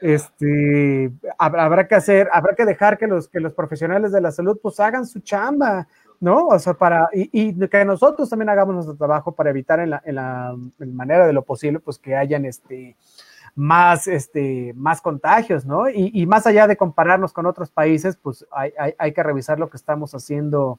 Este, 0.00 1.12
habrá 1.36 1.86
que 1.86 1.94
hacer, 1.94 2.30
habrá 2.32 2.54
que 2.54 2.64
dejar 2.64 2.96
que 2.96 3.06
los, 3.06 3.28
que 3.28 3.38
los 3.38 3.52
profesionales 3.52 4.12
de 4.12 4.22
la 4.22 4.32
salud 4.32 4.58
pues 4.62 4.80
hagan 4.80 5.04
su 5.04 5.20
chamba, 5.20 5.86
¿no? 6.20 6.46
O 6.48 6.58
sea, 6.58 6.74
para, 6.74 7.08
y, 7.12 7.54
que 7.68 7.84
nosotros 7.84 8.28
también 8.28 8.50
hagamos 8.50 8.74
nuestro 8.74 8.94
trabajo 8.94 9.32
para 9.32 9.50
evitar 9.50 9.80
en 9.80 9.90
la, 9.90 10.02
en 10.04 10.14
la 10.14 10.54
manera 10.78 11.26
de 11.26 11.32
lo 11.32 11.42
posible, 11.42 11.80
pues 11.80 11.98
que 11.98 12.14
hayan 12.14 12.44
este, 12.44 12.96
más, 13.54 14.06
este, 14.06 14.72
más 14.76 15.00
contagios, 15.00 15.64
¿no? 15.64 15.88
Y, 15.88 16.26
más 16.26 16.46
allá 16.46 16.66
de 16.66 16.76
compararnos 16.76 17.32
con 17.32 17.46
otros 17.46 17.70
países, 17.70 18.16
pues 18.16 18.46
hay, 18.52 18.72
hay, 18.98 19.12
que 19.12 19.22
revisar 19.22 19.58
lo 19.58 19.70
que 19.70 19.76
estamos 19.76 20.14
haciendo 20.14 20.78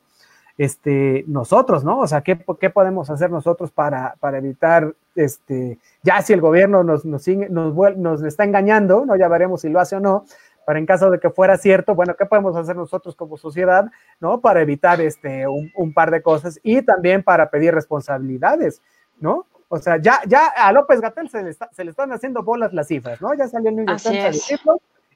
este, 0.57 1.23
nosotros, 1.27 1.83
¿no? 1.83 1.99
O 1.99 2.07
sea, 2.07 2.21
¿qué, 2.21 2.43
qué 2.59 2.69
podemos 2.69 3.09
hacer 3.09 3.31
nosotros 3.31 3.71
para, 3.71 4.15
para, 4.19 4.37
evitar, 4.37 4.93
este, 5.15 5.79
ya 6.03 6.21
si 6.21 6.33
el 6.33 6.41
gobierno 6.41 6.83
nos, 6.83 7.03
nos, 7.03 7.27
nos, 7.27 7.97
nos 7.97 8.23
está 8.23 8.43
engañando, 8.43 9.05
¿no? 9.05 9.15
Ya 9.15 9.27
veremos 9.27 9.61
si 9.61 9.69
lo 9.69 9.79
hace 9.79 9.95
o 9.95 9.99
no, 9.99 10.25
pero 10.65 10.79
en 10.79 10.85
caso 10.85 11.09
de 11.09 11.19
que 11.19 11.29
fuera 11.29 11.57
cierto, 11.57 11.95
bueno, 11.95 12.15
¿qué 12.15 12.25
podemos 12.25 12.55
hacer 12.55 12.75
nosotros 12.75 13.15
como 13.15 13.37
sociedad, 13.37 13.85
¿no? 14.19 14.41
Para 14.41 14.61
evitar 14.61 15.01
este, 15.01 15.45
un, 15.47 15.93
par 15.93 16.11
de 16.11 16.21
cosas 16.21 16.59
y 16.63 16.81
también 16.81 17.23
para 17.23 17.49
pedir 17.49 17.73
responsabilidades, 17.73 18.81
¿no? 19.19 19.47
O 19.67 19.77
sea, 19.77 19.97
ya, 19.97 20.19
ya 20.27 20.47
a 20.47 20.71
López 20.71 20.99
Gatel 20.99 21.29
se 21.29 21.43
le, 21.43 21.53
se 21.53 21.83
le 21.83 21.91
están 21.91 22.11
haciendo 22.11 22.43
bolas 22.43 22.73
las 22.73 22.87
cifras, 22.87 23.21
¿no? 23.21 23.33
Ya 23.33 23.47
salió 23.47 23.69
el 23.69 23.85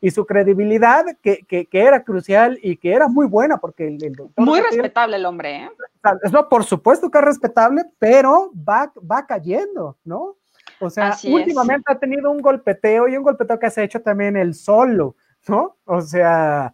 y 0.01 0.11
su 0.11 0.25
credibilidad, 0.25 1.05
que, 1.21 1.45
que, 1.47 1.65
que, 1.65 1.81
era 1.81 2.03
crucial 2.03 2.59
y 2.61 2.77
que 2.77 2.93
era 2.93 3.07
muy 3.07 3.27
buena, 3.27 3.57
porque 3.57 3.87
el, 3.87 3.97
doctor 3.97 4.45
Muy 4.45 4.61
respetable 4.61 5.15
el 5.15 5.25
hombre, 5.25 5.63
¿eh? 5.63 5.71
No, 6.31 6.47
por 6.49 6.63
supuesto 6.63 7.09
que 7.09 7.17
es 7.17 7.23
respetable, 7.23 7.83
pero 7.97 8.51
va, 8.53 8.91
va 8.99 9.25
cayendo, 9.25 9.97
¿no? 10.03 10.35
O 10.79 10.89
sea, 10.89 11.15
últimamente 11.27 11.91
ha 11.91 11.97
tenido 11.97 12.29
un 12.29 12.41
golpeteo 12.41 13.07
y 13.07 13.15
un 13.15 13.23
golpeteo 13.23 13.57
que 13.57 13.69
se 13.71 13.81
ha 13.81 13.83
hecho 13.83 14.01
también 14.01 14.35
el 14.35 14.53
solo. 14.53 15.15
¿No? 15.47 15.75
O 15.85 16.01
sea, 16.01 16.73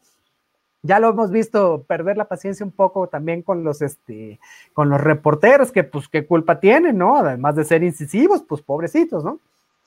ya 0.84 1.00
lo 1.00 1.10
hemos 1.10 1.32
visto 1.32 1.84
perder 1.84 2.18
la 2.18 2.28
paciencia 2.28 2.66
un 2.66 2.72
poco 2.72 3.08
también 3.08 3.42
con 3.44 3.64
los, 3.64 3.82
este, 3.82 4.40
con 4.74 4.90
los 4.90 5.00
reporteros, 5.00 5.72
que 5.72 5.84
pues 5.84 6.08
qué 6.08 6.26
culpa 6.26 6.60
tienen, 6.60 6.98
¿no? 6.98 7.18
Además 7.18 7.56
de 7.56 7.66
ser 7.66 7.84
incisivos, 7.84 8.44
pues 8.44 8.62
pobrecitos, 8.62 9.24
¿no? 9.24 9.40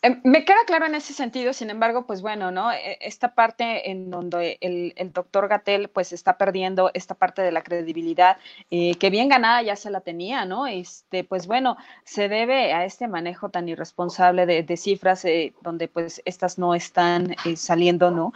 Em, 0.05 0.21
me 0.23 0.45
queda 0.45 0.59
claro 0.67 0.85
en 0.85 0.95
ese 0.95 1.15
sentido, 1.15 1.55
sin 1.55 1.71
embargo, 1.71 2.07
pues 2.07 2.21
bueno, 2.21 2.51
¿no? 2.51 2.71
E, 2.71 2.99
esta 3.01 3.35
parte 3.35 3.91
en 3.91 4.11
donde 4.11 4.59
el, 4.61 4.93
doctor 5.15 5.49
Gatel 5.49 5.89
pues 5.89 6.13
está 6.13 6.37
perdiendo 6.37 6.91
esta 6.93 7.15
parte 7.15 7.41
de 7.41 7.51
la 7.51 7.63
credibilidad, 7.63 8.37
eh, 8.71 8.97
que 8.97 9.09
bien 9.09 9.31
ganada 9.31 9.63
ya 9.63 9.77
se 9.77 9.91
la 9.91 10.03
tenía, 10.03 10.45
¿no? 10.45 10.67
Este, 10.67 11.25
pues 11.25 11.47
bueno, 11.47 11.79
se 12.05 12.29
debe 12.29 12.75
a 12.75 12.85
este 12.85 13.09
manejo 13.09 13.49
tan 13.49 13.67
irresponsable 13.67 14.45
de, 14.45 14.77
cifras 14.77 15.25
eh, 15.25 15.55
donde 15.63 15.89
pues 15.89 16.21
estas 16.27 16.59
no 16.59 16.75
están 16.75 17.35
eh, 17.47 17.57
saliendo, 17.57 18.11
¿no? 18.11 18.33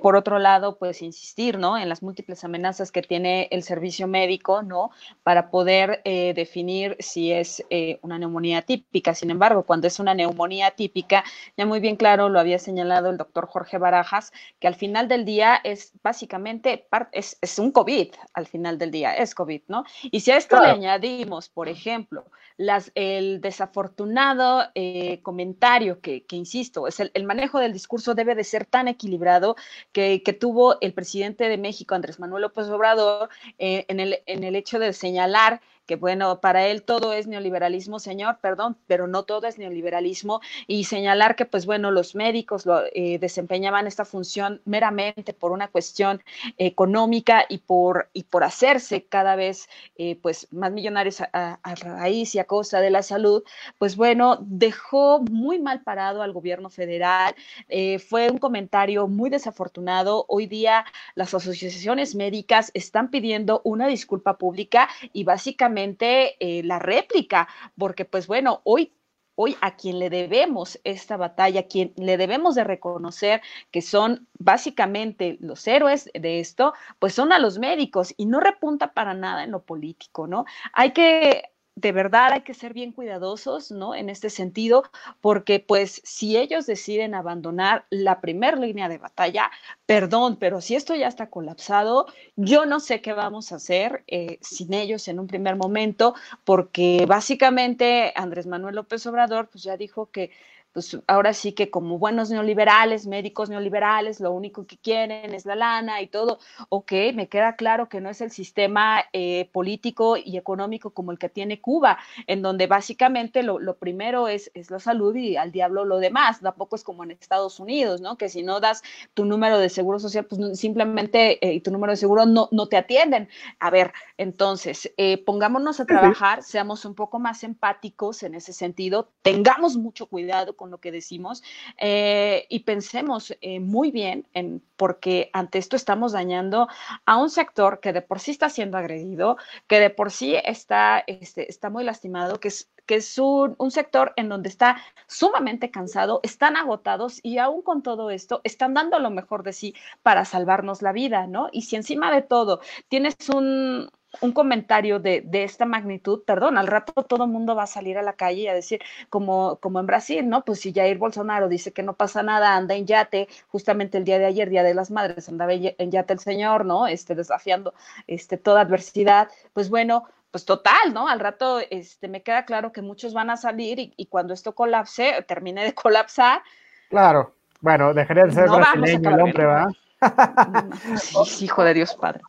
por 0.00 0.16
otro 0.16 0.38
lado, 0.38 0.78
pues 0.78 1.02
insistir, 1.02 1.58
¿no? 1.58 1.76
En 1.76 1.88
las 1.88 2.02
múltiples 2.02 2.44
amenazas 2.44 2.92
que 2.92 3.02
tiene 3.02 3.48
el 3.50 3.62
servicio 3.64 4.06
médico, 4.06 4.62
¿no? 4.62 4.90
Para 5.22 5.50
poder 5.50 6.02
definir 6.04 6.96
si 7.00 7.32
es 7.32 7.64
una 8.00 8.18
neumonía 8.18 8.62
típica. 8.62 9.14
Sin 9.14 9.30
embargo, 9.30 9.64
cuando 9.64 9.88
es 9.88 9.98
una 9.98 10.14
neumonía 10.14 10.70
típica, 10.70 11.01
ya 11.08 11.66
muy 11.66 11.80
bien 11.80 11.96
claro 11.96 12.28
lo 12.28 12.40
había 12.40 12.58
señalado 12.58 13.10
el 13.10 13.16
doctor 13.16 13.46
Jorge 13.46 13.78
Barajas, 13.78 14.32
que 14.58 14.68
al 14.68 14.74
final 14.74 15.08
del 15.08 15.24
día 15.24 15.60
es 15.62 15.92
básicamente, 16.02 16.86
es, 17.12 17.38
es 17.40 17.58
un 17.58 17.72
COVID, 17.72 18.14
al 18.34 18.46
final 18.46 18.78
del 18.78 18.90
día 18.90 19.14
es 19.14 19.34
COVID, 19.34 19.62
¿no? 19.68 19.84
Y 20.02 20.20
si 20.20 20.30
a 20.30 20.36
esto 20.36 20.60
le 20.60 20.68
añadimos, 20.68 21.48
por 21.48 21.68
ejemplo, 21.68 22.26
las, 22.56 22.92
el 22.94 23.40
desafortunado 23.40 24.64
eh, 24.74 25.20
comentario 25.22 26.00
que, 26.00 26.24
que, 26.24 26.36
insisto, 26.36 26.86
es 26.86 27.00
el, 27.00 27.24
manejo 27.24 27.58
del 27.58 27.72
discurso 27.72 28.14
debe 28.14 28.34
de 28.34 28.44
ser 28.44 28.66
tan 28.66 28.88
equilibrado 28.88 29.56
que, 29.92 30.22
que 30.22 30.32
tuvo 30.32 30.80
el 30.80 30.92
presidente 30.92 31.48
de 31.48 31.58
México, 31.58 31.94
Andrés 31.94 32.20
Manuel 32.20 32.42
López 32.42 32.68
Obrador, 32.68 33.28
eh, 33.58 33.84
en, 33.88 34.00
el, 34.00 34.22
en 34.26 34.44
el 34.44 34.56
hecho 34.56 34.78
de 34.78 34.92
señalar 34.92 35.60
que 35.86 35.96
bueno, 35.96 36.40
para 36.40 36.66
él 36.66 36.82
todo 36.82 37.12
es 37.12 37.26
neoliberalismo, 37.26 37.98
señor, 37.98 38.38
perdón, 38.40 38.76
pero 38.86 39.06
no 39.06 39.24
todo 39.24 39.46
es 39.46 39.58
neoliberalismo, 39.58 40.40
y 40.66 40.84
señalar 40.84 41.36
que 41.36 41.44
pues 41.44 41.66
bueno, 41.66 41.90
los 41.90 42.14
médicos 42.14 42.66
lo, 42.66 42.82
eh, 42.92 43.18
desempeñaban 43.18 43.86
esta 43.86 44.04
función 44.04 44.60
meramente 44.64 45.32
por 45.32 45.50
una 45.50 45.68
cuestión 45.68 46.22
económica 46.56 47.44
y 47.48 47.58
por, 47.58 48.08
y 48.12 48.24
por 48.24 48.44
hacerse 48.44 49.04
cada 49.04 49.34
vez 49.36 49.68
eh, 49.96 50.18
pues 50.22 50.48
más 50.52 50.72
millonarios 50.72 51.20
a, 51.20 51.58
raíz 51.82 52.34
y 52.34 52.38
a 52.38 52.44
costa 52.44 52.80
de 52.80 52.90
la 52.90 53.02
salud, 53.02 53.42
pues 53.78 53.96
bueno, 53.96 54.38
dejó 54.40 55.20
muy 55.30 55.58
mal 55.58 55.82
parado 55.82 56.22
al 56.22 56.32
gobierno 56.32 56.70
federal, 56.70 57.34
eh, 57.68 57.98
fue 57.98 58.30
un 58.30 58.38
comentario 58.38 59.08
muy 59.08 59.30
desafortunado, 59.30 60.26
hoy 60.28 60.46
día 60.46 60.84
las 61.14 61.34
asociaciones 61.34 62.14
médicas 62.14 62.70
están 62.74 63.10
pidiendo 63.10 63.62
una 63.64 63.86
disculpa 63.86 64.38
pública 64.38 64.88
y 65.12 65.24
básicamente 65.24 65.71
eh, 65.78 66.62
la 66.64 66.78
réplica, 66.78 67.48
porque 67.76 68.04
pues 68.04 68.26
bueno, 68.26 68.60
hoy 68.64 68.92
hoy 69.34 69.56
a 69.60 69.76
quien 69.76 69.98
le 69.98 70.10
debemos 70.10 70.78
esta 70.84 71.16
batalla, 71.16 71.60
a 71.60 71.62
quien 71.64 71.92
le 71.96 72.16
debemos 72.16 72.54
de 72.54 72.64
reconocer 72.64 73.40
que 73.70 73.82
son 73.82 74.28
básicamente 74.38 75.38
los 75.40 75.66
héroes 75.66 76.10
de 76.14 76.40
esto, 76.40 76.74
pues 76.98 77.14
son 77.14 77.32
a 77.32 77.38
los 77.38 77.58
médicos 77.58 78.14
y 78.16 78.26
no 78.26 78.40
repunta 78.40 78.92
para 78.92 79.14
nada 79.14 79.44
en 79.44 79.50
lo 79.50 79.62
político, 79.64 80.26
¿no? 80.26 80.44
Hay 80.72 80.92
que 80.92 81.51
de 81.74 81.92
verdad 81.92 82.32
hay 82.32 82.42
que 82.42 82.54
ser 82.54 82.74
bien 82.74 82.92
cuidadosos, 82.92 83.70
¿no? 83.70 83.94
En 83.94 84.10
este 84.10 84.30
sentido, 84.30 84.84
porque 85.20 85.58
pues 85.60 86.00
si 86.04 86.36
ellos 86.36 86.66
deciden 86.66 87.14
abandonar 87.14 87.86
la 87.90 88.20
primera 88.20 88.56
línea 88.56 88.88
de 88.88 88.98
batalla, 88.98 89.50
perdón, 89.86 90.36
pero 90.36 90.60
si 90.60 90.74
esto 90.74 90.94
ya 90.94 91.08
está 91.08 91.30
colapsado, 91.30 92.06
yo 92.36 92.66
no 92.66 92.78
sé 92.80 93.00
qué 93.00 93.12
vamos 93.14 93.52
a 93.52 93.56
hacer 93.56 94.04
eh, 94.06 94.38
sin 94.42 94.74
ellos 94.74 95.08
en 95.08 95.18
un 95.18 95.26
primer 95.26 95.56
momento, 95.56 96.14
porque 96.44 97.04
básicamente 97.08 98.12
Andrés 98.16 98.46
Manuel 98.46 98.76
López 98.76 99.06
Obrador 99.06 99.48
pues 99.48 99.64
ya 99.64 99.76
dijo 99.76 100.10
que 100.10 100.30
pues 100.72 100.98
ahora 101.06 101.34
sí 101.34 101.52
que 101.52 101.70
como 101.70 101.98
buenos 101.98 102.30
neoliberales, 102.30 103.06
médicos 103.06 103.50
neoliberales, 103.50 104.20
lo 104.20 104.32
único 104.32 104.66
que 104.66 104.78
quieren 104.78 105.34
es 105.34 105.44
la 105.44 105.54
lana 105.54 106.00
y 106.00 106.06
todo, 106.06 106.38
ok, 106.68 106.92
me 107.14 107.28
queda 107.28 107.56
claro 107.56 107.88
que 107.88 108.00
no 108.00 108.08
es 108.08 108.20
el 108.20 108.30
sistema 108.30 109.04
eh, 109.12 109.50
político 109.52 110.16
y 110.16 110.36
económico 110.36 110.90
como 110.90 111.12
el 111.12 111.18
que 111.18 111.28
tiene 111.28 111.60
Cuba, 111.60 111.98
en 112.26 112.42
donde 112.42 112.66
básicamente 112.66 113.42
lo, 113.42 113.76
primero 113.76 114.28
es, 114.28 114.50
es, 114.54 114.70
la 114.70 114.78
salud 114.78 115.14
y 115.14 115.36
al 115.36 115.52
diablo 115.52 115.84
lo 115.84 115.98
demás, 115.98 116.40
tampoco 116.40 116.76
es 116.76 116.84
como 116.84 117.04
en 117.04 117.10
Estados 117.10 117.60
Unidos, 117.60 118.00
¿no? 118.00 118.16
Que 118.16 118.28
si 118.28 118.42
no 118.42 118.60
das 118.60 118.82
tu 119.14 119.24
número 119.24 119.58
de 119.58 119.68
seguro 119.68 119.98
social, 119.98 120.24
pues 120.24 120.58
simplemente 120.58 121.38
eh, 121.46 121.60
tu 121.60 121.70
número 121.70 121.92
de 121.92 121.96
seguro 121.96 122.26
no, 122.26 122.48
no 122.50 122.68
te 122.68 122.76
atienden. 122.76 123.28
A 123.58 123.70
ver, 123.70 123.92
entonces, 124.16 124.92
eh, 124.96 125.18
pongámonos 125.18 125.80
a 125.80 125.86
trabajar, 125.86 126.42
seamos 126.42 126.84
un 126.84 126.94
poco 126.94 127.18
más 127.18 127.44
empáticos 127.44 128.22
en 128.22 128.34
ese 128.34 128.52
sentido, 128.52 129.10
tengamos 129.22 129.76
mucho 129.76 130.06
cuidado 130.06 130.56
con 130.62 130.70
lo 130.70 130.78
que 130.78 130.92
decimos 130.92 131.42
eh, 131.76 132.46
y 132.48 132.60
pensemos 132.60 133.36
eh, 133.40 133.58
muy 133.58 133.90
bien 133.90 134.28
en 134.32 134.62
porque 134.76 135.28
ante 135.32 135.58
esto 135.58 135.74
estamos 135.74 136.12
dañando 136.12 136.68
a 137.04 137.16
un 137.16 137.30
sector 137.30 137.80
que 137.80 137.92
de 137.92 138.00
por 138.00 138.20
sí 138.20 138.30
está 138.30 138.48
siendo 138.48 138.78
agredido, 138.78 139.38
que 139.66 139.80
de 139.80 139.90
por 139.90 140.12
sí 140.12 140.36
está, 140.44 141.02
este, 141.08 141.50
está 141.50 141.68
muy 141.68 141.82
lastimado, 141.82 142.38
que 142.38 142.46
es, 142.46 142.70
que 142.86 142.94
es 142.96 143.18
un, 143.18 143.56
un, 143.58 143.72
sector 143.72 144.12
en 144.14 144.28
donde 144.28 144.48
está 144.50 144.76
sumamente 145.08 145.72
cansado, 145.72 146.20
están 146.22 146.56
agotados 146.56 147.18
y 147.24 147.38
aún 147.38 147.62
con 147.62 147.82
todo 147.82 148.10
esto 148.10 148.40
están 148.44 148.72
dando 148.72 149.00
lo 149.00 149.10
mejor 149.10 149.42
de 149.42 149.52
sí 149.52 149.74
para 150.04 150.24
salvarnos 150.24 150.80
la 150.80 150.92
vida, 150.92 151.26
¿no? 151.26 151.48
Y 151.50 151.62
si 151.62 151.74
encima 151.74 152.12
de 152.12 152.22
todo 152.22 152.60
tienes 152.88 153.16
un, 153.34 153.90
un 154.20 154.32
comentario 154.32 155.00
de, 155.00 155.22
de, 155.22 155.44
esta 155.44 155.64
magnitud, 155.64 156.22
perdón, 156.24 156.58
al 156.58 156.66
rato 156.66 156.92
todo 157.02 157.24
el 157.24 157.30
mundo 157.30 157.56
va 157.56 157.64
a 157.64 157.66
salir 157.66 157.96
a 157.96 158.02
la 158.02 158.12
calle 158.12 158.42
y 158.42 158.48
a 158.48 158.54
decir, 158.54 158.80
como, 159.08 159.56
como 159.56 159.80
en 159.80 159.86
Brasil, 159.86 160.28
¿no? 160.28 160.44
Pues 160.44 160.60
si 160.60 160.72
Jair 160.72 160.98
Bolsonaro 160.98 161.48
dice 161.48 161.72
que 161.72 161.82
no 161.82 161.94
pasa 161.94 162.22
nada, 162.22 162.54
anda 162.54 162.74
en 162.74 162.86
yate, 162.86 163.28
justamente 163.48 163.98
el 163.98 164.04
día 164.04 164.18
de 164.18 164.26
ayer, 164.26 164.50
Día 164.50 164.62
de 164.62 164.74
las 164.74 164.90
Madres, 164.90 165.28
andaba 165.28 165.52
en 165.54 165.90
yate 165.90 166.12
el 166.12 166.18
señor, 166.18 166.66
¿no? 166.66 166.86
Este, 166.86 167.14
desafiando 167.14 167.72
este, 168.06 168.36
toda 168.36 168.60
adversidad, 168.60 169.28
pues 169.54 169.70
bueno, 169.70 170.04
pues 170.30 170.44
total, 170.44 170.92
¿no? 170.92 171.08
Al 171.08 171.20
rato 171.20 171.60
este, 171.70 172.08
me 172.08 172.22
queda 172.22 172.44
claro 172.44 172.72
que 172.72 172.82
muchos 172.82 173.14
van 173.14 173.30
a 173.30 173.36
salir 173.36 173.92
y, 173.96 174.06
cuando 174.06 174.34
esto 174.34 174.54
colapse, 174.54 175.24
termine 175.26 175.64
de 175.64 175.74
colapsar. 175.74 176.42
Claro, 176.88 177.34
bueno, 177.60 177.94
dejaría 177.94 178.24
de 178.24 178.32
ser 178.32 178.48
brasileño 178.48 179.10
el 179.10 179.20
hombre, 179.20 179.46
¿verdad? 179.46 179.68
Sí, 181.26 181.44
hijo 181.44 181.62
de 181.62 181.74
Dios 181.74 181.94
Padre. 181.94 182.22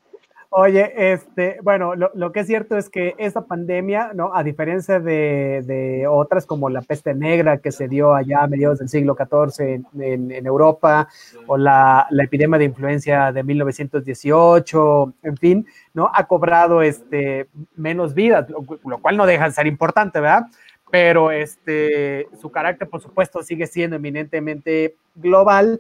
Oye, 0.56 0.93
este, 1.14 1.58
bueno, 1.64 1.95
lo, 1.95 2.32
que 2.32 2.41
es 2.41 2.45
cierto 2.45 2.78
es 2.78 2.88
que 2.88 3.16
esta 3.18 3.41
pandemia, 3.41 4.12
¿no? 4.14 4.36
A 4.36 4.43
diferencia 4.43 4.99
de, 4.99 6.06
otras 6.08 6.45
como 6.45 6.70
la 6.70 6.84
peste 6.84 7.16
negra 7.16 7.58
que 7.58 7.72
se 7.72 7.88
dio 7.88 8.14
allá 8.14 8.43
a 8.43 8.47
mediados 8.47 8.78
del 8.78 8.88
siglo 8.88 9.16
XIV 9.18 9.82
en, 9.99 10.45
Europa, 10.45 11.08
o 11.47 11.58
la, 11.58 12.06
epidemia 12.12 12.60
de 12.60 12.66
influencia 12.66 13.32
de 13.32 13.41
1918, 13.41 15.14
en 15.24 15.38
fin, 15.38 15.68
¿no? 15.95 16.12
Ha 16.14 16.28
cobrado 16.28 16.84
este, 16.84 17.47
menos 17.76 18.14
vidas, 18.14 18.47
lo, 18.47 18.64
lo 18.86 18.97
cual 18.99 19.18
no 19.18 19.26
deja 19.26 19.45
de 19.45 19.54
ser 19.54 19.66
importante, 19.66 20.20
¿verdad? 20.20 20.45
Pero 20.91 21.32
este, 21.32 22.28
su 22.39 22.51
carácter, 22.51 22.88
por 22.88 23.01
supuesto, 23.01 23.41
sigue 23.41 23.66
siendo 23.66 23.95
eminentemente 23.95 24.97
global 25.16 25.80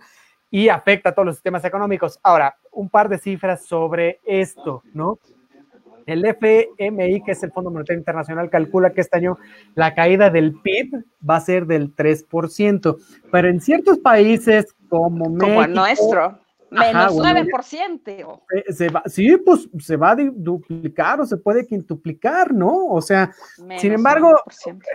y 0.53 0.69
afecta 0.69 1.09
a 1.09 1.11
todos 1.13 1.25
los 1.25 1.35
sistemas 1.37 1.65
económicos. 1.65 2.19
Ahora, 2.21 2.55
un 2.71 2.87
par 2.87 3.09
de 3.09 3.17
cifras 3.17 3.65
sobre 3.65 4.19
esto, 4.23 4.83
¿no? 4.93 5.17
El 6.05 6.23
FMI, 6.23 7.23
que 7.23 7.31
es 7.31 7.41
el 7.41 7.51
Fondo 7.51 7.71
Monetario 7.71 7.97
Internacional, 7.97 8.51
calcula 8.51 8.91
que 8.91 9.01
este 9.01 9.17
año 9.17 9.39
la 9.73 9.95
caída 9.95 10.29
del 10.29 10.53
PIB 10.61 11.05
va 11.27 11.37
a 11.37 11.41
ser 11.41 11.65
del 11.65 11.95
3%, 11.95 12.97
pero 13.31 13.47
en 13.49 13.61
ciertos 13.61 13.97
países 13.97 14.75
como. 14.89 15.25
Como 15.39 15.63
el 15.63 15.73
nuestro, 15.73 16.37
menos 16.69 17.15
9%. 17.15 18.41
Se 18.69 18.89
va, 18.89 19.01
sí, 19.07 19.35
pues 19.37 19.67
se 19.79 19.97
va 19.97 20.11
a 20.11 20.15
duplicar 20.15 21.19
o 21.19 21.25
se 21.25 21.37
puede 21.37 21.65
quintuplicar, 21.65 22.53
¿no? 22.53 22.89
O 22.89 23.01
sea, 23.01 23.31
sin 23.79 23.93
embargo, 23.93 24.35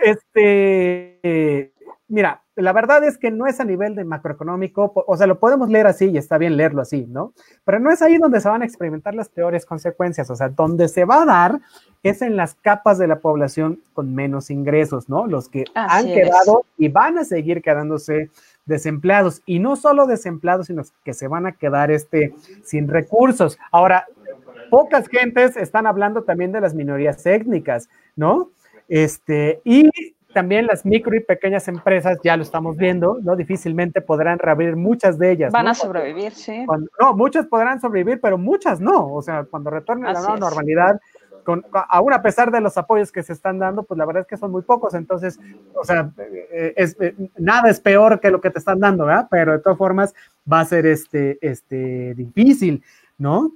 este 0.03 1.73
mira, 2.07 2.41
la 2.55 2.73
verdad 2.73 3.03
es 3.03 3.17
que 3.17 3.31
no 3.31 3.47
es 3.47 3.59
a 3.59 3.63
nivel 3.63 3.95
de 3.95 4.03
macroeconómico, 4.03 4.91
o 4.95 5.17
sea, 5.17 5.27
lo 5.27 5.39
podemos 5.39 5.69
leer 5.69 5.87
así 5.87 6.05
y 6.09 6.17
está 6.17 6.37
bien 6.37 6.57
leerlo 6.57 6.81
así, 6.81 7.05
¿no? 7.07 7.33
Pero 7.63 7.79
no 7.79 7.91
es 7.91 8.01
ahí 8.01 8.17
donde 8.17 8.41
se 8.41 8.49
van 8.49 8.61
a 8.61 8.65
experimentar 8.65 9.15
las 9.15 9.29
peores 9.29 9.65
consecuencias, 9.65 10.29
o 10.29 10.35
sea, 10.35 10.49
donde 10.49 10.87
se 10.87 11.05
va 11.05 11.21
a 11.21 11.25
dar 11.25 11.59
es 12.03 12.21
en 12.21 12.35
las 12.35 12.55
capas 12.55 12.97
de 12.97 13.07
la 13.07 13.19
población 13.19 13.81
con 13.93 14.13
menos 14.15 14.49
ingresos, 14.49 15.09
¿no? 15.09 15.27
Los 15.27 15.49
que 15.49 15.65
han 15.75 16.05
quedado 16.05 16.65
y 16.77 16.87
van 16.89 17.17
a 17.17 17.25
seguir 17.25 17.61
quedándose 17.61 18.29
desempleados 18.65 19.41
y 19.45 19.59
no 19.59 19.75
solo 19.75 20.07
desempleados, 20.07 20.67
sino 20.67 20.83
que 21.03 21.13
se 21.13 21.27
van 21.27 21.45
a 21.45 21.53
quedar 21.53 21.91
este 21.91 22.33
sin 22.63 22.87
recursos. 22.87 23.57
Ahora, 23.71 24.05
pocas 24.69 25.07
gentes 25.07 25.57
están 25.57 25.87
hablando 25.87 26.23
también 26.23 26.51
de 26.51 26.61
las 26.61 26.73
minorías 26.73 27.25
étnicas, 27.25 27.89
¿no? 28.15 28.51
Este, 28.87 29.61
y 29.63 29.89
también 30.33 30.67
las 30.67 30.85
micro 30.85 31.15
y 31.15 31.21
pequeñas 31.21 31.67
empresas, 31.67 32.19
ya 32.23 32.37
lo 32.37 32.43
estamos 32.43 32.77
viendo, 32.77 33.17
¿no? 33.21 33.35
Difícilmente 33.35 34.01
podrán 34.01 34.39
reabrir 34.39 34.75
muchas 34.75 35.17
de 35.17 35.31
ellas. 35.31 35.51
Van 35.51 35.67
a 35.67 35.73
sobrevivir, 35.73 36.33
sí. 36.33 36.65
no, 36.99 37.13
muchas 37.15 37.47
podrán 37.47 37.81
sobrevivir, 37.81 38.19
pero 38.21 38.37
muchas 38.37 38.79
no. 38.79 39.11
O 39.13 39.21
sea, 39.21 39.45
cuando 39.45 39.69
retorne 39.69 40.07
a 40.07 40.13
la 40.13 40.19
nueva 40.19 40.37
normalidad, 40.37 40.99
con, 41.43 41.65
aún 41.89 42.13
a 42.13 42.21
pesar 42.21 42.51
de 42.51 42.61
los 42.61 42.77
apoyos 42.77 43.11
que 43.11 43.23
se 43.23 43.33
están 43.33 43.57
dando, 43.57 43.83
pues 43.83 43.97
la 43.97 44.05
verdad 44.05 44.21
es 44.21 44.27
que 44.27 44.37
son 44.37 44.51
muy 44.51 44.61
pocos, 44.61 44.93
entonces, 44.93 45.39
o 45.73 45.83
sea, 45.83 46.11
eh, 46.17 46.73
es, 46.75 46.95
nada 47.37 47.69
es 47.69 47.79
peor 47.79 48.19
que 48.19 48.29
lo 48.29 48.39
que 48.39 48.51
te 48.51 48.59
están 48.59 48.79
dando, 48.79 49.05
¿verdad? 49.05 49.27
Pero 49.31 49.53
de 49.53 49.59
todas 49.59 49.77
formas 49.77 50.13
va 50.51 50.59
a 50.59 50.65
ser 50.65 50.85
este, 50.85 51.39
este, 51.41 52.13
difícil, 52.13 52.83
¿no? 53.17 53.51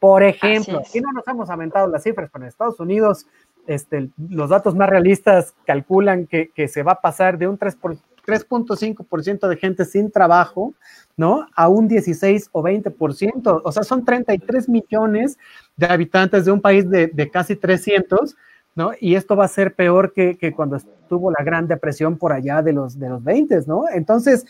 Por 0.00 0.24
ejemplo, 0.24 0.80
aquí 0.80 1.00
no 1.00 1.12
nos 1.12 1.28
hemos 1.28 1.48
aumentado 1.48 1.86
las 1.86 2.02
cifras, 2.02 2.28
pero 2.32 2.44
en 2.44 2.48
Estados 2.48 2.80
Unidos 2.80 3.28
este, 3.66 4.10
los 4.28 4.50
datos 4.50 4.74
más 4.74 4.88
realistas 4.90 5.54
calculan 5.66 6.26
que, 6.26 6.50
se 6.68 6.82
va 6.82 6.92
a 6.92 7.00
pasar 7.00 7.38
de 7.38 7.48
un 7.48 7.58
3.5% 7.58 9.48
de 9.48 9.56
gente 9.56 9.84
sin 9.84 10.10
trabajo, 10.10 10.74
¿no? 11.16 11.46
A 11.54 11.68
un 11.68 11.88
16 11.88 12.50
o 12.52 12.62
20%. 12.62 13.60
O 13.64 13.72
sea, 13.72 13.82
son 13.82 14.04
33 14.04 14.68
millones 14.68 15.38
de 15.76 15.86
habitantes 15.86 16.44
de 16.44 16.52
un 16.52 16.60
país 16.60 16.88
de, 16.88 17.30
casi 17.32 17.56
300, 17.56 18.36
¿no? 18.74 18.92
Y 19.00 19.14
esto 19.14 19.36
va 19.36 19.44
a 19.44 19.48
ser 19.48 19.74
peor 19.74 20.12
que, 20.12 20.36
que, 20.36 20.52
cuando 20.52 20.76
estuvo 20.76 21.30
la 21.30 21.44
Gran 21.44 21.66
Depresión 21.68 22.16
por 22.18 22.32
allá 22.32 22.62
de 22.62 22.72
los, 22.72 22.98
de 22.98 23.08
los 23.08 23.22
20, 23.22 23.60
¿no? 23.66 23.84
Entonces, 23.92 24.46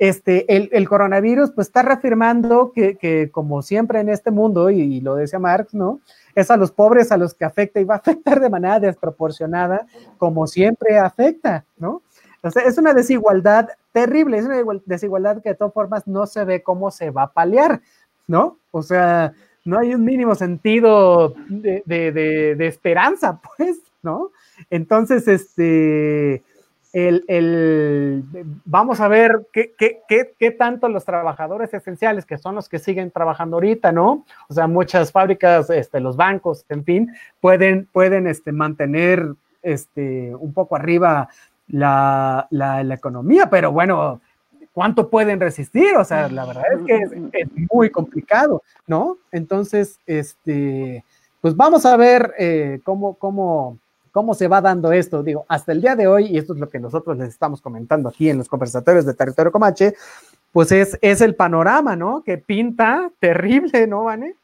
este, 0.00 0.46
el, 0.56 0.88
coronavirus 0.88 1.50
pues 1.50 1.66
está 1.66 1.82
reafirmando 1.82 2.72
que, 2.74 2.96
que, 2.96 3.30
como 3.30 3.60
siempre 3.60 4.00
en 4.00 4.08
este 4.08 4.30
mundo, 4.30 4.70
y, 4.70 4.98
lo 5.02 5.14
decía 5.14 5.38
Marx, 5.38 5.74
¿no? 5.74 6.00
Es 6.34 6.50
a 6.50 6.56
los 6.56 6.72
pobres 6.72 7.12
a 7.12 7.18
los 7.18 7.34
que 7.34 7.44
afecta 7.44 7.80
y 7.80 7.84
va 7.84 7.96
a 7.96 7.98
afectar 7.98 8.40
de 8.40 8.48
manera 8.48 8.80
desproporcionada, 8.80 9.86
como 10.16 10.46
siempre 10.46 10.98
afecta, 10.98 11.66
¿no? 11.76 12.00
O 12.42 12.50
sea, 12.50 12.62
es 12.62 12.78
una 12.78 12.94
desigualdad 12.94 13.68
terrible, 13.92 14.38
es 14.38 14.46
una 14.46 14.62
desigualdad 14.86 15.42
que 15.42 15.50
de 15.50 15.54
todas 15.54 15.74
formas 15.74 16.06
no 16.06 16.26
se 16.26 16.46
ve 16.46 16.62
cómo 16.62 16.90
se 16.90 17.10
va 17.10 17.24
a 17.24 17.32
paliar, 17.32 17.82
¿no? 18.26 18.56
O 18.70 18.82
sea, 18.82 19.34
no 19.66 19.78
hay 19.78 19.94
un 19.94 20.02
mínimo 20.02 20.34
sentido 20.34 21.34
de, 21.50 21.82
de, 21.84 22.10
de, 22.10 22.54
de 22.54 22.66
esperanza, 22.66 23.38
pues, 23.58 23.76
¿no? 24.02 24.30
Entonces, 24.70 25.28
este, 25.28 26.42
el, 26.92 27.24
el, 27.28 28.24
vamos 28.64 29.00
a 29.00 29.08
ver 29.08 29.46
qué, 29.52 29.72
qué, 29.78 30.00
qué, 30.08 30.34
qué, 30.38 30.50
tanto 30.50 30.88
los 30.88 31.04
trabajadores 31.04 31.72
esenciales, 31.72 32.26
que 32.26 32.38
son 32.38 32.56
los 32.56 32.68
que 32.68 32.80
siguen 32.80 33.10
trabajando 33.10 33.56
ahorita, 33.56 33.92
¿no? 33.92 34.24
O 34.48 34.54
sea, 34.54 34.66
muchas 34.66 35.12
fábricas, 35.12 35.70
este, 35.70 36.00
los 36.00 36.16
bancos, 36.16 36.64
en 36.68 36.84
fin, 36.84 37.12
pueden, 37.40 37.88
pueden 37.92 38.26
este, 38.26 38.50
mantener 38.50 39.34
este, 39.62 40.34
un 40.34 40.52
poco 40.52 40.74
arriba 40.74 41.28
la, 41.68 42.48
la, 42.50 42.82
la, 42.82 42.94
economía, 42.94 43.48
pero 43.48 43.70
bueno, 43.70 44.20
¿cuánto 44.72 45.08
pueden 45.08 45.38
resistir? 45.38 45.96
O 45.96 46.04
sea, 46.04 46.28
la 46.28 46.46
verdad 46.46 46.64
es 46.72 46.86
que 46.86 47.38
es, 47.38 47.48
muy 47.72 47.90
complicado, 47.90 48.62
¿no? 48.86 49.18
Entonces, 49.30 50.00
este, 50.06 51.04
pues 51.40 51.54
vamos 51.54 51.86
a 51.86 51.96
ver 51.96 52.34
eh, 52.38 52.80
cómo, 52.82 53.14
cómo, 53.14 53.78
cómo 54.12 54.34
se 54.34 54.48
va 54.48 54.60
dando 54.60 54.92
esto. 54.92 55.22
Digo, 55.22 55.44
hasta 55.48 55.72
el 55.72 55.80
día 55.80 55.96
de 55.96 56.06
hoy, 56.06 56.26
y 56.26 56.38
esto 56.38 56.54
es 56.54 56.60
lo 56.60 56.68
que 56.68 56.78
nosotros 56.78 57.16
les 57.18 57.28
estamos 57.28 57.60
comentando 57.60 58.08
aquí 58.08 58.30
en 58.30 58.38
los 58.38 58.48
conversatorios 58.48 59.06
de 59.06 59.14
Territorio 59.14 59.52
Comache, 59.52 59.94
pues 60.52 60.72
es, 60.72 60.98
es 61.00 61.20
el 61.20 61.34
panorama, 61.34 61.96
¿no? 61.96 62.22
Que 62.24 62.38
pinta 62.38 63.10
terrible, 63.20 63.86
¿no, 63.86 64.04
Vane? 64.04 64.34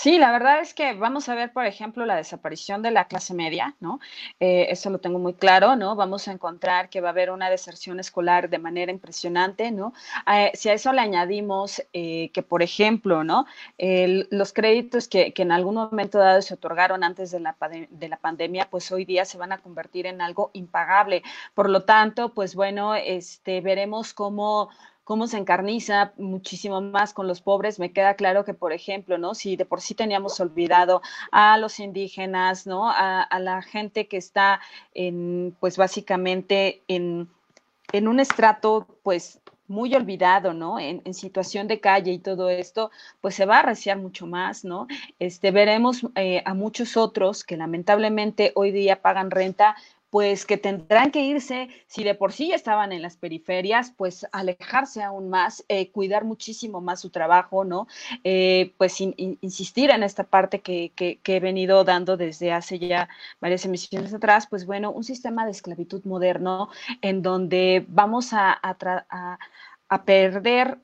Sí, 0.00 0.16
la 0.16 0.30
verdad 0.30 0.60
es 0.60 0.74
que 0.74 0.92
vamos 0.94 1.28
a 1.28 1.34
ver, 1.34 1.52
por 1.52 1.66
ejemplo, 1.66 2.06
la 2.06 2.14
desaparición 2.14 2.82
de 2.82 2.92
la 2.92 3.08
clase 3.08 3.34
media, 3.34 3.74
¿no? 3.80 3.98
Eh, 4.38 4.68
eso 4.70 4.90
lo 4.90 5.00
tengo 5.00 5.18
muy 5.18 5.34
claro, 5.34 5.74
¿no? 5.74 5.96
Vamos 5.96 6.28
a 6.28 6.32
encontrar 6.32 6.88
que 6.88 7.00
va 7.00 7.08
a 7.08 7.10
haber 7.10 7.32
una 7.32 7.50
deserción 7.50 7.98
escolar 7.98 8.48
de 8.48 8.58
manera 8.58 8.92
impresionante, 8.92 9.72
¿no? 9.72 9.92
Eh, 10.32 10.52
si 10.54 10.68
a 10.68 10.74
eso 10.74 10.92
le 10.92 11.00
añadimos 11.00 11.82
eh, 11.92 12.30
que, 12.32 12.44
por 12.44 12.62
ejemplo, 12.62 13.24
¿no? 13.24 13.46
Los 14.30 14.52
créditos 14.52 15.08
que, 15.08 15.32
que, 15.32 15.42
en 15.42 15.50
algún 15.50 15.74
momento 15.74 16.18
dado 16.18 16.42
se 16.42 16.54
otorgaron 16.54 17.02
antes 17.02 17.32
de 17.32 17.40
la, 17.40 17.56
de 17.90 18.08
la 18.08 18.18
pandemia, 18.18 18.70
pues 18.70 18.92
hoy 18.92 19.04
día 19.04 19.24
se 19.24 19.36
van 19.36 19.50
a 19.50 19.58
convertir 19.58 20.06
en 20.06 20.20
algo 20.20 20.50
impagable. 20.52 21.24
Por 21.54 21.68
lo 21.68 21.82
tanto, 21.82 22.32
pues 22.34 22.54
bueno, 22.54 22.94
este, 22.94 23.60
veremos 23.60 24.14
cómo 24.14 24.70
cómo 25.08 25.26
se 25.26 25.38
encarniza 25.38 26.12
muchísimo 26.18 26.82
más 26.82 27.14
con 27.14 27.26
los 27.26 27.40
pobres. 27.40 27.78
Me 27.78 27.92
queda 27.92 28.12
claro 28.12 28.44
que, 28.44 28.52
por 28.52 28.74
ejemplo, 28.74 29.16
¿no? 29.16 29.34
Si 29.34 29.56
de 29.56 29.64
por 29.64 29.80
sí 29.80 29.94
teníamos 29.94 30.38
olvidado 30.38 31.00
a 31.32 31.56
los 31.56 31.80
indígenas, 31.80 32.66
¿no? 32.66 32.90
A, 32.90 33.26
la 33.40 33.62
gente 33.62 34.06
que 34.06 34.18
está 34.18 34.60
en, 34.92 35.56
pues 35.60 35.78
básicamente 35.78 36.82
en, 36.88 37.26
en 37.92 38.06
un 38.06 38.20
estrato, 38.20 38.86
pues 39.02 39.40
muy 39.66 39.94
olvidado, 39.94 40.52
¿no? 40.52 40.78
En, 40.78 41.00
en, 41.06 41.14
situación 41.14 41.68
de 41.68 41.80
calle 41.80 42.12
y 42.12 42.18
todo 42.18 42.50
esto, 42.50 42.90
pues 43.22 43.34
se 43.34 43.46
va 43.46 43.56
a 43.56 43.60
arreciar 43.60 43.96
mucho 43.96 44.26
más, 44.26 44.62
¿no? 44.62 44.88
Este, 45.18 45.52
veremos 45.52 46.06
eh, 46.16 46.42
a 46.44 46.52
muchos 46.52 46.98
otros 46.98 47.44
que 47.44 47.56
lamentablemente 47.56 48.52
hoy 48.56 48.72
día 48.72 49.00
pagan 49.00 49.30
renta, 49.30 49.74
pues 50.10 50.46
que 50.46 50.56
tendrán 50.56 51.10
que 51.10 51.22
irse, 51.22 51.68
si 51.86 52.04
de 52.04 52.14
por 52.14 52.32
sí 52.32 52.52
estaban 52.52 52.92
en 52.92 53.02
las 53.02 53.16
periferias, 53.16 53.92
pues 53.96 54.26
alejarse 54.32 55.02
aún 55.02 55.28
más, 55.28 55.64
eh, 55.68 55.90
cuidar 55.90 56.24
muchísimo 56.24 56.80
más 56.80 57.00
su 57.00 57.10
trabajo, 57.10 57.64
¿no? 57.64 57.86
Eh, 58.24 58.74
pues 58.78 59.00
in, 59.00 59.14
in, 59.16 59.38
insistir 59.40 59.90
en 59.90 60.02
esta 60.02 60.24
parte 60.24 60.60
que, 60.60 60.92
que, 60.94 61.20
he 61.24 61.40
venido 61.40 61.84
dando 61.84 62.16
desde 62.16 62.52
hace 62.52 62.78
ya 62.78 63.08
varias 63.40 63.64
emisiones 63.64 64.14
atrás, 64.14 64.46
pues 64.48 64.66
bueno, 64.66 64.90
un 64.92 65.04
sistema 65.04 65.44
de 65.44 65.50
esclavitud 65.52 66.04
moderno 66.04 66.68
en 67.02 67.22
donde 67.22 67.84
vamos 67.88 68.32
a, 68.32 68.58
a, 68.62 69.38
a 69.88 70.04
perder 70.04 70.78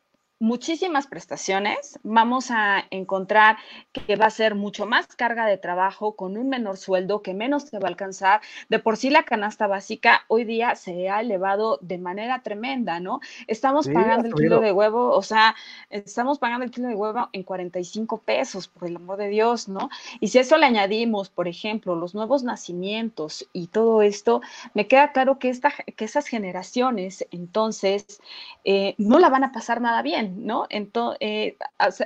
muchísimas 0.45 1.07
prestaciones, 1.07 1.99
vamos 2.03 2.51
a 2.51 2.85
encontrar 2.91 3.57
que 3.93 4.15
va 4.17 4.27
a 4.27 4.31
ser 4.31 4.55
mucho 4.55 4.85
más 4.85 5.07
carga 5.07 5.47
de 5.47 5.57
trabajo 5.57 6.17
con 6.17 6.37
un 6.37 6.51
menor 6.51 6.77
sueldo 6.77 7.23
que 7.23 7.33
menos 7.33 7.71
te 7.71 7.79
va 7.79 7.89
a 7.89 7.91
alcanzar. 7.91 8.43
De 8.69 8.79
por 8.79 8.99
sí 8.99 9.09
la 9.09 9.23
canasta 9.23 9.67
básica 9.67 10.25
hoy 10.29 10.45
día 10.45 10.75
se 10.75 11.09
ha 11.09 11.23
elevado 11.23 11.79
de 11.81 11.97
manera 11.97 12.43
tremenda, 12.43 13.01
¿no? 13.01 13.21
Estamos 13.47 13.87
sí, 13.87 13.93
pagando 13.93 14.29
el 14.29 14.35
kilo 14.35 14.61
de 14.61 14.71
huevo, 14.71 15.13
o 15.13 15.23
sea, 15.23 15.55
estamos 15.89 16.39
pagando 16.39 16.67
el 16.67 16.71
kilo 16.71 16.89
de 16.89 16.95
huevo 16.95 17.31
en 17.33 17.43
45 17.43 18.19
pesos, 18.19 18.69
por 18.69 18.87
el 18.87 18.97
amor 18.97 19.17
de 19.17 19.29
Dios, 19.29 19.67
¿no? 19.67 19.89
Y 20.21 20.29
si 20.29 20.41
eso 20.41 20.59
le 20.59 20.67
añadimos, 20.67 21.31
por 21.31 21.49
ejemplo, 21.49 21.97
los 21.97 22.15
nuevos 22.15 22.45
nacimientos 22.45 23.49
y 23.55 23.69
todo 23.69 24.03
esto, 24.03 24.43
me 24.75 24.89
queda 24.89 25.13
claro 25.13 25.39
que, 25.39 25.49
esta, 25.49 25.73
que 25.97 26.05
esas 26.05 26.27
generaciones 26.27 27.27
entonces 27.31 28.21
eh, 28.65 28.95
no 28.99 29.19
la 29.19 29.31
van 29.31 29.45
a 29.45 29.53
pasar 29.53 29.81
nada 29.81 30.03
bien. 30.03 30.34
¿No? 30.37 30.67
Entonces, 30.71 31.19
eh, 31.21 31.57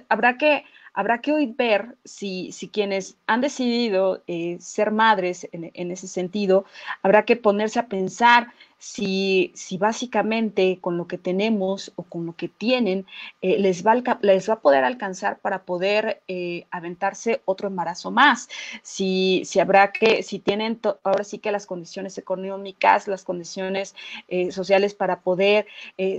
habrá 0.09 0.37
que 0.39 0.64
habrá 0.95 1.20
que 1.20 1.33
hoy 1.33 1.55
ver 1.57 1.97
si, 2.05 2.51
si 2.51 2.68
quienes 2.68 3.18
han 3.29 3.41
decidido 3.41 4.24
eh, 4.26 4.57
ser 4.59 4.91
madres 4.91 5.49
en, 5.53 5.70
en, 5.74 5.91
ese 5.93 6.09
sentido, 6.09 6.64
habrá 7.03 7.24
que 7.24 7.37
ponerse 7.37 7.79
a 7.79 7.87
pensar 7.87 8.49
si, 8.79 9.51
si 9.57 9.76
básicamente 9.76 10.79
con 10.81 10.97
lo 10.97 11.09
que 11.09 11.18
tenemos 11.18 11.93
o 11.97 12.05
con 12.05 12.26
lo 12.26 12.37
que 12.37 12.49
tienen 12.49 13.07
eh, 13.43 13.59
les, 13.59 13.85
va 13.85 13.93
a, 13.93 14.18
les 14.22 14.49
va 14.49 14.55
a 14.55 14.61
poder 14.61 14.85
alcanzar 14.85 15.39
para 15.41 15.64
poder 15.64 16.22
eh, 16.29 16.64
aventarse 16.70 17.43
otro 17.45 17.66
embarazo 17.66 18.12
más, 18.12 18.49
si, 18.83 19.43
si 19.45 19.59
habrá 19.59 19.91
que, 19.91 20.22
si 20.22 20.39
tienen 20.39 20.81
ahora 21.03 21.24
sí 21.24 21.39
que 21.39 21.51
las 21.51 21.66
condiciones 21.66 22.18
económicas, 22.18 23.09
las 23.09 23.24
condiciones 23.24 23.97
eh, 24.29 24.53
sociales 24.53 24.95
para 24.95 25.20
poder 25.20 25.66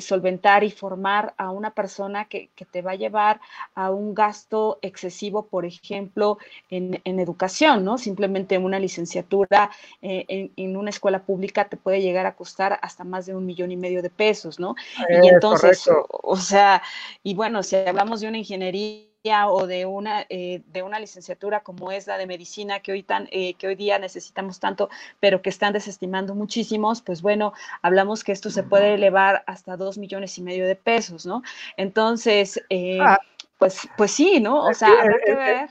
solventar 0.01 0.64
y 0.64 0.72
formar 0.72 1.34
a 1.38 1.51
una 1.51 1.72
persona 1.72 2.26
que, 2.26 2.49
que, 2.55 2.66
te 2.66 2.82
va 2.82 2.91
a 2.91 2.95
llevar 2.95 3.39
a 3.76 3.89
un 3.91 4.14
gasto 4.14 4.80
excesivo, 4.82 5.47
por 5.47 5.66
ejemplo, 5.66 6.38
en, 6.70 7.01
en 7.05 7.20
educación, 7.20 7.86
¿no? 7.86 7.97
Simplemente 7.97 8.57
una 8.57 8.80
licenciatura 8.80 9.72
en, 10.01 10.51
en 10.55 10.78
una 10.78 10.89
escuela 10.89 11.24
pública 11.24 11.70
te 11.70 11.78
puede 11.78 12.01
llegar 12.01 12.26
a 12.26 12.36
costar 12.36 12.49
costar 12.50 12.80
hasta 12.82 13.04
más 13.04 13.28
de 13.28 13.36
un 13.36 13.45
millón 13.45 13.72
y 13.72 13.78
medio 13.78 14.02
de 14.02 14.10
pesos, 14.10 14.60
¿no? 14.60 14.74
Y 15.22 15.28
entonces, 15.28 15.88
o, 16.10 16.36
sea, 16.36 16.82
y 17.22 17.36
bueno, 17.36 17.62
si 17.62 17.76
hablamos 17.76 18.22
de 18.22 18.28
una 18.28 18.39
ingeniería 18.39 19.47
o 19.50 19.68
de 19.68 19.86
una 19.86 20.26
eh, 20.30 20.64
de 20.66 20.82
una 20.82 20.97
licenciatura 20.97 21.60
como 21.60 21.91
es 21.91 22.08
la 22.08 22.18
de 22.18 22.26
medicina 22.26 22.80
que 22.80 22.93
hoy 22.93 23.04
tan 23.04 23.28
eh, 23.32 23.54
que 23.56 23.68
hoy 23.68 23.76
día 23.76 24.00
necesitamos 24.00 24.62
tanto 24.62 24.89
pero 25.20 25.41
que 25.41 25.50
están 25.50 25.74
desestimando 25.74 26.36
muchísimos 26.36 27.02
pues 27.02 27.22
bueno 27.22 27.52
hablamos 27.82 28.24
que 28.24 28.32
esto 28.32 28.50
se 28.50 28.64
puede 28.64 28.93
elevar 28.93 29.43
hasta 29.45 29.76
dos 29.76 29.97
millones 29.97 30.38
y 30.38 30.41
medio 30.41 30.66
de 30.66 30.78
pesos 30.78 31.26
no 31.26 31.43
entonces 31.76 32.64
eh, 32.70 33.00
ah. 33.02 33.20
pues 33.58 33.89
pues 33.97 34.12
sí 34.12 34.39
no 34.39 34.64
o 34.64 34.74
sea 34.74 34.88
habrá 34.88 35.18
que 35.26 35.36
ver 35.36 35.70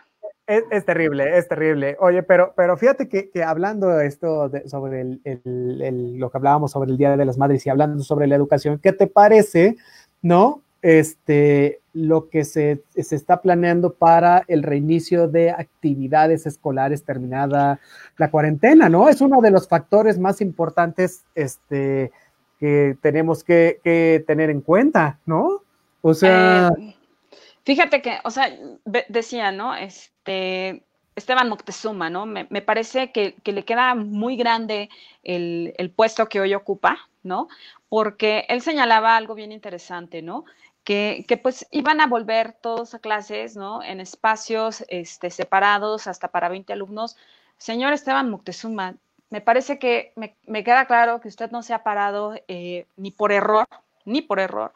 es, 0.48 0.64
es, 0.70 0.84
terrible, 0.84 1.38
es 1.38 1.46
terrible. 1.46 1.96
Oye, 2.00 2.22
pero, 2.22 2.54
pero 2.56 2.76
fíjate 2.76 3.08
que, 3.08 3.28
que 3.28 3.44
hablando 3.44 4.00
esto 4.00 4.50
sobre 4.66 5.02
el, 5.02 5.20
el, 5.24 6.16
lo 6.16 6.30
que 6.30 6.38
hablábamos 6.38 6.72
sobre 6.72 6.90
el 6.90 6.96
Día 6.96 7.16
de 7.16 7.24
las 7.24 7.36
Madres 7.36 7.64
y 7.66 7.70
hablando 7.70 8.02
sobre 8.02 8.26
la 8.26 8.34
educación, 8.34 8.80
¿qué 8.82 8.92
te 8.92 9.06
parece, 9.06 9.76
no? 10.22 10.62
Este, 10.80 11.80
lo 11.92 12.30
que 12.30 12.44
se, 12.44 12.82
se 12.96 13.14
está 13.14 13.42
planeando 13.42 13.92
para 13.92 14.44
el 14.48 14.62
reinicio 14.62 15.28
de 15.28 15.50
actividades 15.50 16.46
escolares 16.46 17.04
terminada 17.04 17.78
la 18.16 18.30
cuarentena, 18.30 18.88
¿no? 18.88 19.08
Es 19.08 19.20
uno 19.20 19.40
de 19.42 19.50
los 19.50 19.68
factores 19.68 20.18
más 20.18 20.40
importantes 20.40 21.24
este, 21.34 22.10
que 22.58 22.96
tenemos 23.02 23.44
que, 23.44 23.80
que 23.84 24.24
tener 24.26 24.48
en 24.48 24.62
cuenta, 24.62 25.18
¿no? 25.26 25.62
O 26.00 26.14
sea... 26.14 26.70
Eh, 26.78 26.94
fíjate 27.64 28.00
que, 28.00 28.18
o 28.24 28.30
sea, 28.30 28.48
decía, 29.08 29.52
¿no? 29.52 29.74
Esteban 31.18 31.48
Moctezuma, 31.48 32.10
¿no? 32.10 32.26
Me, 32.26 32.46
parece 32.62 33.12
que, 33.12 33.36
le 33.44 33.64
queda 33.64 33.94
muy 33.94 34.36
grande 34.36 34.88
el, 35.22 35.92
puesto 35.94 36.28
que 36.28 36.40
hoy 36.40 36.54
ocupa, 36.54 36.96
¿no? 37.22 37.48
Porque 37.88 38.46
él 38.48 38.62
señalaba 38.62 39.16
algo 39.16 39.34
bien 39.34 39.52
interesante, 39.52 40.22
¿no? 40.22 40.44
Que, 40.84 41.24
pues 41.42 41.66
iban 41.70 42.00
a 42.00 42.06
volver 42.06 42.54
todos 42.54 42.94
a 42.94 42.98
clases, 43.00 43.56
¿no? 43.56 43.82
En 43.82 44.00
espacios 44.00 44.84
este, 44.88 45.30
separados 45.30 46.06
hasta 46.06 46.28
para 46.28 46.48
20 46.48 46.72
alumnos. 46.72 47.16
Señor 47.58 47.92
Esteban 47.92 48.30
Moctezuma, 48.30 48.94
me 49.30 49.40
parece 49.40 49.78
que 49.78 50.12
me, 50.16 50.36
me 50.46 50.64
queda 50.64 50.86
claro 50.86 51.20
que 51.20 51.28
usted 51.28 51.50
no 51.50 51.62
se 51.62 51.74
ha 51.74 51.82
parado 51.82 52.34
eh, 52.48 52.86
ni 52.96 53.10
por 53.10 53.32
error, 53.32 53.66
ni 54.08 54.22
por 54.22 54.40
error, 54.40 54.72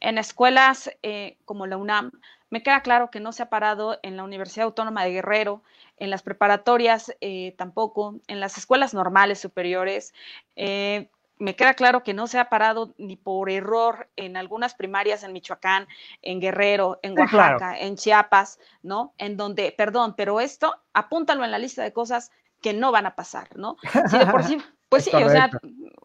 en 0.00 0.18
escuelas 0.18 0.90
eh, 1.02 1.36
como 1.44 1.66
la 1.66 1.76
UNAM. 1.76 2.12
Me 2.54 2.62
queda 2.62 2.82
claro 2.82 3.10
que 3.10 3.18
no 3.18 3.32
se 3.32 3.42
ha 3.42 3.50
parado 3.50 3.98
en 4.04 4.16
la 4.16 4.22
Universidad 4.22 4.66
Autónoma 4.66 5.02
de 5.02 5.10
Guerrero, 5.10 5.64
en 5.96 6.08
las 6.08 6.22
preparatorias 6.22 7.12
eh, 7.20 7.52
tampoco, 7.58 8.20
en 8.28 8.38
las 8.38 8.56
escuelas 8.58 8.94
normales 8.94 9.40
superiores. 9.40 10.14
me 10.54 11.56
queda 11.56 11.74
claro 11.74 12.04
que 12.04 12.14
no 12.14 12.28
se 12.28 12.38
ha 12.38 12.48
parado 12.48 12.94
ni 12.96 13.16
por 13.16 13.50
error 13.50 14.08
en 14.14 14.36
algunas 14.36 14.76
primarias 14.76 15.24
en 15.24 15.32
Michoacán, 15.32 15.88
en 16.22 16.40
Guerrero, 16.40 17.00
en 17.02 17.18
Oaxaca, 17.18 17.76
en 17.76 17.96
Chiapas, 17.96 18.60
¿no? 18.84 19.14
En 19.18 19.36
donde, 19.36 19.74
perdón, 19.76 20.14
pero 20.16 20.38
esto 20.38 20.76
apúntalo 20.92 21.44
en 21.44 21.50
la 21.50 21.58
lista 21.58 21.82
de 21.82 21.92
cosas 21.92 22.30
que 22.62 22.72
no 22.72 22.92
van 22.92 23.06
a 23.06 23.16
pasar, 23.16 23.48
¿no? 23.56 23.78
Sí, 24.08 24.16
de 24.16 24.26
por 24.26 24.44
sí, 24.44 24.58
pues 24.88 25.02
sí, 25.02 25.10
o 25.12 25.28
sea, 25.28 25.50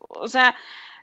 o 0.09 0.27
sea, 0.27 0.55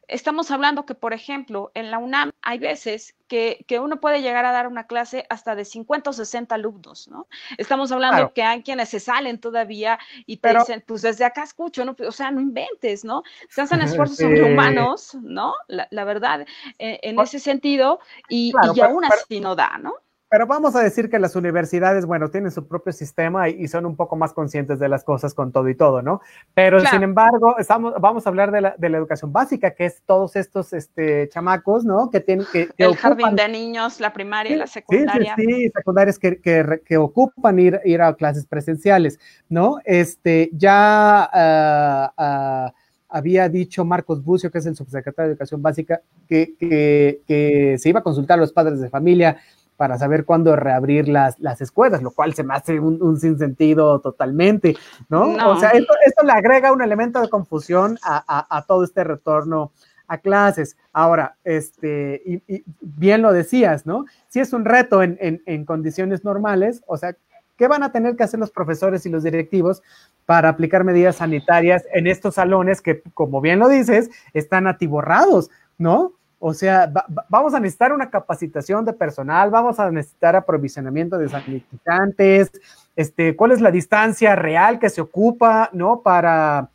estamos 0.09 0.51
hablando 0.51 0.87
que, 0.87 0.95
por 0.95 1.13
ejemplo, 1.13 1.71
en 1.75 1.91
la 1.91 1.99
UNAM 1.99 2.33
hay 2.43 2.59
veces 2.59 3.15
que, 3.29 3.65
que, 3.67 3.81
uno 3.81 4.01
puede 4.01 4.23
llegar 4.23 4.45
a 4.45 4.53
dar 4.53 4.67
una 4.69 4.87
clase 4.87 5.27
hasta 5.31 5.55
de 5.55 5.65
50 5.65 6.11
o 6.11 6.13
60 6.13 6.55
alumnos, 6.55 7.09
¿no? 7.09 7.27
Estamos 7.59 7.91
hablando 7.91 8.33
que 8.33 8.43
hay 8.43 8.63
quienes 8.63 8.89
se 8.89 9.01
salen 9.01 9.41
todavía 9.41 9.99
y 10.27 10.37
te 10.37 10.55
dicen, 10.55 10.85
pues 10.87 11.03
desde 11.03 11.25
acá 11.25 11.43
escucho, 11.43 11.85
¿no? 11.85 11.97
O 12.07 12.13
sea, 12.13 12.31
no 12.31 12.41
inventes, 12.41 13.05
¿no? 13.05 13.23
Se 13.49 13.63
hacen 13.63 13.81
esfuerzos 14.09 14.19
sobrehumanos, 14.19 15.15
¿no? 15.17 15.55
La, 15.67 15.89
la 15.91 16.05
verdad, 16.05 16.47
eh, 16.79 17.01
en, 17.03 17.19
ese 17.19 17.41
sentido, 17.41 17.99
y, 18.29 18.53
y 18.75 18.81
aún 18.81 19.05
así 19.05 19.41
no 19.41 19.57
da, 19.57 19.79
¿no? 19.79 19.95
Pero 20.29 20.47
vamos 20.47 20.75
a 20.75 20.83
decir 20.83 21.09
que 21.09 21.21
las 21.21 21.37
universidades, 21.37 22.05
bueno, 22.05 22.31
tienen 22.31 22.51
su 22.51 22.67
propio 22.67 22.93
sistema 22.93 23.49
y, 23.49 23.69
son 23.69 23.87
un 23.87 23.95
poco 23.95 24.17
más 24.17 24.33
conscientes 24.33 24.81
de 24.81 24.89
las 24.89 25.05
cosas 25.05 25.35
con 25.35 25.53
todo 25.53 25.69
y 25.69 25.77
todo, 25.77 26.03
¿no? 26.03 26.21
Pero 26.53 26.81
sin 26.81 27.05
embargo, 27.05 27.57
estamos, 27.59 27.95
vamos 28.01 28.27
a 28.27 28.31
hablar 28.31 28.51
de 28.51 28.61
la, 28.61 28.75
de 28.77 28.89
la, 28.89 28.99
educación 28.99 29.33
básica, 29.33 29.73
que 29.75 29.85
es 29.85 30.03
todos 30.05 30.35
estos 30.35 30.73
este, 30.73 31.29
chamacos, 31.29 31.85
¿no? 31.85 32.11
Que 32.11 32.21
tienen 32.21 32.45
que... 32.53 32.71
El 32.77 32.97
jardín 32.97 33.37
de 33.37 33.49
niños, 33.49 34.01
la 34.01 34.13
primaria 34.13 34.53
y 34.53 34.57
la 34.57 34.67
secundaria. 34.67 35.35
Sí, 35.37 35.45
sí, 35.45 35.55
sí 35.55 35.71
secundarias 35.75 36.19
que, 36.19 36.41
que, 36.41 36.81
que, 36.85 36.97
ocupan 36.97 37.59
ir, 37.61 37.81
ir 37.85 38.03
a 38.03 38.15
clases 38.15 38.47
presenciales, 38.47 39.21
¿no? 39.49 39.79
Este, 39.85 40.51
ya... 40.53 42.11
Uh, 42.17 42.87
había 43.09 43.49
dicho 43.49 43.85
Marcos 43.85 44.23
Bucio, 44.23 44.51
que 44.51 44.59
es 44.59 44.67
el 44.67 44.77
subsecretario 44.77 45.29
de 45.29 45.33
Educación 45.35 45.63
Básica, 45.63 46.03
que, 46.29 46.55
que, 46.59 47.23
que, 47.27 47.77
se 47.79 47.89
iba 47.89 48.01
a 48.01 48.03
consultar 48.03 48.37
a 48.37 48.41
los 48.41 48.53
padres 48.53 48.81
de 48.81 48.91
familia 48.91 49.39
para 49.77 49.99
saber 49.99 50.25
cuándo 50.25 50.57
reabrir 50.57 51.09
las, 51.09 51.39
las 51.39 51.61
escuelas, 51.61 52.03
lo 52.03 52.11
cual 52.11 52.35
se 52.35 52.45
me 52.45 52.55
hace 52.55 52.81
un, 52.81 53.03
un 53.03 53.19
sinsentido 53.19 54.01
totalmente, 54.01 54.77
¿no? 55.09 55.35
O 55.49 55.59
sea, 55.59 55.71
esto, 55.71 55.95
esto, 56.05 56.25
le 56.25 56.33
agrega 56.33 56.73
un 56.73 56.83
elemento 56.83 57.21
de 57.21 57.29
confusión 57.29 57.99
a, 58.03 58.47
a, 58.57 58.63
todo 58.63 58.85
este 58.85 59.05
retorno 59.05 59.73
a 60.09 60.19
clases. 60.19 60.77
Ahora, 60.93 61.37
este, 61.45 62.23
y, 62.25 62.65
bien 62.81 63.23
lo 63.23 63.33
decías, 63.33 63.87
¿no? 63.87 64.07
Si 64.29 64.41
es 64.41 64.53
un 64.53 64.65
reto 64.65 65.03
en, 65.03 65.19
en, 65.21 65.43
en, 65.47 65.65
condiciones 65.65 66.25
normales, 66.25 66.83
o 66.87 66.97
sea, 66.97 67.17
¿qué 67.57 67.69
van 67.69 67.83
a 67.83 67.93
tener 67.93 68.17
que 68.17 68.25
hacer 68.25 68.41
los 68.41 68.51
profesores 68.51 69.05
y 69.07 69.11
los 69.11 69.23
directivos 69.25 69.83
para 70.25 70.49
aplicar 70.49 70.85
medidas 70.85 71.17
sanitarias 71.17 71.85
en 71.93 72.07
estos 72.07 72.35
salones 72.35 72.81
que, 72.81 73.03
como 73.15 73.41
bien 73.41 73.59
lo 73.59 73.69
dices, 73.69 74.11
están 74.33 74.67
atiborrados, 74.67 75.51
¿no? 75.79 76.13
O 76.39 76.53
sea, 76.53 76.93
vamos 77.31 77.55
a 77.55 77.61
necesitar 77.61 77.93
una 77.93 78.11
capacitación 78.11 78.85
de 78.85 78.93
personal, 78.93 79.51
vamos 79.51 79.81
a 79.81 79.91
necesitar 79.91 80.37
aprovisionamiento 80.37 81.17
de 81.17 81.31
sanitizantes, 81.31 82.53
este, 82.95 83.35
cuál 83.35 83.53
es 83.53 83.61
la 83.63 83.71
distancia 83.71 84.37
real 84.37 84.79
que 84.79 84.91
se 84.91 85.01
ocupa, 85.01 85.71
¿no? 85.73 86.03
Para, 86.03 86.69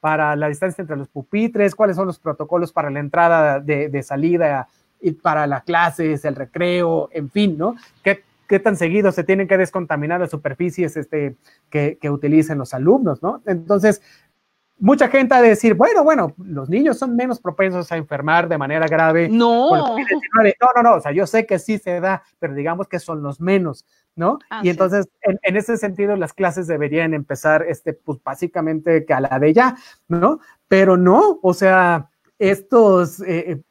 para 0.00 0.36
la 0.36 0.48
distancia 0.48 0.82
entre 0.82 0.96
los 0.96 1.08
pupitres, 1.08 1.74
cuáles 1.74 1.96
son 1.96 2.06
los 2.06 2.18
protocolos 2.18 2.72
para 2.72 2.90
la 2.90 3.00
entrada 3.00 3.58
de, 3.58 4.02
salida 4.02 4.68
y 5.00 5.12
para 5.12 5.46
las 5.46 5.64
clases, 5.64 6.24
el 6.26 6.36
recreo, 6.36 7.08
en 7.10 7.30
fin, 7.30 7.56
¿no? 7.56 7.74
¿Qué, 8.02 8.22
qué 8.46 8.60
tan 8.60 8.76
seguido 8.76 9.12
se 9.12 9.24
tienen 9.24 9.48
que 9.48 9.56
descontaminar 9.56 10.20
las 10.20 10.30
superficies 10.30 10.96
este, 10.96 11.36
que, 11.70 11.96
que 12.00 12.10
utilicen 12.10 12.58
los 12.58 12.74
alumnos, 12.74 13.22
¿no? 13.22 13.40
Entonces, 13.46 14.02
mucha 14.78 15.08
gente 15.08 15.34
de 15.36 15.48
decir, 15.48 15.74
bueno, 15.74 16.04
bueno, 16.04 16.34
los 16.38 16.68
niños 16.68 16.98
son 16.98 17.16
menos 17.16 17.40
propensos 17.40 17.90
a 17.92 17.96
enfermar 17.96 18.48
de 18.48 18.58
manera 18.58 18.86
grave. 18.86 19.28
No. 19.28 19.70
No, 19.76 19.96
no, 20.76 20.82
no, 20.82 20.94
o 20.96 21.00
sea, 21.00 21.12
yo 21.12 21.26
sé 21.26 21.46
que 21.46 21.58
sí 21.58 21.78
se 21.78 22.00
da, 22.00 22.22
pero 22.38 22.54
digamos 22.54 22.88
que 22.88 22.98
son 22.98 23.22
los 23.22 23.40
menos, 23.40 23.86
¿no? 24.14 24.38
Ah, 24.50 24.60
y 24.62 24.68
entonces, 24.68 25.08
en, 25.22 25.56
ese 25.56 25.76
sentido, 25.76 26.16
las 26.16 26.32
clases 26.32 26.66
deberían 26.66 27.14
empezar, 27.14 27.64
este, 27.68 27.94
pues 27.94 28.22
básicamente 28.22 29.04
que 29.04 29.14
a 29.14 29.20
la 29.20 29.38
de 29.38 29.52
ya, 29.52 29.76
¿no? 30.08 30.40
Pero 30.68 30.96
no, 30.96 31.38
o 31.42 31.54
sea, 31.54 32.10
estos, 32.38 33.20
eh, 33.20 33.52
eh, 33.52 33.62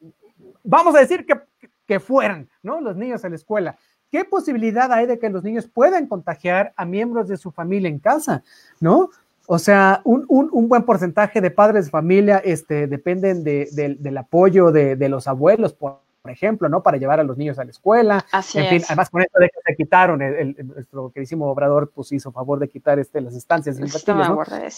vamos 0.64 0.96
a 0.96 1.00
decir 1.00 1.26
que, 1.26 1.40
que 1.86 2.00
fueran, 2.00 2.50
¿no? 2.64 2.82
Los 2.82 2.96
niños 2.96 3.24
a 3.24 3.30
la 3.30 3.36
escuela. 3.36 3.78
¿Qué 4.10 4.24
posibilidad 4.24 4.92
hay 4.92 5.08
de 5.08 5.20
que 5.20 5.30
los 5.30 5.44
niños 5.44 5.68
puedan 5.68 6.08
contagiar 6.08 6.74
a 6.78 6.86
miembros 6.86 7.28
de 7.28 7.38
su 7.38 7.52
familia 7.52 7.90
en 7.90 8.00
casa, 8.00 8.44
¿no? 8.80 9.10
O 9.48 9.60
sea, 9.60 10.02
un, 10.04 10.68
buen 10.68 10.84
porcentaje 10.84 11.42
de 11.42 11.52
padres 11.52 11.86
de 11.86 11.92
familia 11.92 12.42
este, 12.44 12.88
dependen 12.88 13.44
del 13.44 14.18
apoyo 14.18 14.72
de, 14.72 15.10
los 15.10 15.28
abuelos, 15.28 15.74
por, 15.74 16.00
ejemplo, 16.28 16.68
¿no? 16.70 16.82
Para 16.82 16.98
llevar 16.98 17.20
a 17.20 17.24
los 17.24 17.38
niños 17.38 17.60
a 17.60 17.64
la 17.64 17.70
escuela. 17.70 18.26
Así 18.32 18.58
en 18.58 18.68
fin, 18.68 18.84
además 18.88 19.12
con 19.12 19.22
esto 19.22 19.40
de 19.40 19.48
que 19.48 19.60
se 19.64 19.76
quitaron, 19.76 20.24
el, 20.24 20.56
nuestro 20.66 21.12
queridísimo 21.12 21.46
obrador 21.46 21.92
pues 21.94 22.12
hizo 22.14 22.32
favor 22.32 22.58
de 22.58 22.68
quitar 22.68 22.98
este, 22.98 23.22
las 23.22 23.36
estancias 23.36 23.78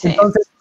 Entonces, 0.03 0.51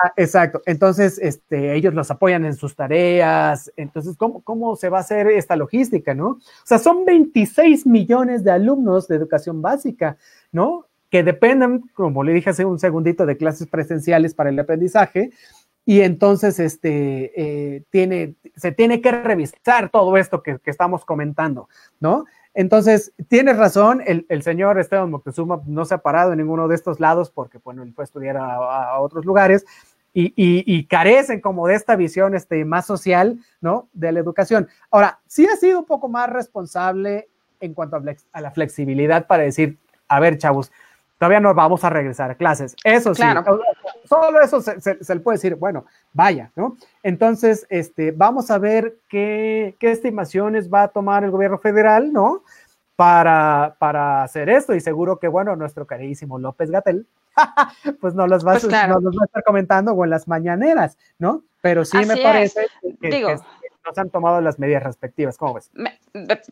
ah, 0.00 0.12
exacto. 0.16 0.62
Entonces, 0.64 1.18
este, 1.20 1.74
ellos 1.74 1.92
los 1.92 2.08
apoyan 2.12 2.44
en 2.44 2.54
sus 2.54 2.76
tareas. 2.76 3.72
Entonces, 3.74 4.16
¿cómo, 4.16 4.42
¿cómo 4.42 4.76
se 4.76 4.90
va 4.90 4.98
a 4.98 5.00
hacer 5.00 5.26
esta 5.26 5.56
logística, 5.56 6.14
no? 6.14 6.28
O 6.28 6.40
sea, 6.62 6.78
son 6.78 7.04
26 7.04 7.84
millones 7.86 8.44
de 8.44 8.52
alumnos 8.52 9.08
de 9.08 9.16
educación 9.16 9.60
básica, 9.60 10.16
¿no? 10.52 10.86
Que 11.12 11.22
dependen, 11.22 11.82
como 11.92 12.24
le 12.24 12.32
dije 12.32 12.48
hace 12.48 12.64
un 12.64 12.78
segundito, 12.78 13.26
de 13.26 13.36
clases 13.36 13.68
presenciales 13.68 14.32
para 14.32 14.48
el 14.48 14.58
aprendizaje, 14.58 15.30
y 15.84 16.00
entonces 16.00 16.58
este, 16.58 17.32
eh, 17.36 17.82
tiene, 17.90 18.34
se 18.56 18.72
tiene 18.72 19.02
que 19.02 19.12
revisar 19.12 19.90
todo 19.90 20.16
esto 20.16 20.42
que, 20.42 20.58
estamos 20.64 21.04
comentando, 21.04 21.68
¿no? 22.00 22.24
Entonces, 22.54 23.12
tienes 23.28 23.58
razón, 23.58 24.02
el, 24.06 24.42
señor 24.42 24.80
Esteban 24.80 25.10
Moctezuma 25.10 25.60
no 25.66 25.84
se 25.84 25.94
ha 25.94 25.98
parado 25.98 26.32
en 26.32 26.38
ninguno 26.38 26.66
de 26.66 26.76
estos 26.76 26.98
lados 26.98 27.30
porque, 27.30 27.58
bueno, 27.58 27.82
él 27.82 27.92
fue 27.92 28.04
a 28.04 28.06
estudiar 28.06 28.38
a, 28.38 28.98
otros 28.98 29.26
lugares 29.26 29.66
y, 30.14 30.86
carecen 30.86 31.42
como 31.42 31.66
de 31.66 31.74
esta 31.74 31.94
visión 31.94 32.34
este, 32.34 32.64
más 32.64 32.86
social, 32.86 33.38
¿no? 33.60 33.90
De 33.92 34.12
la 34.12 34.20
educación. 34.20 34.66
Ahora, 34.90 35.20
sí 35.26 35.46
ha 35.46 35.56
sido 35.56 35.80
un 35.80 35.86
poco 35.86 36.08
más 36.08 36.30
responsable 36.30 37.28
en 37.60 37.74
cuanto 37.74 37.96
a, 37.96 38.02
a 38.32 38.40
la 38.40 38.50
flexibilidad 38.50 39.26
para 39.26 39.42
decir, 39.42 39.78
a 40.08 40.20
ver, 40.20 40.38
chavos, 40.38 40.70
todavía 41.22 41.38
no 41.38 41.54
vamos 41.54 41.84
a 41.84 41.88
regresar 41.88 42.32
a 42.32 42.34
clases. 42.34 42.74
Eso 42.82 43.14
sí, 43.14 43.22
solo 44.06 44.40
eso 44.40 44.60
se, 44.60 44.96
le 45.14 45.20
puede 45.20 45.36
decir, 45.36 45.54
bueno, 45.54 45.86
vaya, 46.12 46.50
¿no? 46.56 46.76
Entonces, 47.04 47.64
este, 47.70 48.10
vamos 48.10 48.50
a 48.50 48.58
ver 48.58 48.96
qué, 49.08 49.76
estimaciones 49.80 50.68
va 50.68 50.82
a 50.82 50.88
tomar 50.88 51.22
el 51.22 51.30
gobierno 51.30 51.58
federal, 51.58 52.12
¿no? 52.12 52.42
Para, 52.96 53.76
para 53.78 54.24
hacer 54.24 54.48
esto 54.48 54.74
y 54.74 54.80
seguro 54.80 55.20
que, 55.20 55.28
bueno, 55.28 55.54
nuestro 55.54 55.86
carísimo 55.86 56.40
López 56.40 56.72
Gatel, 56.72 57.06
pues 58.00 58.16
no 58.16 58.26
los, 58.26 58.44
va, 58.44 58.54
pues 58.54 58.68
va 58.68 58.80
a 58.80 59.24
estar 59.24 59.44
comentando 59.44 59.92
o 59.92 60.02
en 60.02 60.10
las 60.10 60.26
mañaneras, 60.26 60.98
¿no? 61.20 61.44
Pero 61.60 61.84
sí 61.84 61.98
me 62.04 62.16
parece 62.16 62.66
que, 63.00 63.10
Digo, 63.10 63.28
no 63.84 63.92
se 63.92 64.00
han 64.00 64.10
tomado 64.10 64.40
las 64.40 64.58
medidas 64.58 64.82
respectivas. 64.82 65.36
¿Cómo 65.36 65.54
ves? 65.54 65.70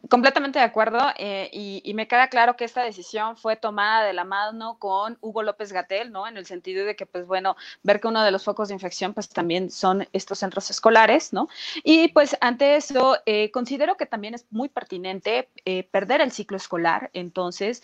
completamente 0.08 0.58
de 0.58 0.64
acuerdo 0.64 0.98
eh, 1.18 1.50
y, 1.52 1.92
me 1.94 2.08
queda 2.08 2.28
claro 2.28 2.56
que 2.56 2.64
esta 2.64 2.82
decisión 2.82 3.36
fue 3.36 3.56
tomada 3.56 4.06
de 4.06 4.14
la 4.14 4.24
mano 4.24 4.78
con 4.78 5.18
Hugo 5.20 5.42
López 5.42 5.70
Gatel, 5.72 6.12
¿no? 6.12 6.26
En 6.26 6.38
el 6.38 6.46
sentido 6.46 6.86
de 6.86 6.96
que, 6.96 7.04
pues 7.04 7.26
bueno, 7.26 7.56
ver 7.82 8.00
que 8.00 8.08
uno 8.08 8.22
de 8.22 8.30
los 8.30 8.44
focos 8.44 8.68
de 8.68 8.74
infección, 8.74 9.12
pues 9.12 9.28
también 9.28 9.70
son 9.70 10.08
estos 10.14 10.38
centros 10.38 10.70
escolares, 10.70 11.34
¿no? 11.34 11.48
Y 11.84 12.08
pues 12.08 12.38
ante 12.40 12.76
eso, 12.76 13.18
eh, 13.26 13.50
considero 13.50 13.96
que 13.98 14.06
también 14.06 14.32
es 14.32 14.46
muy 14.50 14.70
pertinente 14.70 15.50
eh, 15.66 15.86
perder 15.90 16.22
el 16.22 16.32
ciclo 16.32 16.56
escolar. 16.56 17.10
Entonces, 17.12 17.82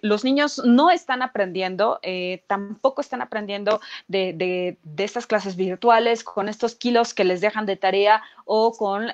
los 0.00 0.24
niños 0.24 0.62
no 0.64 0.90
están 0.90 1.20
aprendiendo, 1.20 2.00
tampoco 2.46 3.02
están 3.02 3.20
aprendiendo 3.20 3.80
de, 4.08 4.32
de, 4.32 4.78
de 4.82 5.04
estas 5.04 5.26
clases 5.26 5.56
virtuales 5.56 6.24
con 6.24 6.48
estos 6.48 6.74
kilos 6.74 7.12
que 7.12 7.24
les 7.24 7.40
dejan 7.40 7.66
de 7.66 7.76
tarea 7.76 8.22
o 8.44 8.55
con 8.78 9.10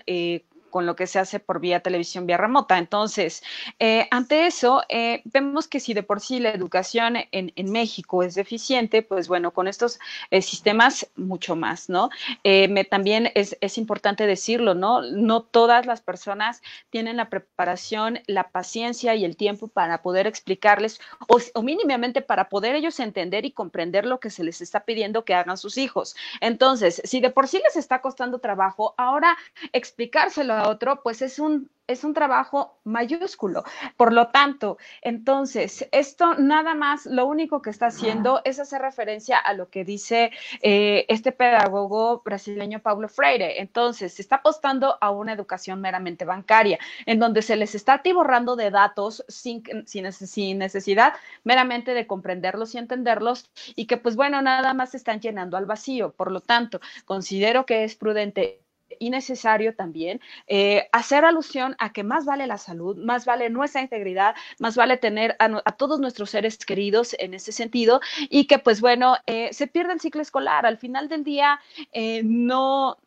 con 0.73 0.87
lo 0.87 0.97
que 0.97 1.07
se 1.07 1.21
hace 1.21 1.39
por 1.39 1.61
vía 1.61 1.79
televisión, 1.79 2.27
vía 2.27 2.37
remota. 2.37 2.79
Entonces, 2.79 3.45
eh, 3.79 4.09
ante 4.11 4.47
eso, 4.47 4.83
eh, 4.89 5.23
vemos 5.27 5.69
que 5.69 5.79
si 5.79 5.95
de 5.95 6.03
por 6.03 6.21
sí 6.21 6.41
la 6.41 6.51
educación 6.51 7.17
en, 7.31 7.53
en 7.55 7.71
México 7.71 8.25
es 8.25 8.35
deficiente, 8.35 9.03
pues 9.03 9.29
bueno, 9.29 9.53
con 9.53 9.69
estos 9.69 10.01
eh, 10.31 10.43
sistemas 10.43 11.07
mucho 11.15 11.55
más, 11.55 11.89
¿no? 11.89 12.11
Me, 12.43 12.85
también 12.85 13.31
es, 13.35 13.57
es, 13.61 13.79
importante 13.79 14.27
decirlo, 14.27 14.75
¿no? 14.75 15.03
No 15.03 15.43
todas 15.43 15.87
las 15.87 16.01
personas 16.01 16.63
tienen 16.91 17.19
la 17.19 17.29
preparación, 17.29 18.21
la 18.27 18.49
paciencia 18.49 19.15
y 19.15 19.25
el 19.25 19.37
tiempo 19.37 19.69
para 19.69 20.03
poder 20.03 20.27
explicarles 20.27 21.01
o, 21.29 21.39
o 21.55 21.63
mínimamente 21.63 22.23
para 22.23 22.49
poder 22.49 22.75
ellos 22.75 22.99
entender 22.99 23.45
y 23.45 23.53
comprender 23.53 24.07
lo 24.07 24.19
que 24.21 24.31
se 24.31 24.43
les 24.43 24.61
está 24.63 24.85
pidiendo 24.85 25.25
que 25.25 25.35
hagan 25.35 25.59
sus 25.59 25.77
hijos. 25.77 26.17
Entonces, 26.41 27.03
si 27.05 27.21
de 27.21 27.31
por 27.31 27.47
sí 27.47 27.61
les 27.63 27.77
está 27.77 28.01
costando 28.01 28.39
trabajo, 28.39 28.95
ahora 28.97 29.37
explicárselo 29.73 30.62
a 30.63 30.71
otro, 30.71 31.03
pues 31.03 31.23
es 31.23 31.39
un 31.39 31.71
es 31.89 32.05
un 32.05 32.15
trabajo 32.15 32.81
mayúsculo. 32.85 33.65
Por 33.97 34.13
lo 34.13 34.29
tanto, 34.29 34.79
entonces, 35.03 35.89
esto 35.93 36.35
nada 36.35 36.75
más, 36.75 37.07
lo 37.07 37.27
único 37.27 37.63
que 37.63 37.71
está 37.71 37.87
haciendo 37.87 38.41
es 38.45 38.59
hacer 38.59 38.83
referencia 38.83 39.39
a 39.39 39.53
lo 39.55 39.69
que 39.69 39.85
dice 39.85 40.33
eh, 40.63 41.05
este 41.09 41.33
pedagogo 41.33 42.23
brasileño 42.25 42.81
Paulo 42.81 43.09
Freire. 43.09 43.61
Entonces, 43.61 44.15
se 44.15 44.23
está 44.23 44.37
apostando 44.37 44.97
a 45.01 45.11
una 45.11 45.33
educación 45.33 45.81
meramente 45.81 46.25
bancaria, 46.25 46.79
en 47.07 47.19
donde 47.19 47.43
se 47.43 47.57
les 47.57 47.75
está 47.75 47.95
atiborrando 47.95 48.57
de 48.57 48.71
datos 48.71 49.25
sin, 49.29 49.63
sin, 49.87 50.11
sin 50.13 50.59
necesidad 50.59 51.15
meramente 51.45 51.95
de 51.95 52.07
comprenderlos 52.07 52.75
y 52.75 52.79
entenderlos, 52.79 53.51
y 53.77 53.87
que 53.87 53.97
pues 53.97 54.17
bueno, 54.17 54.41
nada 54.43 54.75
más 54.75 54.91
se 54.93 54.97
están 54.97 55.21
llenando 55.21 55.57
al 55.57 55.67
vacío. 55.67 56.13
Por 56.13 56.31
lo 56.31 56.41
tanto, 56.41 56.81
considero 57.05 57.67
que 57.67 57.85
es 57.85 57.97
prudente 57.97 58.63
y 58.99 59.11
necesario 59.11 59.75
también 59.75 60.21
eh, 60.47 60.89
hacer 60.93 61.25
alusión 61.25 61.77
a 61.79 61.93
que 61.93 62.05
más 62.05 62.25
vale 62.25 62.47
la 62.47 62.59
salud, 62.59 62.97
más 62.97 63.25
vale 63.25 63.51
nuestra 63.51 63.81
integridad, 63.81 64.35
más 64.59 64.77
vale 64.77 64.97
tener 64.97 65.37
a, 65.39 65.73
todos 65.73 66.01
nuestros 66.01 66.31
seres 66.31 66.59
queridos 66.59 67.15
en 67.19 67.35
ese 67.35 67.53
sentido 67.53 68.01
y 68.29 68.47
que 68.47 68.59
pues 68.59 68.81
bueno, 68.81 69.17
eh, 69.27 69.53
se 69.53 69.67
pierde 69.67 69.93
el 69.95 70.01
ciclo 70.01 70.23
escolar. 70.23 70.67
Al 70.67 70.79
final 70.79 71.09
del 71.09 71.25
día, 71.25 71.61
eh, 71.93 72.23
no, 72.25 72.99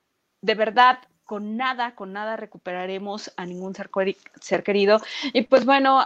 de 0.42 0.56
verdad, 0.56 1.00
con 1.24 1.58
nada, 1.58 1.96
con 1.96 2.14
nada 2.14 2.36
recuperaremos 2.38 3.34
a 3.36 3.46
ningún 3.46 3.74
ser, 3.74 3.90
ser 4.40 4.64
querido. 4.64 5.02
Y 5.34 5.42
pues 5.44 5.66
bueno, 5.66 6.06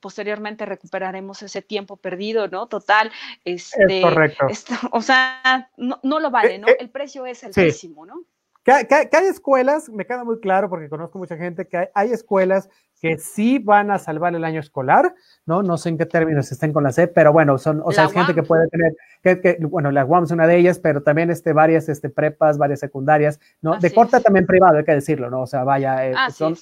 posteriormente 0.00 0.64
recuperaremos 0.64 1.42
ese 1.42 1.60
tiempo 1.60 1.96
perdido, 1.96 2.48
¿no? 2.48 2.66
Total. 2.66 3.12
Este, 3.44 3.98
es 3.98 4.04
correcto. 4.04 4.46
o 4.92 5.02
sea, 5.02 5.70
no, 5.76 6.00
no, 6.02 6.20
lo 6.20 6.30
vale, 6.30 6.58
¿no? 6.58 6.68
El 6.78 6.88
precio 6.88 7.26
es 7.26 7.44
altísimo, 7.44 8.06
¿no? 8.06 8.24
Que, 8.66 8.72
hay 9.12 9.26
escuelas, 9.26 9.88
me 9.88 10.04
queda 10.06 10.24
muy 10.24 10.40
claro 10.40 10.68
porque 10.68 10.88
conozco 10.88 11.20
mucha 11.20 11.36
gente, 11.36 11.68
que 11.68 11.88
hay, 11.94 12.10
escuelas 12.10 12.68
que 13.00 13.16
sí 13.16 13.60
van 13.60 13.92
a 13.92 13.98
salvar 14.00 14.34
el 14.34 14.42
año 14.42 14.58
escolar, 14.58 15.14
¿no? 15.44 15.62
No 15.62 15.76
sé 15.78 15.90
en 15.90 15.98
qué 15.98 16.04
términos 16.04 16.50
estén 16.50 16.72
con 16.72 16.82
la 16.82 16.90
C, 16.90 17.06
pero 17.06 17.32
bueno, 17.32 17.58
son, 17.58 17.80
o 17.84 17.92
sea, 17.92 18.06
es 18.06 18.12
gente 18.12 18.34
que 18.34 18.42
puede 18.42 18.66
tener, 18.66 18.96
que, 19.22 19.58
bueno, 19.60 19.92
la 19.92 20.04
UAM 20.04 20.24
es 20.24 20.32
una 20.32 20.48
de 20.48 20.56
ellas, 20.56 20.80
pero 20.80 21.00
también 21.00 21.30
este, 21.30 21.52
varias 21.52 21.88
este, 21.88 22.08
prepas, 22.10 22.58
varias 22.58 22.80
secundarias, 22.80 23.38
¿no? 23.62 23.78
de 23.78 23.94
corta 23.94 24.20
también 24.20 24.46
privado, 24.46 24.78
hay 24.78 24.84
que 24.84 24.94
decirlo, 24.94 25.30
¿no? 25.30 25.42
O 25.42 25.46
sea, 25.46 25.62
vaya, 25.62 26.04
eh, 26.04 26.14
son, 26.32 26.56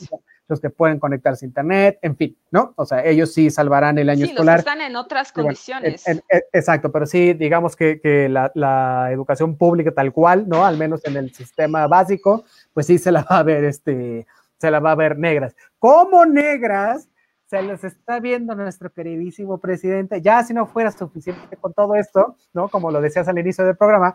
los 0.49 0.61
que 0.61 0.71
pueden 0.71 0.99
conectarse 0.99 1.45
a 1.45 1.49
internet, 1.49 1.99
en 2.03 2.17
fin, 2.17 2.37
¿no? 2.51 2.75
O 2.77 2.85
sea, 2.85 3.05
ellos 3.05 3.33
sí 3.33 3.51
salvarán 3.51 3.99
el 3.99 4.11
año 4.11 4.27
sí, 4.27 4.33
escolar. 4.33 4.57
Los 4.57 4.67
están 4.67 4.81
en 4.83 4.97
otras 4.97 5.33
condiciones. 5.33 6.05
exacto, 6.53 6.93
pero 6.93 7.07
sí, 7.07 7.33
digamos 7.33 7.77
que, 7.77 8.01
que 8.01 8.29
la, 8.29 8.51
la, 8.55 9.09
educación 9.11 9.57
pública 9.57 9.93
tal 9.93 10.13
cual, 10.13 10.49
¿no? 10.49 10.65
Al 10.65 10.77
menos 10.77 11.05
en 11.05 11.17
el 11.17 11.35
sistema 11.35 11.87
básico, 11.87 12.45
pues 12.73 12.87
sí 12.87 12.99
se 12.99 13.11
la 13.11 13.23
va 13.23 13.39
a 13.39 13.43
ver, 13.43 13.65
este, 13.65 14.27
se 14.59 14.71
la 14.71 14.81
va 14.81 14.93
a 14.93 14.97
ver 14.97 15.19
negras. 15.19 15.55
¿Cómo 15.79 16.27
negras? 16.27 17.09
Se 17.47 17.63
les 17.63 17.85
está 17.85 18.21
viendo 18.21 18.55
nuestro 18.55 18.91
queridísimo 18.91 19.59
presidente, 19.59 20.21
ya 20.21 20.43
si 20.43 20.55
no 20.55 20.67
fuera 20.67 20.91
suficiente 20.91 21.57
con 21.57 21.73
todo 21.73 21.95
esto, 21.95 22.37
¿no? 22.53 22.69
Como 22.69 22.91
lo 22.91 23.01
decías 23.01 23.29
al 23.29 23.39
inicio 23.39 23.65
del 23.65 23.77
programa, 23.77 24.15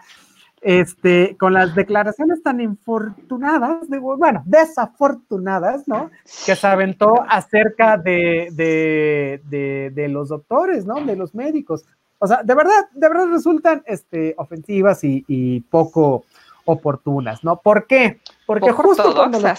este, 0.61 1.37
con 1.37 1.53
las 1.53 1.73
declaraciones 1.75 2.43
tan 2.43 2.59
infortunadas, 2.59 3.87
bueno, 3.87 4.43
desafortunadas, 4.45 5.87
¿no? 5.87 6.11
Que 6.45 6.55
se 6.55 6.67
aventó 6.67 7.23
acerca 7.27 7.97
de, 7.97 8.49
de, 9.45 10.07
los 10.09 10.29
doctores, 10.29 10.85
¿no? 10.85 10.95
De 11.05 11.15
los 11.15 11.33
médicos. 11.33 11.85
O 12.19 12.27
sea, 12.27 12.43
de 12.43 12.53
verdad, 12.53 12.89
de 12.93 13.07
verdad 13.07 13.27
resultan 13.27 13.83
este, 13.85 14.35
ofensivas 14.37 14.99
y, 15.03 15.61
poco 15.69 16.25
oportunas, 16.65 17.43
¿no? 17.43 17.61
¿Por 17.61 17.87
qué? 17.87 18.19
Porque 18.45 18.71
justo 18.71 19.15
cuando 19.15 19.39
los, 19.39 19.57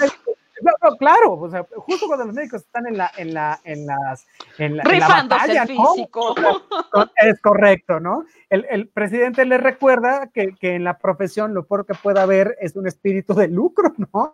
no, 0.62 0.96
claro, 0.96 1.32
o 1.34 1.50
sea, 1.50 1.66
justo 1.76 2.06
cuando 2.06 2.26
los 2.26 2.34
médicos 2.34 2.62
están 2.62 2.86
en 2.86 2.96
la, 2.96 3.11
en 3.16 3.34
la, 3.34 3.61
en 3.64 3.86
las, 3.86 4.26
en 4.58 4.76
la, 4.76 4.84
batalla, 4.84 5.66
físico. 5.66 6.34
Es 7.16 7.40
correcto, 7.40 8.00
¿no? 8.00 8.24
El, 8.48 8.66
el 8.70 8.88
presidente 8.88 9.44
le 9.44 9.58
recuerda 9.58 10.28
que, 10.32 10.54
que, 10.56 10.74
en 10.74 10.84
la 10.84 10.98
profesión 10.98 11.54
lo 11.54 11.66
peor 11.66 11.86
que 11.86 11.94
puede 11.94 12.20
haber 12.20 12.56
es 12.61 12.76
un 12.76 12.86
espíritu 12.86 13.34
de 13.34 13.48
lucro, 13.48 13.92
¿no? 14.12 14.30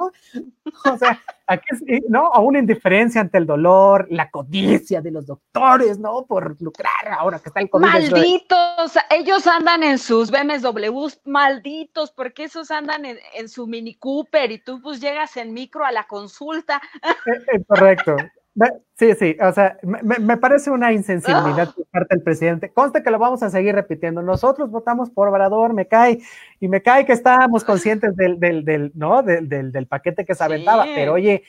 O 0.85 0.99
sea, 0.99 1.21
aquí, 1.47 1.67
¿no? 2.09 2.29
O 2.29 2.43
una 2.43 2.59
indiferencia 2.59 3.21
ante 3.21 3.39
el 3.39 3.47
dolor, 3.47 4.07
la 4.11 4.31
codicia 4.31 5.01
de 5.01 5.11
los 5.11 5.27
doctores, 5.27 5.99
¿no? 5.99 6.25
Por 6.27 6.61
lucrar 6.61 7.09
ahora 7.19 7.39
que 7.39 7.51
está 7.51 7.61
el 7.61 7.71
COVID. 7.71 7.85
Malditos, 7.85 8.99
ellos 9.11 9.47
andan 9.47 9.83
en 9.83 9.99
sus 9.99 10.31
BMWs, 10.31 11.21
malditos, 11.25 12.11
porque 12.11 12.45
esos 12.45 12.71
andan 12.71 13.05
en, 13.05 13.19
en 13.35 13.49
su 13.49 13.67
Mini 13.67 13.95
Cooper 13.95 14.51
y 14.51 14.59
tú 14.59 14.81
pues 14.81 15.01
llegas 15.01 15.37
en 15.37 15.53
micro 15.53 15.85
a 15.85 15.93
la 15.93 16.07
consulta. 16.17 16.81
Eh, 17.27 17.43
eh, 17.53 17.65
correcto. 17.67 18.17
Sí, 18.95 19.13
sí, 19.19 19.37
o 19.39 19.53
sea, 19.53 19.77
me, 19.83 20.37
parece 20.39 20.71
una 20.71 20.91
insensibilidad 20.91 21.75
por 21.75 21.87
parte 21.89 22.15
del 22.15 22.23
presidente. 22.23 22.73
Conste 22.73 23.03
que 23.03 23.11
lo 23.11 23.19
vamos 23.19 23.43
a 23.43 23.51
seguir 23.51 23.75
repitiendo. 23.75 24.23
Nosotros 24.23 24.71
votamos 24.71 25.11
por 25.11 25.29
Obrador, 25.29 25.75
me 25.75 25.87
cae, 25.87 26.21
y 26.59 26.69
me 26.69 26.81
cae 26.81 27.05
que 27.05 27.13
estábamos 27.13 27.65
conscientes 27.65 28.17
del, 28.17 28.41
del, 28.41 28.65
del 28.65 28.93
¿no? 28.95 29.23
Del, 29.23 29.49
del, 29.49 29.87
paquete 29.87 30.25
que 30.25 30.35
se 30.35 30.43
aventaba, 30.43 30.87
pero 30.95 31.13
oye, 31.13 31.43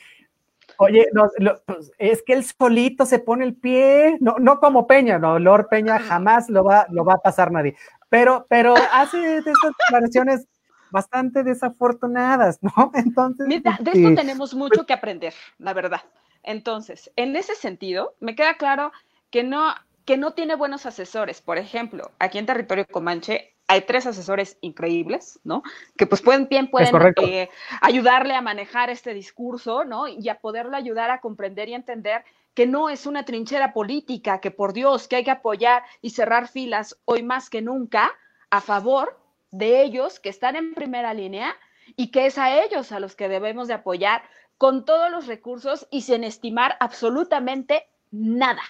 oye, 0.76 1.06
no, 1.14 1.30
pues, 1.64 1.90
es 1.96 2.22
que 2.22 2.34
él 2.34 2.44
solito 2.44 3.06
se 3.06 3.18
pone 3.18 3.46
el 3.46 3.54
pie, 3.54 4.18
no, 4.20 4.36
no 4.38 4.60
como 4.60 4.86
Peña, 4.86 5.18
no, 5.18 5.38
Lord 5.38 5.68
Peña 5.70 5.98
jamás 5.98 6.50
lo 6.50 6.62
va, 6.62 6.86
lo 6.90 7.06
va 7.06 7.14
a 7.14 7.22
pasar 7.22 7.50
nadie, 7.50 7.74
pero, 8.10 8.46
pero 8.50 8.74
hace 8.92 9.38
estas 9.38 9.54
declaraciones 9.88 10.46
bastante 10.90 11.42
desafortunadas, 11.42 12.58
¿no? 12.62 12.90
Entonces. 12.94 13.46
Mira, 13.46 13.78
de 13.80 13.90
esto 13.90 14.14
tenemos 14.14 14.54
mucho 14.54 14.86
que 14.86 14.92
aprender, 14.92 15.34
la 15.58 15.72
verdad. 15.72 16.02
Entonces, 16.42 17.10
en 17.16 17.36
ese 17.36 17.54
sentido, 17.54 18.14
me 18.20 18.34
queda 18.34 18.56
claro 18.56 18.92
que 19.30 19.42
no, 19.42 19.74
que 20.04 20.16
no 20.16 20.32
tiene 20.32 20.54
buenos 20.54 20.86
asesores. 20.86 21.40
Por 21.40 21.58
ejemplo, 21.58 22.10
aquí 22.18 22.38
en 22.38 22.46
territorio 22.46 22.86
Comanche 22.86 23.54
hay 23.66 23.82
tres 23.82 24.06
asesores 24.06 24.56
increíbles, 24.62 25.38
¿no? 25.44 25.62
Que 25.96 26.06
pues 26.06 26.22
pueden, 26.22 26.48
bien 26.48 26.70
pueden 26.70 26.94
eh, 27.22 27.50
ayudarle 27.82 28.34
a 28.34 28.40
manejar 28.40 28.88
este 28.88 29.12
discurso, 29.12 29.84
¿no? 29.84 30.08
Y 30.08 30.28
a 30.30 30.40
poderle 30.40 30.76
ayudar 30.76 31.10
a 31.10 31.20
comprender 31.20 31.68
y 31.68 31.74
entender 31.74 32.24
que 32.54 32.66
no 32.66 32.88
es 32.88 33.06
una 33.06 33.24
trinchera 33.24 33.74
política, 33.74 34.40
que 34.40 34.50
por 34.50 34.72
Dios, 34.72 35.06
que 35.06 35.16
hay 35.16 35.24
que 35.24 35.30
apoyar 35.30 35.82
y 36.00 36.10
cerrar 36.10 36.48
filas 36.48 36.98
hoy 37.04 37.22
más 37.22 37.50
que 37.50 37.60
nunca 37.60 38.10
a 38.50 38.60
favor 38.62 39.20
de 39.50 39.82
ellos 39.82 40.20
que 40.20 40.28
están 40.28 40.56
en 40.56 40.74
primera 40.74 41.14
línea 41.14 41.54
y 41.96 42.10
que 42.10 42.26
es 42.26 42.38
a 42.38 42.62
ellos 42.62 42.92
a 42.92 43.00
los 43.00 43.16
que 43.16 43.28
debemos 43.28 43.68
de 43.68 43.74
apoyar 43.74 44.22
con 44.58 44.84
todos 44.84 45.10
los 45.10 45.26
recursos 45.26 45.86
y 45.90 46.02
sin 46.02 46.24
estimar 46.24 46.76
absolutamente 46.80 47.86
nada, 48.10 48.62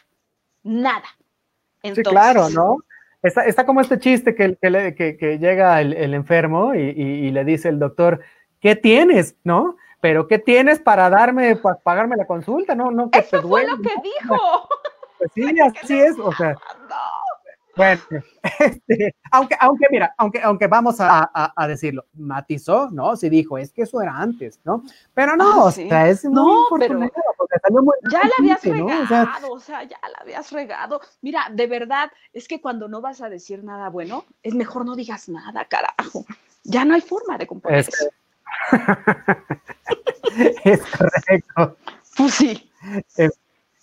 nada. 0.63 1.07
sí, 1.83 2.03
claro, 2.03 2.51
¿no? 2.51 2.79
Está, 3.23 3.67
como 3.67 3.81
este 3.81 3.99
chiste 3.99 4.35
que, 4.37 4.57
que, 4.61 5.39
llega 5.39 5.81
el, 5.81 6.15
enfermo 6.15 6.75
y, 6.75 7.31
le 7.33 7.45
dice 7.45 7.69
el 7.69 7.81
doctor, 7.81 8.21
¿qué 8.61 8.77
tienes? 8.77 9.35
¿No? 9.43 9.77
Pero 10.01 10.29
¿qué 10.29 10.39
tienes 10.39 10.79
para 10.79 11.11
darme, 11.11 11.57
para 11.57 11.77
pagarme 11.79 12.17
la 12.17 12.27
consulta? 12.27 12.77
No, 12.77 12.93
no, 12.93 13.11
que 13.11 13.19
Eso 13.19 13.43
fue 13.43 13.67
lo 13.67 13.77
que 13.79 13.91
dijo. 14.03 14.69
Pues 15.19 15.33
sí, 15.35 15.57
así 15.83 16.01
es, 16.01 16.17
o 16.19 16.33
sea. 16.33 16.57
Bueno, 17.79 18.03
este, 18.59 19.15
aunque, 19.31 19.57
aunque 19.61 19.87
mira, 19.89 20.13
aunque, 20.19 20.43
aunque 20.43 20.67
vamos 20.67 20.97
a, 20.99 21.53
decirlo, 21.69 22.07
matizó, 22.15 22.91
¿no? 22.91 23.15
Sí 23.15 23.29
dijo, 23.29 23.57
es 23.57 23.73
que 23.73 23.83
eso 23.83 24.03
era 24.03 24.17
antes, 24.17 24.59
¿no? 24.65 24.83
Pero 25.15 25.37
no, 25.37 25.53
ah, 25.53 25.65
o 25.67 25.71
sea, 25.71 26.09
es 26.09 26.25
muy 26.25 26.35
no, 26.35 26.67
pero 26.77 26.99
ya 28.11 28.21
la 28.25 28.33
habías 28.37 28.65
regado, 28.65 29.53
o 29.53 29.61
sea, 29.61 29.85
ya 29.85 29.97
la 30.13 30.19
habías 30.23 30.51
regado. 30.51 31.01
Mira, 31.23 31.47
de 31.53 31.69
verdad, 31.69 32.11
es 32.33 32.49
que 32.49 32.61
cuando 32.61 32.89
no 32.89 33.01
vas 33.01 33.21
a 33.21 33.29
decir 33.29 33.63
nada 33.63 33.91
bueno, 33.91 34.25
es 34.43 34.55
mejor 34.55 34.85
no 34.85 34.97
digas 34.97 35.29
nada, 35.29 35.65
carajo. 35.67 36.27
Ya 36.65 36.85
no 36.85 36.95
hay 36.95 37.01
forma 37.01 37.39
de 37.39 37.47
componer 37.47 37.79
es, 37.79 37.89
eso. 37.89 38.11
es 40.65 40.81
correcto. 40.81 41.77
Pues 42.17 42.35
sí. 42.35 42.71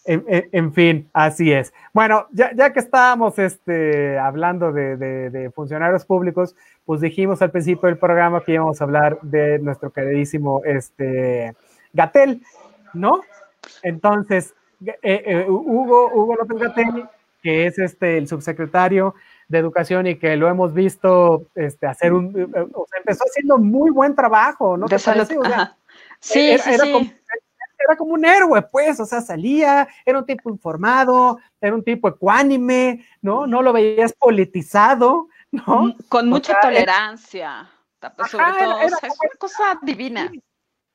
En, 0.07 0.71
fin, 0.71 1.09
así 1.13 1.51
es. 1.51 1.73
Bueno, 1.91 2.27
ya, 2.31 2.51
ya 2.55 2.71
que 2.71 2.79
estábamos 2.79 3.39
este, 3.39 4.19
hablando 4.19 4.71
de, 4.71 5.51
funcionarios 5.55 6.05
públicos, 6.05 6.55
pues 6.85 7.01
dijimos 7.01 7.41
al 7.41 7.49
principio 7.49 7.87
del 7.87 7.97
programa 7.97 8.43
que 8.43 8.53
íbamos 8.53 8.79
a 8.79 8.83
hablar 8.83 9.19
de 9.23 9.57
nuestro 9.59 9.91
queridísimo 9.91 10.61
este, 10.63 11.55
Gatel, 11.93 12.41
¿no? 12.93 13.21
Entonces, 13.81 14.53
eh, 14.85 14.95
eh, 15.01 15.45
Hugo, 15.49 16.11
Hugo 16.13 16.35
López 16.35 16.59
Gatel, 16.59 17.09
que 17.41 17.65
es 17.65 17.79
este 17.79 18.17
el 18.17 18.27
subsecretario 18.27 19.15
de 19.47 19.57
Educación 19.57 20.05
y 20.07 20.15
que 20.15 20.35
lo 20.35 20.47
hemos 20.49 20.73
visto 20.73 21.47
este, 21.55 21.87
hacer 21.87 22.13
un, 22.13 22.27
o 22.73 22.85
sea, 22.87 22.99
empezó 22.99 23.23
haciendo 23.23 23.57
muy 23.57 23.91
buen 23.91 24.15
trabajo, 24.15 24.77
¿no? 24.77 24.87
De 24.87 24.99
salud. 24.99 25.27
sí, 26.19 26.51
era, 26.51 26.63
sí, 26.63 26.91
Como, 26.91 27.09
era 27.77 27.95
como 27.97 28.13
un 28.13 28.25
héroe, 28.25 28.61
pues, 28.63 28.99
o 28.99 29.05
sea, 29.05 29.21
salía, 29.21 29.87
era 30.05 30.19
un 30.19 30.25
tipo 30.25 30.49
informado, 30.49 31.39
era 31.59 31.75
un 31.75 31.83
tipo 31.83 32.07
ecuánime, 32.07 33.05
¿no? 33.21 33.47
No 33.47 33.61
lo 33.61 33.73
veías 33.73 34.13
politizado, 34.13 35.27
¿no? 35.51 35.83
Mm, 35.83 35.95
con 36.09 36.29
mucha 36.29 36.59
tolerancia, 36.61 37.69
sobre 38.29 38.45
todo, 38.45 38.79
era, 38.79 38.97
una 38.97 39.37
cosa 39.39 39.79
divina. 39.81 40.31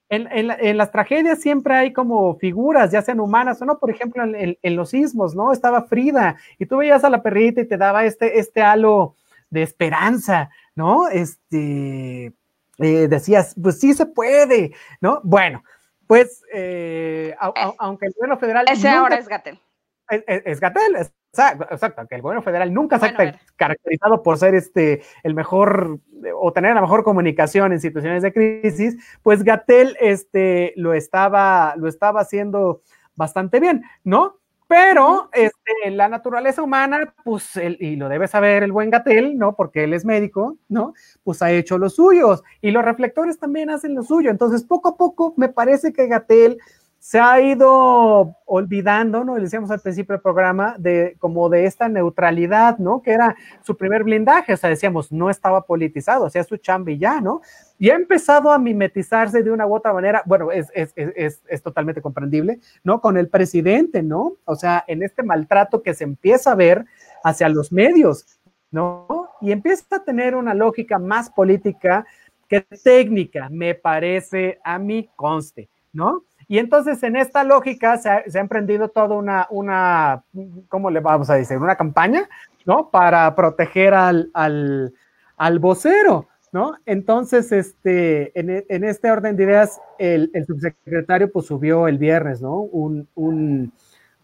En, 0.08 0.26
en, 0.32 0.50
en, 0.50 0.76
las 0.76 0.90
tragedias 0.90 1.40
siempre 1.40 1.74
hay 1.74 1.92
como 1.92 2.36
figuras, 2.36 2.90
ya 2.90 3.00
sean 3.00 3.20
humanas 3.20 3.62
o 3.62 3.64
no, 3.64 3.78
por 3.78 3.90
ejemplo, 3.90 4.24
en, 4.24 4.58
en, 4.60 4.76
los 4.76 4.90
sismos, 4.90 5.36
¿no? 5.36 5.52
Estaba 5.52 5.84
Frida 5.84 6.36
y 6.58 6.66
tú 6.66 6.78
veías 6.78 7.04
a 7.04 7.10
la 7.10 7.22
perrita 7.22 7.60
y 7.60 7.68
te 7.68 7.76
daba 7.76 8.04
este, 8.04 8.40
este 8.40 8.60
halo 8.60 9.14
de 9.50 9.62
esperanza, 9.62 10.50
¿no? 10.74 11.06
Este, 11.08 12.32
eh, 12.78 13.08
decías, 13.08 13.54
pues 13.62 13.78
sí 13.78 13.92
se 13.92 14.06
puede, 14.06 14.72
¿no? 15.00 15.20
Bueno, 15.22 15.62
pues, 16.10 16.42
eh, 16.52 17.36
aunque 17.78 18.06
el 18.06 18.12
gobierno 18.14 18.36
federal... 18.36 18.64
Ese 18.68 18.88
ahora 18.88 19.14
es 19.14 19.28
Gatel. 19.28 19.60
Es, 20.08 20.24
es, 20.26 20.58
Gatel, 20.58 20.96
exacto, 20.96 21.68
exacto, 21.70 22.08
que 22.08 22.16
el 22.16 22.20
gobierno 22.20 22.42
federal 22.42 22.74
nunca 22.74 22.98
se 22.98 23.06
ha 23.06 23.38
caracterizado 23.54 24.20
por 24.24 24.36
ser 24.36 24.56
este, 24.56 25.02
el 25.22 25.34
mejor 25.34 26.00
o 26.34 26.52
tener 26.52 26.74
la 26.74 26.80
mejor 26.80 27.04
comunicación 27.04 27.72
en 27.72 27.80
situaciones 27.80 28.24
de 28.24 28.32
crisis, 28.32 28.96
pues 29.22 29.44
Gatel 29.44 29.96
este, 30.00 30.72
lo, 30.74 30.94
estaba, 30.94 31.74
lo 31.76 31.86
estaba 31.86 32.22
haciendo 32.22 32.82
bastante 33.14 33.60
bien, 33.60 33.84
¿no? 34.02 34.39
Pero 34.70 35.30
este, 35.32 35.90
la 35.90 36.06
naturaleza 36.08 36.62
humana, 36.62 37.12
pues, 37.24 37.56
y 37.80 37.96
lo 37.96 38.08
debe 38.08 38.28
saber 38.28 38.62
el 38.62 38.70
buen 38.70 38.88
Gatel, 38.88 39.36
¿no? 39.36 39.56
Porque 39.56 39.82
él 39.82 39.92
es 39.94 40.04
médico, 40.04 40.58
¿no? 40.68 40.94
Pues 41.24 41.42
ha 41.42 41.50
hecho 41.50 41.76
los 41.76 41.96
suyos 41.96 42.44
y 42.60 42.70
los 42.70 42.84
reflectores 42.84 43.36
también 43.40 43.68
hacen 43.70 43.96
lo 43.96 44.04
suyo. 44.04 44.30
Entonces, 44.30 44.62
poco 44.62 44.90
a 44.90 44.96
poco 44.96 45.34
me 45.36 45.48
parece 45.48 45.92
que 45.92 46.06
Gatel 46.06 46.58
se 47.00 47.18
ha 47.18 47.40
ido 47.40 48.36
olvidando, 48.44 49.24
¿no? 49.24 49.36
Le 49.36 49.44
decíamos 49.44 49.70
al 49.70 49.80
principio 49.80 50.12
del 50.12 50.20
programa, 50.20 50.76
de 50.78 51.16
como 51.18 51.48
de 51.48 51.64
esta 51.64 51.88
neutralidad, 51.88 52.76
¿no? 52.76 53.00
Que 53.00 53.12
era 53.12 53.34
su 53.62 53.74
primer 53.74 54.04
blindaje, 54.04 54.52
o 54.52 54.56
sea, 54.58 54.68
decíamos, 54.68 55.10
no 55.10 55.30
estaba 55.30 55.64
politizado, 55.64 56.26
hacía 56.26 56.44
su 56.44 56.58
chamba 56.58 56.90
y 56.90 56.98
ya, 56.98 57.22
¿no? 57.22 57.40
Y 57.78 57.88
ha 57.88 57.94
empezado 57.94 58.52
a 58.52 58.58
mimetizarse 58.58 59.42
de 59.42 59.50
una 59.50 59.66
u 59.66 59.74
otra 59.74 59.94
manera, 59.94 60.22
bueno, 60.26 60.52
es, 60.52 60.68
es, 60.74 60.92
es, 60.94 61.40
es, 61.48 61.62
totalmente 61.62 62.02
comprendible, 62.02 62.60
¿no? 62.84 63.00
Con 63.00 63.16
el 63.16 63.30
presidente, 63.30 64.02
¿no? 64.02 64.34
O 64.44 64.54
sea, 64.54 64.84
en 64.86 65.02
este 65.02 65.22
maltrato 65.22 65.82
que 65.82 65.94
se 65.94 66.04
empieza 66.04 66.52
a 66.52 66.54
ver 66.54 66.84
hacia 67.24 67.48
los 67.48 67.72
medios, 67.72 68.26
¿no? 68.70 69.30
Y 69.40 69.52
empieza 69.52 69.96
a 69.96 70.04
tener 70.04 70.34
una 70.34 70.52
lógica 70.52 70.98
más 70.98 71.30
política 71.30 72.04
que 72.46 72.60
técnica, 72.60 73.48
me 73.48 73.74
parece, 73.74 74.60
a 74.62 74.78
mí 74.78 75.08
conste, 75.16 75.70
¿no? 75.94 76.24
Y 76.50 76.58
entonces 76.58 77.00
en 77.04 77.14
esta 77.14 77.44
lógica 77.44 77.96
se 77.96 78.08
ha, 78.08 78.24
emprendido 78.34 78.88
toda 78.88 79.14
una, 79.14 79.46
una, 79.50 80.24
¿cómo 80.68 80.90
le 80.90 80.98
vamos 80.98 81.30
a 81.30 81.36
decir? 81.36 81.56
Una 81.58 81.76
campaña, 81.76 82.28
¿no? 82.66 82.90
Para 82.90 83.32
proteger 83.36 83.94
al, 83.94 84.32
al, 84.34 84.92
al 85.36 85.58
vocero, 85.60 86.26
¿no? 86.50 86.74
Entonces, 86.86 87.52
este, 87.52 88.36
en, 88.36 88.64
en, 88.68 88.82
este 88.82 89.12
orden 89.12 89.36
de 89.36 89.44
ideas, 89.44 89.80
el, 90.00 90.32
el, 90.34 90.44
subsecretario 90.44 91.30
pues 91.30 91.46
subió 91.46 91.86
el 91.86 91.98
viernes, 91.98 92.42
¿no? 92.42 92.56
Un, 92.62 93.06
un, 93.14 93.72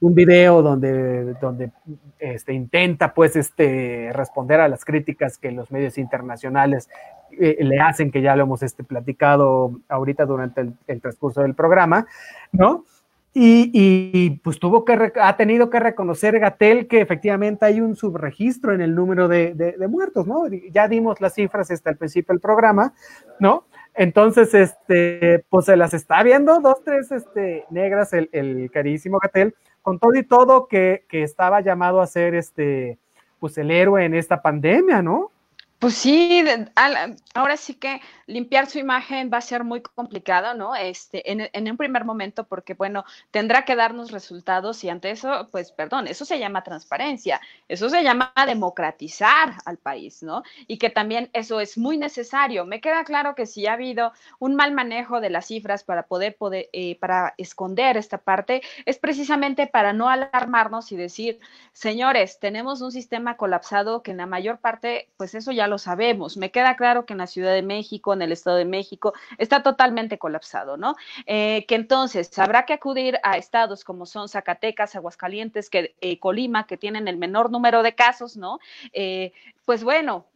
un 0.01 0.15
video 0.15 0.63
donde, 0.63 1.35
donde 1.35 1.71
este, 2.19 2.53
intenta 2.53 3.15
pues 3.15 3.37
este, 3.37 4.11
responder 4.13 4.61
a 4.61 4.69
las 4.69 4.85
críticas 4.85 5.39
que 5.39 5.51
los 5.53 5.71
medios 5.71 5.97
internacionales 5.99 6.89
eh, 7.39 7.57
le 7.61 7.81
hacen, 7.81 8.11
que 8.11 8.23
ya 8.23 8.37
lo 8.37 8.45
hemos 8.45 8.63
este, 8.63 8.85
platicado 8.85 9.81
ahorita 9.89 10.27
durante 10.27 10.73
el, 10.87 11.01
transcurso 11.01 11.43
del 11.43 11.55
programa, 11.55 12.07
¿no? 12.53 12.85
Y, 13.39 13.71
y, 13.75 14.31
pues 14.39 14.59
tuvo 14.59 14.87
que, 14.87 15.13
ha 15.21 15.37
tenido 15.37 15.69
que 15.69 15.79
reconocer 15.79 16.39
Gatel 16.39 16.87
que 16.89 17.03
efectivamente 17.03 17.67
hay 17.67 17.83
un 17.83 17.95
subregistro 17.95 18.73
en 18.73 18.81
el 18.81 18.95
número 18.95 19.29
de, 19.29 19.53
de, 19.53 19.89
muertos, 19.89 20.27
¿no? 20.27 20.47
Ya 20.73 20.89
dimos 20.89 21.21
las 21.21 21.35
cifras 21.35 21.71
hasta 21.71 21.91
el 21.91 21.99
principio 21.99 22.33
del 22.33 22.41
programa, 22.41 22.95
¿no? 23.39 23.65
Entonces, 23.95 24.55
este, 24.55 25.45
pues 25.51 25.67
se 25.67 25.77
las 25.77 25.93
está 25.93 26.23
viendo 26.23 26.61
dos, 26.61 26.83
tres, 26.83 27.13
este, 27.13 27.67
negras 27.69 28.15
el, 28.15 28.31
el 28.33 28.71
carísimo 28.71 29.19
Gatel, 29.19 29.55
con 29.87 30.01
todo 30.01 30.17
y 30.17 30.25
todo 30.25 30.67
que, 30.67 31.05
que, 31.09 31.23
estaba 31.23 31.61
llamado 31.61 32.01
a 32.01 32.09
ser, 32.09 32.35
este, 32.35 32.99
pues 33.39 33.57
el 33.57 33.71
héroe 33.71 34.05
en 34.05 34.15
esta 34.15 34.43
pandemia, 34.43 35.01
¿no? 35.01 35.31
Pues 35.79 35.95
sí, 35.95 36.43
ahora 37.35 37.57
sí 37.59 37.75
que 37.75 38.01
limpiar 38.27 38.67
su 38.67 38.79
imagen 38.79 39.31
va 39.33 39.39
a 39.39 39.43
ser 39.43 39.63
muy 39.63 39.83
complicado, 39.83 40.55
¿no? 40.55 40.75
Este, 40.75 41.31
en, 41.31 41.71
un 41.71 41.77
primer 41.77 42.07
momento, 42.07 42.45
porque 42.45 42.73
bueno, 42.73 43.05
tendrá 43.31 43.67
que 43.67 43.77
darnos 43.77 44.11
resultados 44.11 44.83
y 44.85 44.89
ante 44.89 45.11
eso, 45.11 45.49
pues 45.53 45.73
perdón, 45.73 46.09
eso 46.09 46.25
se 46.25 46.39
llama 46.39 46.65
transparencia, 46.65 47.43
eso 47.69 47.91
se 47.91 48.03
llama 48.03 48.33
democratizar 48.47 49.55
al 49.67 49.77
país, 49.77 50.23
¿no? 50.23 50.43
Y 50.67 50.79
que 50.79 50.89
también 50.89 51.29
eso 51.35 51.61
es 51.61 51.77
muy 51.77 51.99
necesario. 51.99 52.65
Me 52.65 52.81
queda 52.81 53.05
claro 53.05 53.35
que 53.35 53.45
si 53.45 53.67
ha 53.67 53.75
habido 53.75 54.13
un 54.39 54.55
mal 54.57 54.73
manejo 54.73 55.21
de 55.21 55.29
las 55.29 55.47
cifras 55.47 55.85
para 55.85 56.05
poder, 56.05 56.37
poder 56.37 56.71
eh, 56.73 56.99
para 56.99 57.35
esconder 57.37 57.99
esta 57.99 58.17
parte, 58.17 58.63
es 58.87 58.99
precisamente 58.99 59.67
para 59.67 59.93
no 59.93 60.09
alarmarnos 60.09 60.91
y 60.91 60.97
decir, 60.97 61.39
señores, 61.73 62.41
tenemos 62.41 62.81
un 62.81 62.93
sistema 62.93 63.37
colapsado 63.37 64.03
que 64.03 64.13
en 64.13 64.17
la 64.17 64.27
mayor 64.27 64.59
parte, 64.59 65.11
pues 65.19 65.35
eso 65.35 65.53
ya 65.53 65.66
lo 65.69 65.79
sabemos. 65.79 66.37
Me 66.37 66.51
queda 66.51 66.77
claro 66.77 67.07
que 67.07 67.15
en 67.15 67.19
la 67.19 67.27
Ciudad 67.27 67.53
de 67.53 67.63
México, 67.63 68.13
en 68.13 68.23
el 68.23 68.33
Estado 68.33 68.57
de 68.57 68.65
México, 68.65 69.13
está 69.39 69.63
totalmente 69.63 70.19
colapsado, 70.19 70.77
¿no? 70.77 70.97
Eh, 71.27 71.65
que 71.67 71.75
entonces 71.75 72.37
habrá 72.39 72.65
que 72.65 72.73
acudir 72.73 73.19
a 73.23 73.37
estados 73.37 73.85
como 73.85 74.07
son 74.07 74.29
Zacatecas, 74.29 74.97
Aguascalientes, 74.97 75.71
que, 75.71 75.95
eh, 76.01 76.19
Colima, 76.19 76.67
que 76.67 76.77
tienen 76.77 77.09
el 77.09 77.17
menor 77.17 77.51
número 77.51 77.83
de 77.83 77.95
casos, 77.95 78.37
¿no? 78.37 78.59
Eh, 78.93 79.33
pues 79.65 79.83
bueno, 79.83 80.27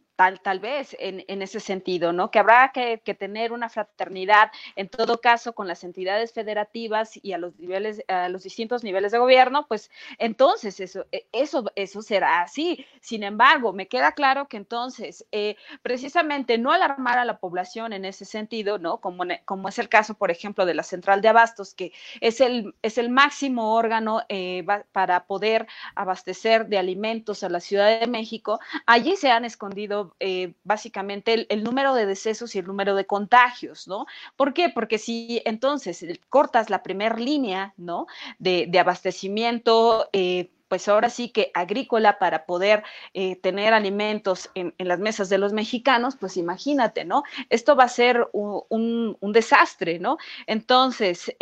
Tal, 0.43 0.59
vez 0.59 0.95
en, 0.99 1.23
en, 1.27 1.41
ese 1.41 1.59
sentido, 1.59 2.13
¿no? 2.13 2.29
Que 2.29 2.37
habrá 2.37 2.71
que, 2.71 2.99
tener 3.15 3.51
una 3.51 3.69
fraternidad, 3.69 4.51
en 4.75 4.87
todo 4.87 5.19
caso, 5.19 5.53
con 5.53 5.67
las 5.67 5.83
entidades 5.83 6.31
federativas 6.31 7.19
y 7.23 7.33
a 7.33 7.39
los 7.39 7.57
niveles, 7.57 8.03
a 8.07 8.29
los 8.29 8.43
distintos 8.43 8.83
niveles 8.83 9.11
de 9.11 9.17
gobierno, 9.17 9.65
pues 9.67 9.89
entonces 10.19 10.79
eso, 10.79 11.05
e, 11.11 11.27
eso, 11.31 11.65
eso 11.75 12.01
será 12.03 12.41
así. 12.41 12.85
Sin 13.01 13.23
embargo, 13.23 13.73
me 13.73 13.87
queda 13.87 14.11
claro 14.11 14.47
que 14.47 14.57
entonces, 14.57 15.25
eh, 15.31 15.55
precisamente 15.81 16.59
no 16.59 16.71
alarmar 16.71 17.17
a 17.17 17.25
la 17.25 17.39
población 17.39 17.91
en 17.91 18.05
ese 18.05 18.25
sentido, 18.25 18.77
¿no? 18.77 19.01
Como, 19.01 19.23
como 19.45 19.69
es 19.69 19.79
el 19.79 19.89
caso, 19.89 20.13
por 20.13 20.29
ejemplo, 20.29 20.65
de 20.65 20.75
la 20.75 20.83
central 20.83 21.21
de 21.21 21.29
abastos, 21.29 21.73
que 21.73 21.93
es 22.19 22.41
el, 22.41 22.75
es 22.83 22.99
el 22.99 23.09
máximo 23.09 23.73
órgano 23.73 24.21
eh, 24.29 24.63
para 24.91 25.25
poder 25.25 25.67
abastecer 25.95 26.67
de 26.67 26.77
alimentos 26.77 27.43
a 27.43 27.49
la 27.49 27.59
Ciudad 27.59 27.99
de 27.99 28.07
México, 28.07 28.59
allí 28.85 29.15
se 29.15 29.31
han 29.31 29.45
escondido 29.45 30.10
eh, 30.19 30.53
básicamente 30.63 31.47
el, 31.49 31.63
número 31.63 31.93
de 31.95 32.05
decesos 32.05 32.55
y 32.55 32.59
el 32.59 32.65
número 32.65 32.95
de 32.95 33.05
contagios, 33.05 33.87
¿no? 33.87 34.05
¿Por 34.35 34.53
qué? 34.53 34.69
Porque 34.69 34.97
si 34.97 35.41
entonces 35.45 36.05
cortas 36.29 36.69
la 36.69 36.83
primera 36.83 37.15
línea, 37.15 37.73
¿no? 37.77 38.07
De, 38.37 38.69
abastecimiento, 38.79 40.09
eh, 40.13 40.51
pues 40.67 40.87
ahora 40.87 41.09
sí 41.09 41.29
que 41.29 41.51
agrícola 41.53 42.19
para 42.19 42.45
poder 42.45 42.83
eh, 43.13 43.35
tener 43.35 43.73
alimentos 43.73 44.49
en, 44.55 44.73
las 44.77 44.99
mesas 44.99 45.29
de 45.29 45.37
los 45.37 45.53
mexicanos, 45.53 46.15
pues 46.15 46.37
imagínate, 46.37 47.03
¿no? 47.03 47.23
Esto 47.49 47.75
va 47.75 47.85
a 47.85 47.89
ser 47.89 48.27
un, 48.31 49.17
desastre, 49.21 49.99
¿no? 49.99 50.17
Entonces, 50.47 51.35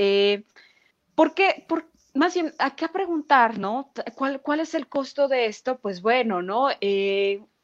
¿por 1.15 1.33
qué? 1.33 1.65
Por, 1.67 1.89
más 2.13 2.33
bien, 2.33 2.53
acá 2.59 2.87
preguntar, 2.87 3.59
¿no? 3.59 3.91
¿Cuál, 4.15 4.41
¿Cuál 4.41 4.61
es 4.61 4.73
el 4.73 4.87
costo 4.87 5.27
de 5.27 5.45
esto? 5.45 5.79
Pues 5.79 6.01
bueno, 6.01 6.41
¿no? 6.41 6.69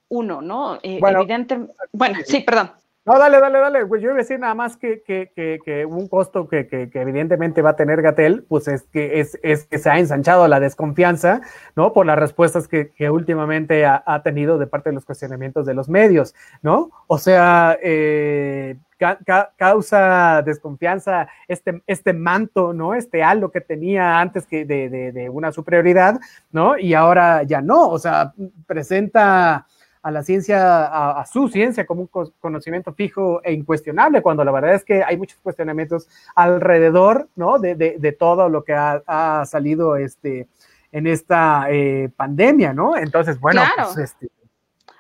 Uno, 0.10 0.42
¿no? 0.42 0.78
Eh, 0.84 1.00
bueno, 1.00 1.20
evidente, 1.20 1.60
bueno, 1.92 2.20
sí, 2.26 2.42
perdón. 2.42 2.72
No, 3.06 3.20
dale, 3.20 3.40
dale, 3.40 3.60
dale. 3.60 3.86
Pues 3.86 4.02
yo 4.02 4.08
iba 4.08 4.16
a 4.16 4.18
decir 4.18 4.40
nada 4.40 4.56
más 4.56 4.78
que, 4.78 5.04
que, 5.04 5.32
que, 5.36 5.86
un 5.86 6.08
costo 6.08 6.48
que, 6.48 6.66
que, 6.66 6.90
evidentemente 6.96 7.62
va 7.62 7.72
a 7.72 7.76
tener 7.76 8.02
Gatel, 8.02 8.44
pues 8.50 8.68
es 8.68 8.82
que, 8.92 9.20
es, 9.20 9.38
es 9.44 9.66
que 9.66 9.78
se 9.78 9.92
ha 9.92 10.00
ensanchado 10.00 10.48
la 10.48 10.60
desconfianza, 10.60 11.42
¿no? 11.76 11.94
Por 11.94 12.08
las 12.08 12.18
respuestas 12.18 12.68
que, 12.68 12.92
últimamente 13.12 13.86
ha, 13.86 14.22
tenido 14.24 14.58
de 14.58 14.66
parte 14.66 14.90
de 14.90 14.96
los 14.96 15.06
cuestionamientos 15.06 15.68
de 15.68 15.76
los 15.76 15.88
medios, 15.88 16.34
¿no? 16.64 16.90
O 17.06 17.20
sea, 17.20 17.78
eh, 17.84 18.78
causa 19.56 20.42
desconfianza 20.44 21.28
este, 21.48 21.84
este 21.86 22.12
manto, 22.12 22.74
¿no? 22.74 22.96
Este 22.96 23.22
halo 23.22 23.52
que 23.52 23.62
tenía 23.62 24.20
antes 24.20 24.48
que 24.48 24.66
de, 24.66 24.90
de, 24.90 25.12
de 25.12 25.30
una 25.30 25.52
superioridad, 25.52 26.20
¿no? 26.52 26.76
Y 26.76 26.96
ahora 26.96 27.44
ya 27.44 27.62
no, 27.62 27.90
o 27.90 28.00
sea, 28.00 28.34
presenta 28.66 29.68
a 30.06 30.12
la 30.12 30.22
ciencia, 30.22 30.86
a, 31.20 31.26
su 31.26 31.48
ciencia 31.48 31.88
como 31.88 32.02
un 32.02 32.32
conocimiento 32.40 32.94
fijo 32.94 33.42
e 33.44 33.54
incuestionable, 33.54 34.22
cuando 34.22 34.44
la 34.44 34.52
verdad 34.52 34.76
es 34.76 34.86
que 34.86 35.04
hay 35.04 35.18
muchos 35.18 35.40
cuestionamientos 35.40 36.08
alrededor, 36.36 37.28
¿no? 37.36 37.58
De, 37.58 37.74
de, 37.74 38.12
todo 38.12 38.48
lo 38.48 38.64
que 38.64 38.74
ha, 38.76 39.44
salido 39.48 39.96
este, 39.96 40.48
en 40.92 41.08
esta 41.08 41.66
eh, 41.72 42.12
pandemia, 42.16 42.72
¿no? 42.72 42.96
Entonces, 42.96 43.40
bueno, 43.40 43.64
pues, 43.76 43.98
este, 43.98 44.30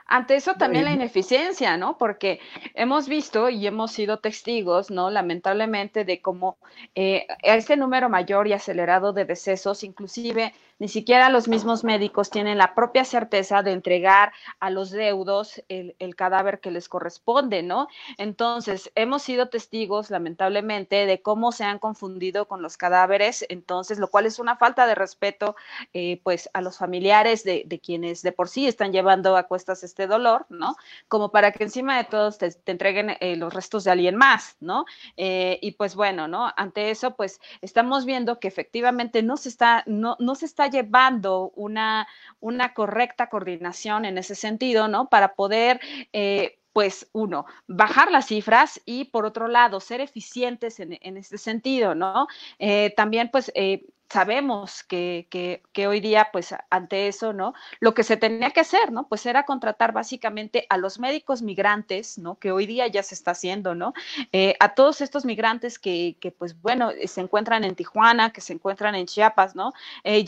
ante 0.08 0.36
eso 0.36 0.54
también 0.54 0.86
la 0.86 0.94
ineficiencia, 0.94 1.78
¿no? 1.78 1.98
Porque 1.98 2.40
hemos 2.76 3.08
visto 3.08 3.50
y 3.50 3.66
hemos 3.66 3.92
sido 3.92 4.20
testigos, 4.20 4.92
¿no? 4.92 5.10
Lamentablemente 5.10 6.06
de 6.06 6.22
cómo 6.22 6.58
eh, 6.94 7.26
este 7.42 7.76
número 7.76 8.08
mayor 8.08 8.48
y 8.48 8.54
acelerado 8.54 9.14
de 9.14 9.26
decesos, 9.26 9.84
inclusive 9.84 10.54
ni 10.78 10.88
siquiera 10.88 11.30
los 11.30 11.48
mismos 11.48 11.84
médicos 11.84 12.30
tienen 12.30 12.58
la 12.58 12.76
propia 12.76 13.06
certeza 13.06 13.64
de 13.64 13.72
entregar 13.72 14.34
a 14.60 14.70
los 14.70 14.92
deudos 14.92 15.64
el, 15.70 15.96
cadáver 16.16 16.60
que 16.60 16.72
les 16.72 16.88
corresponde, 16.88 17.62
¿no? 17.62 17.88
Entonces, 18.18 18.92
hemos 18.96 19.22
sido 19.22 19.50
testigos, 19.50 20.10
lamentablemente, 20.10 21.06
de 21.06 21.22
cómo 21.22 21.52
se 21.52 21.66
han 21.66 21.80
confundido 21.80 22.48
con 22.48 22.62
los 22.62 22.78
cadáveres, 22.78 23.46
entonces, 23.50 24.00
lo 24.00 24.10
cual 24.10 24.26
es 24.26 24.40
una 24.40 24.56
falta 24.56 24.88
de 24.88 24.96
respeto, 24.96 25.56
eh, 25.94 26.22
pues, 26.24 26.50
a 26.54 26.62
los 26.62 26.78
familiares 26.78 27.44
de, 27.44 27.66
quienes 27.84 28.22
de 28.22 28.32
por 28.32 28.48
sí 28.48 28.68
están 28.68 28.94
llevando 28.94 29.36
a 29.36 29.44
cuestas 29.44 29.84
este 29.84 30.08
dolor, 30.08 30.46
¿no? 30.50 30.76
Como 31.08 31.32
para 31.32 31.52
que 31.52 31.64
encima 31.66 31.98
de 31.98 32.06
todos 32.06 32.38
te, 32.38 32.56
entreguen 32.66 33.18
eh, 33.20 33.36
los 33.36 33.54
restos 33.54 33.84
de 33.84 33.92
alguien 33.92 34.16
más, 34.16 34.56
¿no? 34.60 34.86
Eh, 35.18 35.60
y 35.62 35.72
pues 35.72 35.96
bueno, 35.96 36.28
¿no? 36.28 36.52
Ante 36.56 36.92
eso, 36.92 37.16
pues, 37.16 37.40
estamos 37.62 38.06
viendo 38.06 38.40
que 38.40 38.48
efectivamente 38.48 39.22
no 39.22 39.38
se 39.38 39.50
está, 39.50 39.84
no, 39.86 40.16
no 40.20 40.36
se 40.36 40.46
está 40.46 40.65
llevando 40.68 41.52
una, 41.56 42.08
una 42.40 42.74
correcta 42.74 43.30
coordinación 43.30 44.06
en 44.06 44.18
ese 44.18 44.36
sentido, 44.36 44.88
¿no? 44.88 45.10
Para 45.10 45.36
poder... 45.36 45.80
Eh, 46.14 46.60
pues 46.76 47.08
uno, 47.14 47.46
bajar 47.68 48.12
las 48.12 48.28
cifras 48.28 48.82
y 48.84 49.06
por 49.06 49.26
otro 49.26 49.48
lado, 49.48 49.80
ser 49.80 50.02
eficientes 50.02 50.82
en, 50.82 50.98
en 51.00 51.16
este 51.16 51.38
sentido, 51.38 51.96
¿no? 51.96 52.28
Eh, 52.60 52.94
también, 52.98 53.30
pues, 53.32 53.50
eh, 53.56 53.86
sabemos 54.10 54.84
que, 54.84 55.28
que, 55.30 55.88
hoy 55.88 56.00
día, 56.00 56.30
pues 56.32 56.54
ante 56.70 57.08
eso, 57.08 57.34
¿no? 57.34 57.54
Lo 57.80 57.94
que 57.94 58.04
se 58.04 58.18
tenía 58.18 58.52
que 58.52 58.60
hacer, 58.60 58.92
¿no? 58.92 59.08
Pues 59.08 59.26
era 59.26 59.44
contratar 59.44 59.94
básicamente 59.94 60.66
a 60.70 60.78
los 60.78 61.00
médicos 61.00 61.42
migrantes, 61.42 62.18
¿no? 62.18 62.36
Que 62.36 62.52
hoy 62.52 62.66
día 62.66 62.88
ya 62.88 63.04
se 63.04 63.16
está 63.16 63.32
haciendo, 63.32 63.76
¿no? 63.76 63.94
Eh, 64.32 64.56
a 64.60 64.76
todos 64.76 65.02
estos 65.02 65.26
migrantes 65.26 65.80
que, 65.80 66.18
que, 66.20 66.32
pues 66.32 66.62
bueno, 66.62 66.92
se 67.06 67.22
encuentran 67.22 67.64
en 67.64 67.76
Tijuana, 67.76 68.32
que 68.32 68.42
se 68.42 68.54
encuentran 68.54 68.96
en 68.96 69.06
Chiapas, 69.06 69.56
¿no? 69.56 69.74
Eh, 70.04 70.26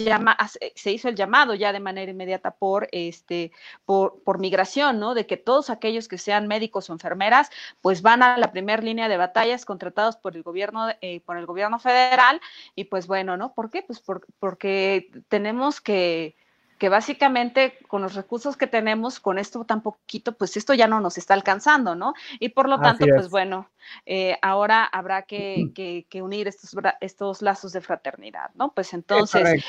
se 0.75 0.91
hizo 0.91 1.09
el 1.09 1.15
llamado 1.15 1.53
ya 1.53 1.71
de 1.71 1.79
manera 1.79 2.11
inmediata 2.11 2.51
por, 2.51 2.87
este, 2.91 3.51
por, 3.85 4.21
por 4.23 4.39
migración, 4.39 4.99
¿no? 4.99 5.13
De 5.13 5.25
que 5.25 5.37
todos 5.37 5.69
aquellos 5.69 6.07
que 6.07 6.17
sean 6.17 6.47
médicos 6.47 6.89
o 6.89 6.93
enfermeras, 6.93 7.49
pues 7.81 8.01
van 8.01 8.23
a 8.23 8.37
la 8.37 8.51
primera 8.51 8.81
línea 8.81 9.07
de 9.07 9.17
batallas 9.17 9.65
contratados 9.65 10.17
por 10.17 10.35
el 10.35 10.43
gobierno, 10.43 10.89
eh, 11.01 11.21
por 11.21 11.37
el 11.37 11.45
gobierno 11.45 11.79
federal 11.79 12.41
y 12.75 12.85
pues 12.85 13.07
bueno, 13.07 13.37
¿no? 13.37 13.53
¿Por 13.53 13.66
qué? 13.69 13.83
Pues 13.83 14.03
porque 14.39 15.09
tenemos 15.29 15.81
que, 15.81 16.35
que 16.77 16.89
básicamente 16.89 17.77
con 17.87 18.01
los 18.01 18.13
recursos 18.15 18.55
que 18.55 18.67
tenemos, 18.67 19.19
con 19.19 19.39
esto 19.39 19.63
tan 19.65 19.81
poquito, 19.81 20.33
pues 20.33 20.57
esto 20.57 20.73
ya 20.73 20.87
no 20.87 20.99
nos 20.99 21.17
está 21.17 21.33
alcanzando, 21.33 21.95
¿no? 21.95 22.13
Y 22.39 22.49
por 22.49 22.69
lo 22.69 22.79
tanto, 22.79 23.05
pues 23.15 23.29
bueno, 23.29 23.69
eh, 24.05 24.37
ahora 24.41 24.83
habrá 24.83 25.23
que, 25.23 25.71
que, 26.09 26.21
unir 26.21 26.47
estos, 26.47 26.75
estos 27.01 27.41
lazos 27.41 27.73
de 27.73 27.81
fraternidad, 27.81 28.51
¿no? 28.55 28.71
Pues 28.73 28.93
entonces, 28.93 29.63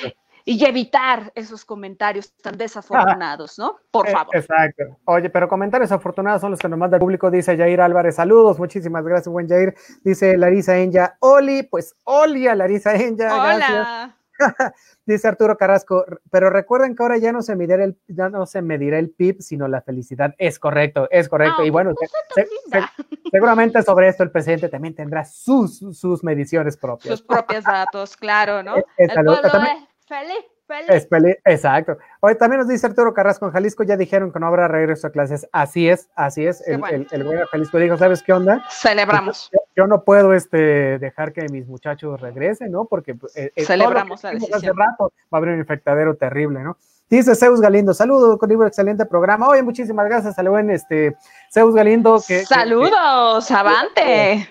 y 0.51 0.65
evitar 0.65 1.31
esos 1.35 1.63
comentarios 1.63 2.33
tan 2.39 2.57
desafortunados, 2.57 3.59
¿no? 3.59 3.77
Por 3.91 4.09
eh, 4.09 4.13
favor. 4.13 4.35
Exacto. 4.35 4.83
Oye, 5.05 5.29
pero 5.29 5.47
comentarios 5.47 5.93
afortunados 5.93 6.41
son 6.41 6.53
los 6.53 6.59
que 6.59 6.71
nos 6.71 6.79
manda 6.79 6.97
el 6.97 7.03
público, 7.03 7.31
dice 7.31 7.55
Jair 7.55 7.83
Álvarez, 7.83 8.15
saludos, 8.15 8.59
muchísimas 8.59 9.05
gracias, 9.05 9.29
buen 9.29 9.47
Jair. 9.47 9.75
Dice 10.03 10.39
Larisa 10.39 10.79
Enya, 10.79 11.19
Oli, 11.21 11.65
pues 11.65 11.95
Oli 12.05 12.49
a 12.49 12.55
Larisa 12.55 12.95
Enya. 12.95 13.35
Hola. 13.35 14.17
dice 15.05 15.29
Arturo 15.29 15.59
Carrasco, 15.59 16.07
pero 16.31 16.49
recuerden 16.49 16.97
que 16.97 17.03
ahora 17.03 17.19
ya 17.19 17.31
no 17.31 17.43
se 17.43 17.55
medirá 17.55 17.85
el, 17.85 17.99
ya 18.07 18.31
no 18.31 18.47
se 18.47 18.63
medirá 18.63 18.99
el 18.99 19.11
PIB, 19.11 19.43
sino 19.43 19.69
la 19.69 19.83
felicidad. 19.83 20.35
Es 20.39 20.59
correcto, 20.59 21.09
es 21.11 21.29
correcto. 21.29 21.63
y 21.63 21.69
bueno, 21.69 21.93
seguramente 23.31 23.83
sobre 23.83 24.09
esto 24.09 24.23
el 24.23 24.31
presidente 24.31 24.71
también 24.71 24.95
tendrá 24.95 25.27
sus, 25.27 25.81
sus 25.93 26.25
mediciones 26.25 26.79
propias. 26.79 27.19
Sus 27.19 27.27
propios 27.27 27.65
datos, 27.65 28.17
claro, 28.17 28.63
¿no? 28.63 28.77
Feliz, 30.09 31.07
feliz. 31.09 31.37
exacto. 31.45 31.99
Hoy 32.21 32.37
también 32.37 32.61
nos 32.61 32.69
dice 32.69 32.87
Arturo 32.87 33.13
Carrasco, 33.13 33.47
en 33.47 33.53
Jalisco 33.53 33.83
ya 33.83 33.97
dijeron 33.97 34.33
que 34.33 34.41
no 34.41 34.47
habrá 34.47 34.67
regreso 34.67 35.07
a 35.07 35.11
clases. 35.11 35.47
Así 35.53 35.89
es, 35.89 36.09
así 36.15 36.47
es. 36.47 36.67
El, 36.67 36.79
bueno. 36.79 37.05
de 37.09 37.47
Jalisco 37.51 37.79
dijo, 37.79 37.97
¿sabes 37.99 38.23
qué 38.23 38.33
onda? 38.33 38.65
Celebramos. 38.71 39.51
Yo, 39.77 39.87
no 39.87 40.05
puedo 40.05 40.33
este, 40.33 40.99
dejar 40.99 41.33
que 41.33 41.47
mis 41.51 41.67
muchachos 41.67 42.21
regresen, 42.21 42.73
¿no? 42.73 42.87
Porque 42.87 43.17
eh, 43.35 43.53
eh, 43.55 43.65
celebramos 43.65 44.23
la 44.23 44.33
decisión. 44.33 44.57
Hace 44.57 44.73
rato 44.73 45.13
va 45.33 45.33
a 45.33 45.37
haber 45.37 45.51
un 45.51 45.59
infectadero 45.59 46.17
terrible, 46.17 46.61
¿no? 46.61 46.77
Dice 47.11 47.35
Zeus 47.35 47.61
Galindo, 47.61 47.95
saludos, 47.95 48.39
con 48.39 48.49
libro 48.49 48.67
excelente 48.67 49.07
programa. 49.07 49.49
Oye, 49.49 49.63
muchísimas 49.63 50.07
gracias 50.07 50.39
al 50.39 50.49
buen 50.49 50.71
este, 50.71 51.17
Zeus 51.51 51.75
Galindo. 51.75 52.23
Que, 52.27 52.45
Saludos, 52.45 53.51
avante. 53.51 54.49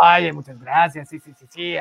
Oye, 0.00 0.32
muchas 0.32 0.60
gracias. 0.60 1.08
Sí, 1.08 1.20
sí, 1.20 1.32
sí, 1.38 1.46
sí 1.48 1.76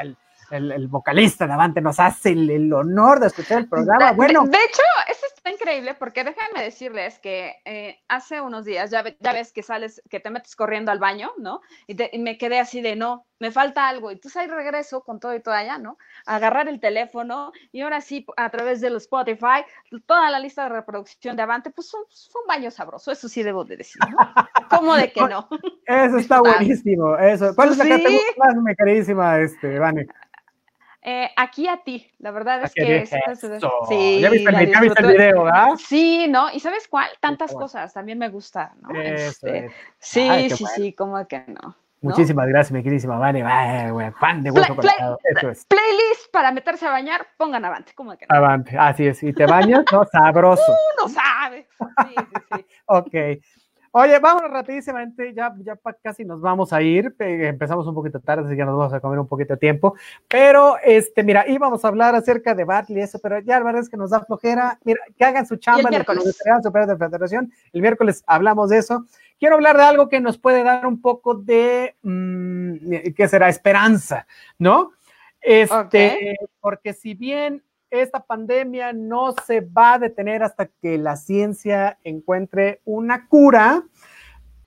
el, 0.52 0.88
vocalista 0.88 1.46
de 1.48 1.54
Avante 1.54 1.82
nos 1.82 2.00
hace 2.00 2.32
el, 2.32 2.72
honor 2.74 3.20
de 3.20 3.28
escuchar 3.28 3.60
el 3.60 3.70
programa. 3.70 4.12
Bueno. 4.14 4.44
De, 4.46 4.58
hecho, 4.58 4.82
eso 5.08 5.26
está 5.36 5.52
increíble 5.52 5.94
porque 5.96 6.24
déjenme 6.24 6.64
decirles 6.64 7.20
que 7.20 7.56
eh, 7.66 8.00
hace 8.08 8.42
unos 8.42 8.66
días, 8.66 8.92
ya, 8.92 9.04
ya, 9.20 9.34
ves 9.34 9.52
que 9.52 9.64
sales, 9.64 10.02
que 10.10 10.20
te 10.20 10.30
metes 10.30 10.56
corriendo 10.56 10.92
al 10.92 11.00
baño, 11.00 11.32
¿no? 11.38 11.62
Y, 11.88 11.96
me 12.20 12.38
quedé 12.38 12.60
así 12.60 12.82
de, 12.82 12.96
no, 12.96 13.26
me 13.40 13.52
falta 13.52 13.88
algo. 13.88 14.12
Y 14.12 14.16
entonces 14.16 14.42
ahí 14.42 14.48
regreso 14.48 15.04
con 15.04 15.20
todo 15.20 15.36
y 15.36 15.42
todo 15.42 15.56
allá, 15.56 15.78
¿no? 15.78 15.98
agarrar 16.26 16.68
el 16.68 16.80
teléfono 16.80 17.52
y 17.72 17.82
ahora 17.82 18.02
sí, 18.02 18.26
a 18.38 18.50
través 18.50 18.82
de 18.82 18.90
los 18.90 19.04
Spotify, 19.04 19.66
toda 20.06 20.30
la 20.30 20.40
lista 20.40 20.64
de 20.64 20.70
reproducción 20.70 21.36
de 21.36 21.42
Avante, 21.42 21.72
pues 21.72 21.90
fue 21.90 22.42
un 22.42 22.48
baño 22.48 22.70
sabroso, 22.70 23.12
eso 23.12 23.28
sí 23.28 23.42
debo 23.42 23.66
de 23.66 23.78
decir, 23.78 24.02
¿no? 24.10 24.18
¿Cómo 24.70 24.96
de 24.96 25.12
que 25.12 25.22
no? 25.22 25.48
Eso 25.86 26.18
está 26.18 26.40
buenísimo, 26.42 27.18
eso. 27.18 27.56
¿Cuál 27.56 27.70
es 27.70 27.78
la 27.78 27.86
que 27.86 27.98
te 27.98 28.12
gusta 28.12 28.34
más, 28.38 28.56
mi 28.56 28.76
queridísima, 28.76 29.40
este, 29.40 29.80
Vane? 29.80 30.08
Eh, 31.12 31.32
aquí 31.36 31.68
a 31.68 31.78
ti, 31.78 32.08
la 32.20 32.30
verdad 32.30 32.66
es 32.66 32.74
que... 32.76 33.04
sí, 33.08 34.20
ya 34.22 34.30
viste, 34.30 34.50
el, 34.52 35.08
video, 35.08 35.44
¿verdad? 35.44 35.70
Sí, 35.80 36.28
¿no? 36.30 36.52
¿Y 36.54 36.60
sabes 36.60 36.88
cuál? 36.88 37.10
Tantas 37.20 37.52
cosas, 37.52 37.92
también 37.92 38.20
me 38.20 38.30
gusta, 38.30 38.76
¿no? 38.80 38.94
Este, 39.02 39.72
sí, 39.98 40.30
sí, 40.52 40.66
sí, 40.76 40.94
¿cómo 40.94 41.28
que 41.28 41.44
no? 41.48 41.76
Muchísimas 42.02 42.48
gracias, 42.48 42.72
mi 42.72 42.84
queridísima 42.84 43.18
Vane. 43.18 43.42
Fan 44.20 44.44
de 44.44 44.52
hueso 44.52 44.76
Playlist 44.76 46.32
para 46.32 46.52
meterse 46.52 46.86
a 46.86 46.92
bañar, 46.92 47.26
pongan 47.38 47.66
Avante. 47.66 47.94
¿Cómo 47.96 48.16
que 48.16 48.28
no? 48.30 48.38
Avante, 48.38 48.78
así 48.78 49.08
es. 49.08 49.24
Y 49.24 49.34
te 49.34 49.48
bañas, 49.48 49.86
¿no? 49.92 50.06
Sabroso. 50.12 50.62
Tú 50.66 51.08
no 51.08 51.10
sabes. 51.10 51.66
Sí, 51.80 52.16
sí, 52.16 52.42
sí. 52.56 52.66
ok. 52.86 53.16
Oye, 53.92 54.20
vámonos 54.20 54.52
rapidísimamente, 54.52 55.34
ya, 55.34 55.54
ya 55.60 55.80
casi 56.04 56.24
nos 56.24 56.42
vamos 56.42 56.74
a 56.74 56.82
ir, 56.82 57.16
empezamos 57.18 57.88
un 57.88 57.96
poquito 57.96 58.20
tarde, 58.20 58.46
así 58.46 58.56
que 58.56 58.64
nos 58.64 58.78
vamos 58.78 58.94
a 58.94 59.00
comer 59.00 59.18
un 59.18 59.28
poquito 59.28 59.54
de 59.54 59.60
tiempo, 59.60 59.96
pero 60.28 60.78
este, 60.84 61.24
mira, 61.24 61.48
íbamos 61.48 61.84
a 61.84 61.88
hablar 61.88 62.14
acerca 62.14 62.54
de 62.54 62.66
Bartley 62.66 63.00
y 63.00 63.02
eso, 63.02 63.20
pero 63.20 63.40
ya 63.40 63.58
la 63.58 63.66
verdad 63.66 63.82
es 63.82 63.90
que 63.90 63.98
nos 63.98 64.12
da 64.12 64.24
flojera, 64.24 64.80
mira, 64.84 65.00
que 65.18 65.26
hagan 65.26 65.48
su 65.48 65.56
chamba 65.56 65.90
en 65.90 66.04
la 66.06 66.62
Superior 66.62 66.88
de 66.88 66.98
Federación, 66.98 67.52
el 67.74 67.82
miércoles 67.82 68.24
hablamos 68.28 68.70
de 68.70 68.78
eso, 68.78 69.06
quiero 69.40 69.56
hablar 69.56 69.78
de 69.78 69.84
algo 69.84 70.08
que 70.08 70.20
nos 70.20 70.38
puede 70.38 70.64
dar 70.64 70.86
un 70.86 71.02
poco 71.02 71.34
de, 71.34 71.96
mm, 72.04 73.14
¿qué 73.16 73.28
será? 73.28 73.50
Esperanza, 73.50 74.28
¿no? 74.60 74.92
Este, 75.42 76.36
porque 76.60 76.94
si 76.94 77.14
bien 77.14 77.64
esta 77.92 78.20
pandemia 78.24 78.94
no 78.94 79.34
se 79.46 79.62
va 79.62 79.94
a 79.94 80.00
detener 80.00 80.44
hasta 80.44 80.68
que 80.68 80.98
la 80.98 81.16
ciencia 81.16 81.98
encuentre 82.04 82.82
una 82.86 83.28
cura. 83.28 83.84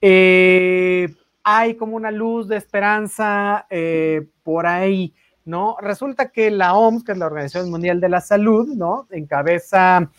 Eh, 0.00 1.08
hay 1.44 1.74
como 1.74 1.96
una 1.96 2.10
luz 2.10 2.48
de 2.48 2.56
esperanza 2.56 3.66
eh, 3.70 4.28
por 4.42 4.66
ahí, 4.66 5.14
¿no? 5.44 5.76
Resulta 5.80 6.30
que 6.30 6.50
la 6.50 6.74
OMS, 6.74 7.04
que 7.04 7.12
es 7.12 7.18
la 7.18 7.26
Organización 7.26 7.70
Mundial 7.70 8.00
de 8.00 8.08
la 8.08 8.20
Salud, 8.20 8.68
¿no? 8.68 9.06
Encabeza 9.10 10.10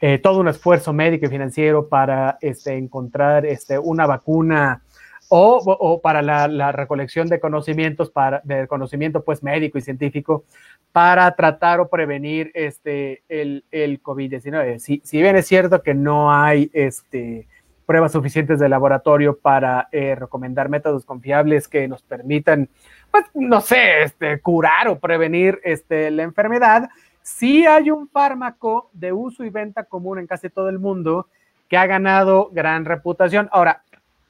eh, 0.00 0.18
todo 0.18 0.40
un 0.40 0.48
esfuerzo 0.48 0.92
médico 0.92 1.26
y 1.26 1.28
financiero 1.28 1.88
para 1.88 2.38
este, 2.40 2.76
encontrar 2.76 3.44
este, 3.44 3.78
una 3.78 4.06
vacuna 4.06 4.82
o, 5.28 6.00
para 6.02 6.22
la, 6.22 6.72
recolección 6.72 7.28
de 7.28 7.40
conocimientos, 7.40 8.10
para, 8.10 8.40
de 8.44 8.66
conocimiento 8.66 9.24
pues 9.24 9.42
médico 9.42 9.76
y 9.76 9.82
científico 9.82 10.44
para 10.92 11.34
tratar 11.36 11.80
o 11.80 11.88
prevenir 11.88 12.50
este, 12.54 13.22
el, 13.28 13.64
el 13.70 14.02
COVID-19. 14.02 14.78
Si, 14.78 15.00
si, 15.04 15.20
bien 15.20 15.36
es 15.36 15.46
cierto 15.46 15.82
que 15.82 15.94
no 15.94 16.32
hay 16.32 16.70
este, 16.72 17.46
pruebas 17.86 18.12
suficientes 18.12 18.58
de 18.58 18.68
laboratorio 18.68 19.38
para 19.38 19.88
eh, 19.92 20.14
recomendar 20.14 20.68
métodos 20.68 21.04
confiables 21.04 21.68
que 21.68 21.88
nos 21.88 22.02
permitan, 22.02 22.68
pues, 23.10 23.24
no 23.34 23.60
sé, 23.60 24.02
este, 24.02 24.40
curar 24.40 24.88
o 24.88 24.98
prevenir 24.98 25.60
este, 25.64 26.10
la 26.10 26.22
enfermedad, 26.22 26.88
sí 27.22 27.66
hay 27.66 27.90
un 27.90 28.08
fármaco 28.08 28.90
de 28.92 29.12
uso 29.12 29.44
y 29.44 29.50
venta 29.50 29.84
común 29.84 30.18
en 30.18 30.26
casi 30.26 30.50
todo 30.50 30.68
el 30.68 30.78
mundo 30.78 31.28
que 31.68 31.76
ha 31.76 31.86
ganado 31.86 32.50
gran 32.52 32.84
reputación. 32.84 33.48
Ahora, 33.52 33.82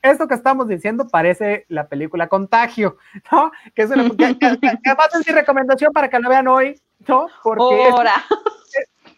esto 0.03 0.29
que 0.29 0.35
estamos 0.35 0.69
diciendo 0.69 1.09
parece 1.09 1.65
la 1.69 1.89
película 1.89 2.29
Contagio, 2.29 2.97
¿no? 3.33 3.53
Que 3.75 3.83
es 3.83 3.91
una 3.91 4.09
que, 4.11 4.25
además 4.85 5.09
es 5.19 5.27
mi 5.27 5.33
recomendación 5.33 5.93
para 5.93 6.09
que 6.09 6.19
la 6.19 6.29
vean 6.29 6.49
hoy, 6.49 6.81
¿no? 7.07 7.27
Porque 7.43 7.91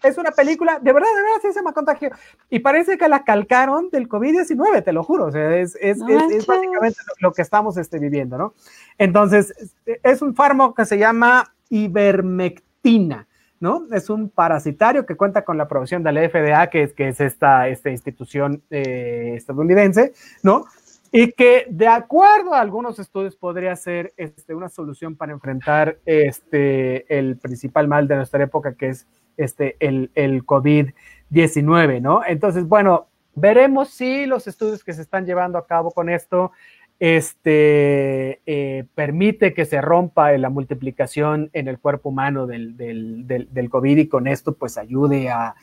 es, 0.03 0.17
una 0.17 0.31
película, 0.31 0.79
de 0.81 0.93
verdad, 0.93 1.09
de 1.15 1.23
verdad, 1.23 1.39
sí 1.43 1.49
se 1.49 1.55
llama 1.55 1.73
Contagio. 1.73 2.11
Y 2.49 2.61
parece 2.61 2.97
que 2.97 3.09
la 3.09 3.25
calcaron 3.25 3.91
del 3.91 4.09
COVID-19, 4.09 4.83
te 4.83 4.93
lo 4.93 5.03
juro. 5.05 5.27
O 5.27 5.31
sea, 5.31 5.57
es, 5.57 5.77
es, 5.77 5.99
es 6.01 6.47
básicamente 6.47 6.99
lo, 7.19 7.33
que 7.33 7.43
estamos 7.43 7.77
este, 7.77 7.99
viviendo, 7.99 8.39
¿no? 8.39 8.55
Entonces, 8.97 9.77
es 9.85 10.23
un 10.23 10.35
fármaco 10.35 10.75
que 10.75 10.87
se 10.87 10.97
llama 10.97 11.55
ivermectina. 11.69 13.27
¿No? 13.61 13.87
Es 13.93 14.11
un 14.11 14.31
parasitario 14.31 15.07
que 15.07 15.17
cuenta 15.17 15.45
con 15.45 15.59
la 15.59 15.65
aprobación 15.65 16.03
de 16.03 16.13
la 16.13 16.29
FDA, 16.29 16.69
que 16.69 16.83
es, 16.83 16.95
que 16.95 17.09
es 17.09 17.21
esta, 17.21 17.69
esta 17.69 17.91
institución 17.91 18.63
eh, 18.71 19.35
estadounidense, 19.37 20.15
¿no? 20.43 20.65
Y 21.13 21.33
que 21.33 21.67
de 21.69 21.89
acuerdo 21.89 22.55
a 22.55 22.61
algunos 22.61 22.99
estudios 22.99 23.37
podría 23.37 23.77
ser 23.77 24.13
este, 24.17 24.55
una 24.55 24.69
solución 24.69 25.17
para 25.17 25.33
enfrentar 25.33 25.99
este, 26.07 27.19
el 27.19 27.37
principal 27.37 27.89
mal 27.89 28.09
de 28.09 28.17
nuestra 28.17 28.43
época, 28.43 28.75
que 28.75 28.89
es 28.89 29.07
este, 29.37 29.77
el, 29.81 30.11
el 30.15 30.45
COVID-19, 30.47 32.01
¿no? 32.01 32.23
Entonces, 32.25 32.67
bueno, 32.67 33.09
veremos 33.35 33.91
si 33.91 34.27
los 34.27 34.47
estudios 34.47 34.85
que 34.85 34.93
se 34.93 35.03
están 35.03 35.27
llevando 35.27 35.59
a 35.59 35.67
cabo 35.67 35.91
con 35.91 36.09
esto 36.09 36.53
este, 37.01 38.43
eh, 38.45 38.85
permite 38.95 39.55
que 39.55 39.65
se 39.65 39.81
rompa 39.81 40.33
la 40.37 40.51
multiplicación 40.51 41.49
en 41.55 41.67
el 41.67 41.79
cuerpo 41.79 42.11
humano 42.11 42.47
del, 42.47 42.77
del, 42.77 43.71
COVID 43.71 43.97
y 43.97 44.07
con 44.07 44.27
esto 44.27 44.53
pues 44.53 44.77
ayude 44.77 45.31
a, 45.31 45.55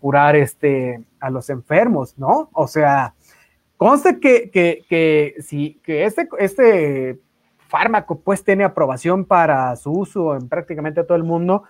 curar 0.00 0.34
este, 0.34 1.04
a 1.20 1.30
los 1.30 1.50
enfermos, 1.50 2.18
¿no? 2.18 2.48
O 2.52 2.66
sea, 2.66 3.14
conste 3.76 4.18
que, 4.18 4.50
que, 4.50 4.84
que, 4.88 5.34
si, 5.40 5.74
que 5.84 6.04
este, 6.04 6.28
este 6.38 7.18
fármaco 7.68 8.18
pues 8.18 8.42
tiene 8.42 8.64
aprobación 8.64 9.26
para 9.26 9.76
su 9.76 9.92
uso 9.92 10.34
en 10.34 10.48
prácticamente 10.48 11.04
todo 11.04 11.16
el 11.16 11.24
mundo, 11.24 11.64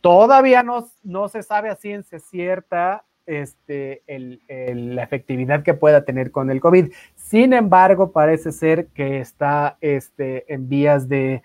todavía 0.00 0.64
no, 0.64 0.88
no 1.04 1.28
se 1.28 1.44
sabe 1.44 1.70
a 1.70 1.76
ciencia 1.76 2.18
cierta 2.18 3.04
este, 3.26 4.02
la 4.08 5.02
efectividad 5.02 5.62
que 5.62 5.74
pueda 5.74 6.04
tener 6.04 6.30
con 6.30 6.50
el 6.50 6.60
COVID. 6.60 6.92
Sin 7.32 7.54
embargo, 7.54 8.12
parece 8.12 8.52
ser 8.52 8.88
que 8.88 9.18
está 9.18 9.78
este, 9.80 10.52
en 10.52 10.68
vías 10.68 11.08
de, 11.08 11.42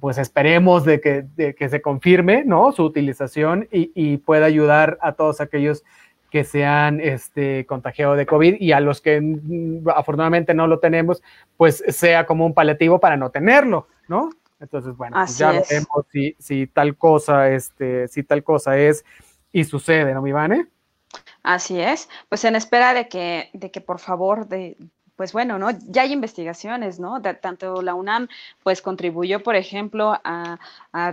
pues 0.00 0.18
esperemos 0.18 0.84
de 0.84 1.00
que, 1.00 1.68
se 1.70 1.80
confirme, 1.80 2.44
¿no? 2.44 2.72
Su 2.72 2.84
utilización 2.84 3.66
y, 3.72 4.18
pueda 4.18 4.44
ayudar 4.44 4.98
a 5.00 5.12
todos 5.12 5.40
aquellos 5.40 5.82
que 6.30 6.44
se 6.44 6.66
han 6.66 7.00
este, 7.00 7.64
contagiado 7.64 8.16
de 8.16 8.26
COVID 8.26 8.56
y 8.60 8.72
a 8.72 8.80
los 8.80 9.00
que 9.00 9.18
mm, 9.18 9.88
afortunadamente 9.88 10.52
no 10.52 10.66
lo 10.66 10.78
tenemos, 10.78 11.22
pues 11.56 11.82
sea 11.88 12.26
como 12.26 12.44
un 12.44 12.52
paliativo 12.52 13.00
para 13.00 13.16
no 13.16 13.30
tenerlo, 13.30 13.88
¿no? 14.08 14.28
Entonces, 14.60 14.94
bueno, 14.94 15.16
pues 15.16 15.38
ya 15.38 15.52
veremos 15.52 16.04
si, 16.12 16.36
si, 16.38 16.66
tal 16.66 16.98
cosa, 16.98 17.48
este, 17.50 18.08
si 18.08 18.24
tal 18.24 18.44
cosa 18.44 18.76
es 18.76 19.06
y 19.52 19.64
sucede, 19.64 20.12
¿no, 20.12 20.20
mi 20.20 20.32
Vane? 20.32 20.66
Así 21.46 21.80
es, 21.80 22.08
pues 22.28 22.44
en 22.44 22.56
espera 22.56 22.92
de 22.92 23.08
que, 23.08 23.50
de 23.52 23.70
que 23.70 23.80
por 23.80 24.00
favor, 24.00 24.48
de, 24.48 24.76
pues 25.16 25.32
bueno, 25.32 25.58
¿no? 25.58 25.70
Ya 25.88 26.02
hay 26.02 26.12
investigaciones, 26.12 27.00
¿no? 27.00 27.20
tanto 27.22 27.82
la 27.82 27.94
UNAM, 27.94 28.28
pues 28.62 28.82
contribuyó, 28.82 29.42
por 29.42 29.56
ejemplo, 29.56 30.18
a, 30.22 30.58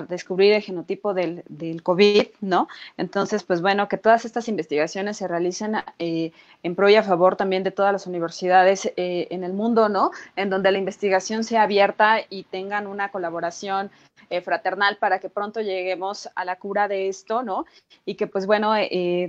descubrir 0.08 0.54
el 0.54 0.62
genotipo 0.62 1.14
del, 1.14 1.43
del, 1.49 1.84
COVID, 1.84 2.28
¿no? 2.39 2.70
Entonces, 2.97 3.43
pues 3.43 3.62
bueno, 3.62 3.89
que 3.89 3.97
todas 3.97 4.24
estas 4.24 4.47
investigaciones 4.47 5.18
se 5.18 5.28
realicen 5.28 5.76
eh, 5.99 6.32
en 6.64 6.76
pro 6.76 6.88
y 6.88 6.95
a 6.95 7.04
favor 7.04 7.36
también 7.36 7.64
de 7.64 7.72
todas 7.72 7.91
las 7.91 8.08
universidades 8.08 8.86
eh, 8.95 9.28
en 9.30 9.43
el 9.43 9.51
mundo, 9.51 9.89
¿no? 9.89 10.12
En 10.38 10.49
donde 10.49 10.72
la 10.72 10.78
investigación 10.78 11.43
sea 11.43 11.64
abierta 11.64 12.20
y 12.30 12.43
tengan 12.43 12.88
una 12.88 13.12
colaboración 13.12 13.91
eh, 14.30 14.41
fraternal 14.41 14.97
para 14.97 15.20
que 15.20 15.30
pronto 15.30 15.60
lleguemos 15.60 16.30
a 16.34 16.45
la 16.45 16.56
cura 16.56 16.88
de 16.88 17.10
esto, 17.10 17.43
¿no? 17.43 17.66
Y 18.06 18.16
que 18.16 18.28
pues 18.28 18.45
bueno, 18.45 18.74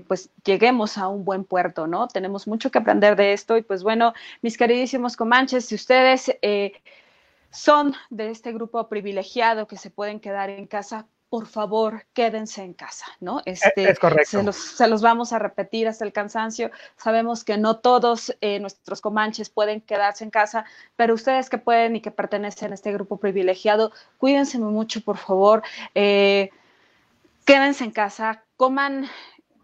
pues 0.06 0.30
lleguemos 0.44 0.98
a 0.98 1.08
un 1.08 1.24
buen 1.24 1.44
puerto, 1.44 1.88
¿no? 1.88 2.06
Tenemos 2.06 2.46
mucho 2.46 2.70
que 2.70 2.78
aprender 2.78 3.16
de 3.16 3.32
esto 3.32 3.56
y 3.56 3.62
pues 3.62 3.82
bueno, 3.82 4.14
mis 4.40 4.56
queridísimos 4.66 5.16
comanches, 5.16 5.66
si 5.66 5.74
ustedes... 5.74 6.30
Eh, 6.42 6.72
son 7.54 7.94
de 8.10 8.30
este 8.30 8.52
grupo 8.52 8.88
privilegiado 8.88 9.68
que 9.68 9.76
se 9.76 9.88
pueden 9.88 10.18
quedar 10.18 10.50
en 10.50 10.66
casa, 10.66 11.06
por 11.28 11.46
favor, 11.46 12.04
quédense 12.12 12.64
en 12.64 12.74
casa, 12.74 13.06
¿no? 13.20 13.40
E, 13.46 13.52
este, 13.52 13.90
es 13.90 13.98
correcto. 14.00 14.52
Se 14.52 14.88
los, 14.88 15.02
vamos 15.02 15.32
a 15.32 15.38
repetir 15.38 15.86
hasta 15.86 16.04
el 16.04 16.12
cansancio. 16.12 16.72
Sabemos 16.96 17.44
que 17.44 17.56
no 17.56 17.78
todos 17.78 18.36
eh, 18.40 18.58
nuestros 18.58 19.00
comanches 19.00 19.50
pueden 19.50 19.80
quedarse 19.80 20.24
en 20.24 20.30
casa, 20.30 20.64
pero 20.96 21.14
ustedes 21.14 21.48
que 21.48 21.58
pueden 21.58 21.94
y 21.94 22.00
que 22.00 22.10
pertenecen 22.10 22.72
a 22.72 22.74
este 22.74 22.92
grupo 22.92 23.18
privilegiado, 23.18 23.92
cuídense 24.18 24.58
mucho, 24.58 25.00
por 25.00 25.16
favor. 25.16 25.62
Eh, 25.94 26.50
quédense 27.44 27.84
en 27.84 27.92
casa, 27.92 28.42
coman 28.56 29.08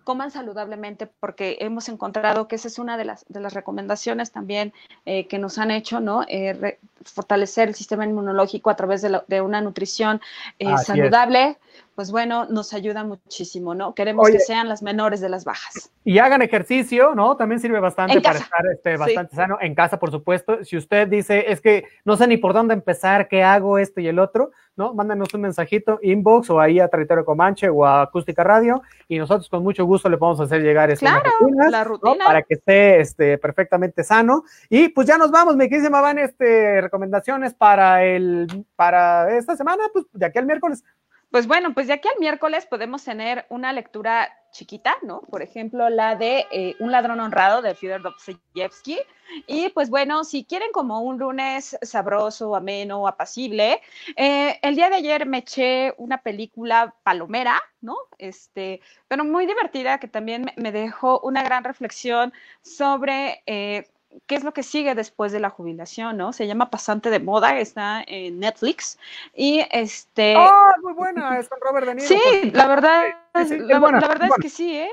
coman 0.05 0.31
saludablemente 0.31 1.07
porque 1.07 1.59
hemos 1.61 1.89
encontrado 1.89 2.49
que 2.49 2.57
esa 2.57 2.69
es 2.69 2.79
una 2.79 2.97
de 2.97 3.05
las, 3.05 3.25
de 3.29 3.41
las 3.41 3.55
recomendaciones 3.55 4.33
también 4.33 4.73
eh, 5.07 5.27
que 5.27 5.39
nos 5.39 5.59
han 5.59 5.71
hecho, 5.71 6.01
¿no? 6.01 6.25
Eh, 6.29 6.79
fortalecer 7.05 7.69
el 7.69 7.75
sistema 7.75 8.05
inmunológico 8.05 8.71
a 8.71 8.77
través 8.77 9.03
de, 9.03 9.21
de 9.27 9.41
una 9.41 9.61
nutrición 9.61 10.21
eh, 10.59 10.77
saludable 10.79 11.59
pues 11.95 12.11
bueno, 12.11 12.47
nos 12.47 12.73
ayuda 12.73 13.05
muchísimo, 13.05 13.75
¿no? 13.75 13.95
Queremos 13.95 14.31
que 14.31 14.39
sean 14.39 14.69
las 14.69 14.83
menores 14.83 15.21
de 15.21 15.29
las 15.29 15.45
bajas. 15.45 15.93
Y 16.05 16.19
hagan 16.19 16.41
ejercicio, 16.41 17.15
¿no? 17.15 17.37
También 17.37 17.61
sirve 17.61 17.79
bastante 17.79 18.21
para 18.21 18.39
estar 18.39 18.67
este, 18.73 18.97
bastante 18.97 19.37
sano 19.37 19.59
en 19.61 19.75
casa, 19.75 19.99
por 19.99 20.11
supuesto. 20.11 20.65
Si 20.65 20.77
usted 20.77 21.09
dice, 21.09 21.53
es 21.53 21.61
que 21.61 21.85
no 22.05 22.17
sé 22.17 22.27
ni 22.27 22.39
por 22.39 22.55
dónde 22.55 22.75
empezar, 22.75 23.29
qué 23.29 23.43
hago, 23.43 23.77
esto 23.77 24.01
y 24.01 24.09
el 24.09 24.19
otro, 24.19 24.51
¿no? 24.77 24.95
Mándanos 24.95 25.35
un 25.35 25.43
mensajito, 25.43 25.99
inbox 26.03 26.49
o 26.49 26.59
ahí 26.59 26.81
a 26.81 26.89
Territorio 26.89 27.25
Comanche 27.25 27.69
o 27.69 27.85
a 27.85 28.03
Acústica 28.03 28.43
Radio 28.43 28.81
y 29.07 29.19
nosotros 29.19 29.49
con 29.51 29.63
mucho 29.63 29.85
gusto 29.85 30.09
le 30.09 30.17
podemos 30.17 30.41
hacer 30.41 30.63
llegar 30.63 30.91
este, 30.91 31.05
claro, 31.05 31.31
la 31.69 31.85
rutina. 31.85 32.25
para 32.25 32.43
que 32.43 32.55
esté 32.55 33.01
este, 33.01 33.37
perfectamente 33.37 34.05
sano. 34.05 34.45
Y 34.71 34.89
pues 34.89 35.07
ya 35.07 35.19
nos 35.19 35.31
vamos, 35.31 35.57
mi 35.57 35.69
querida 35.69 35.91
Van, 35.91 36.19
este, 36.19 36.81
recomendaciones 36.81 37.53
para, 37.53 38.05
el, 38.05 38.67
para 38.75 39.37
esta 39.37 39.55
semana, 39.57 39.85
pues 39.93 40.07
de 40.13 40.25
aquí 40.25 40.39
al 40.39 40.47
miércoles. 40.47 40.83
Pues 41.31 41.47
bueno, 41.47 41.73
pues 41.75 41.87
de 41.87 41.93
aquí 41.93 42.09
al 42.09 42.19
miércoles 42.19 42.67
podemos 42.67 43.05
tener 43.05 43.47
una 43.51 43.73
lectura 43.73 44.29
chiquita, 44.51 44.97
¿no? 45.03 45.21
Por 45.21 45.43
ejemplo, 45.43 45.89
la 45.89 46.17
de 46.17 46.45
eh, 46.51 46.75
Un 46.81 46.91
ladrón 46.91 47.21
honrado 47.21 47.63
de 47.63 47.77
Fyodor 47.77 48.03
Dostoyevsky. 48.03 48.99
Y 49.47 49.69
pues 49.69 49.91
bueno, 49.91 50.25
si 50.25 50.45
quieren 50.45 50.73
como 50.73 51.03
un 51.03 51.19
lunes 51.19 51.79
sabroso, 51.83 52.57
ameno, 52.57 53.07
apacible, 53.07 53.81
eh, 54.17 54.59
el 54.61 54.75
día 54.75 54.91
de 54.91 54.97
ayer 54.97 55.25
me 55.25 55.39
eché 55.39 55.95
una 55.99 56.19
película 56.19 56.97
palomera, 57.05 57.63
¿no? 57.81 57.97
Este, 58.19 58.81
pero 59.07 59.25
muy 59.25 59.47
divertida 59.47 60.01
que 60.01 60.09
también 60.09 60.51
me 60.57 60.73
dejó 60.73 61.21
una 61.21 61.45
gran 61.45 61.63
reflexión 61.63 62.33
sobre... 62.63 63.43
Eh, 63.47 63.89
qué 64.27 64.35
es 64.35 64.45
lo 64.45 64.53
que 64.53 64.63
sigue 64.63 64.95
después 64.95 65.33
de 65.33 65.41
la 65.41 65.51
jubilación, 65.51 66.17
¿no? 66.17 66.33
Se 66.33 66.47
llama 66.47 66.71
Pasante 66.71 67.11
de 67.11 67.21
Moda, 67.21 67.59
está 67.59 68.03
en 68.07 68.41
Netflix. 68.41 68.99
Y 69.35 69.65
este. 69.71 70.37
¡Oh, 70.37 70.73
muy 70.83 70.93
buena! 70.93 71.39
Es 71.39 71.49
con 71.49 71.59
Robert 71.61 71.87
De 71.87 71.95
Niro. 71.95 72.09
Sí, 72.09 72.51
la 72.53 72.67
verdad, 72.67 73.05
la, 73.35 73.79
verdad 73.79 74.29
es 74.29 74.43
que 74.43 74.49
sí, 74.49 74.77
¿eh? 74.77 74.91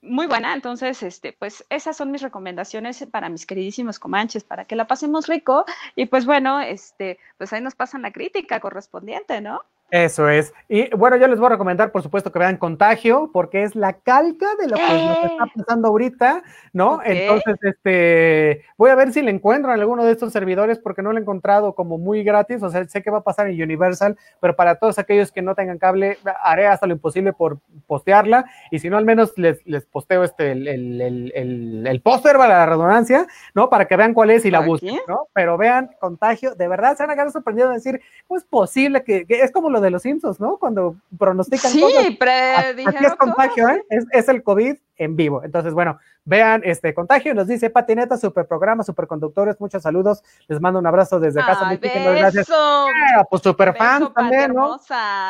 Muy 0.00 0.28
buena, 0.28 0.54
entonces, 0.54 1.02
este, 1.02 1.32
pues 1.32 1.64
esas 1.68 1.96
son 1.96 2.12
mis 2.12 2.22
recomendaciones 2.22 3.04
para 3.10 3.28
mis 3.28 3.46
queridísimos 3.46 3.98
comanches, 3.98 4.44
para 4.44 4.64
que 4.64 4.76
la 4.76 4.86
pasemos 4.86 5.26
rico 5.26 5.64
y 5.96 6.06
pues 6.06 6.24
bueno, 6.24 6.60
este, 6.60 7.18
pues 7.36 7.52
ahí 7.52 7.60
nos 7.60 7.74
pasan 7.74 8.02
la 8.02 8.12
crítica 8.12 8.60
correspondiente, 8.60 9.40
¿no? 9.40 9.64
Eso 9.92 10.26
es. 10.26 10.54
Y 10.70 10.88
bueno, 10.96 11.16
yo 11.16 11.28
les 11.28 11.38
voy 11.38 11.48
a 11.48 11.50
recomendar, 11.50 11.92
por 11.92 12.02
supuesto, 12.02 12.32
que 12.32 12.38
vean 12.38 12.56
Contagio, 12.56 13.28
porque 13.30 13.62
es 13.62 13.76
la 13.76 13.92
calca 13.92 14.46
de 14.58 14.66
lo 14.66 14.76
que 14.76 14.82
nos 14.82 15.24
está 15.24 15.44
pasando 15.54 15.88
ahorita, 15.88 16.42
¿no? 16.72 17.00
Entonces, 17.04 17.58
este, 17.60 18.64
voy 18.78 18.88
a 18.88 18.94
ver 18.94 19.12
si 19.12 19.20
le 19.20 19.30
encuentro 19.30 19.70
en 19.70 19.78
alguno 19.78 20.02
de 20.02 20.12
estos 20.12 20.32
servidores, 20.32 20.78
porque 20.78 21.02
no 21.02 21.12
lo 21.12 21.18
he 21.18 21.20
encontrado 21.20 21.74
como 21.74 21.98
muy 21.98 22.24
gratis, 22.24 22.62
o 22.62 22.70
sea, 22.70 22.82
sé 22.86 23.02
que 23.02 23.10
va 23.10 23.18
a 23.18 23.22
pasar 23.22 23.48
en 23.48 23.62
Universal, 23.62 24.16
pero 24.40 24.56
para 24.56 24.76
todos 24.76 24.98
aquellos 24.98 25.30
que 25.30 25.42
no 25.42 25.54
tengan 25.54 25.76
cable, 25.76 26.16
haré 26.42 26.68
hasta 26.68 26.86
lo 26.86 26.94
imposible 26.94 27.34
por 27.34 27.58
postearla, 27.86 28.46
y 28.70 28.78
si 28.78 28.88
no, 28.88 28.96
al 28.96 29.04
menos 29.04 29.36
les, 29.36 29.60
les 29.66 29.84
posteo 29.84 30.24
este, 30.24 30.52
el, 30.52 30.68
el, 30.68 31.32
el, 31.34 31.86
el 31.86 32.00
póster, 32.00 32.38
para 32.38 32.60
la 32.60 32.64
redundancia, 32.64 33.26
¿no? 33.54 33.68
Para 33.68 33.84
que 33.84 33.96
vean 33.96 34.14
cuál 34.14 34.30
es 34.30 34.46
y 34.46 34.50
la 34.50 34.60
busquen, 34.60 35.00
¿no? 35.06 35.26
Pero 35.34 35.58
vean 35.58 35.90
Contagio, 36.00 36.54
de 36.54 36.66
verdad 36.66 36.96
se 36.96 37.02
van 37.02 37.10
a 37.10 37.14
quedar 37.14 37.30
sorprendidos 37.30 37.68
de 37.72 37.74
decir, 37.74 38.00
¿cómo 38.26 38.38
es 38.38 38.44
posible 38.44 39.04
que, 39.04 39.26
que 39.26 39.42
es 39.42 39.50
como 39.50 39.68
lo 39.68 39.81
de 39.82 39.90
los 39.90 40.02
Simpsons, 40.02 40.40
¿no? 40.40 40.56
Cuando 40.58 40.96
pronostican 41.18 41.70
sí, 41.70 41.80
cosas. 41.80 42.06
predijeron 42.18 43.04
es 43.04 43.14
contagio, 43.16 43.68
¿eh? 43.68 43.84
Es, 44.10 44.28
el 44.28 44.42
COVID 44.42 44.76
en 44.96 45.16
vivo. 45.16 45.42
Entonces, 45.44 45.74
bueno, 45.74 45.98
vean 46.24 46.62
este 46.64 46.94
contagio. 46.94 47.34
Nos 47.34 47.48
dice 47.48 47.68
Patineta, 47.70 48.16
super 48.16 48.46
programa, 48.46 48.82
super 48.84 49.06
conductores. 49.06 49.60
Muchos 49.60 49.82
saludos. 49.82 50.22
Les 50.48 50.60
mando 50.60 50.78
un 50.78 50.86
abrazo 50.86 51.20
desde 51.20 51.40
casa. 51.40 51.64
Muchísimas 51.66 52.14
gracias. 52.14 52.48
Ah, 52.50 53.24
pues 53.28 53.42
super 53.42 53.76
fan 53.76 54.12
también, 54.14 54.54
¿no? 54.54 54.78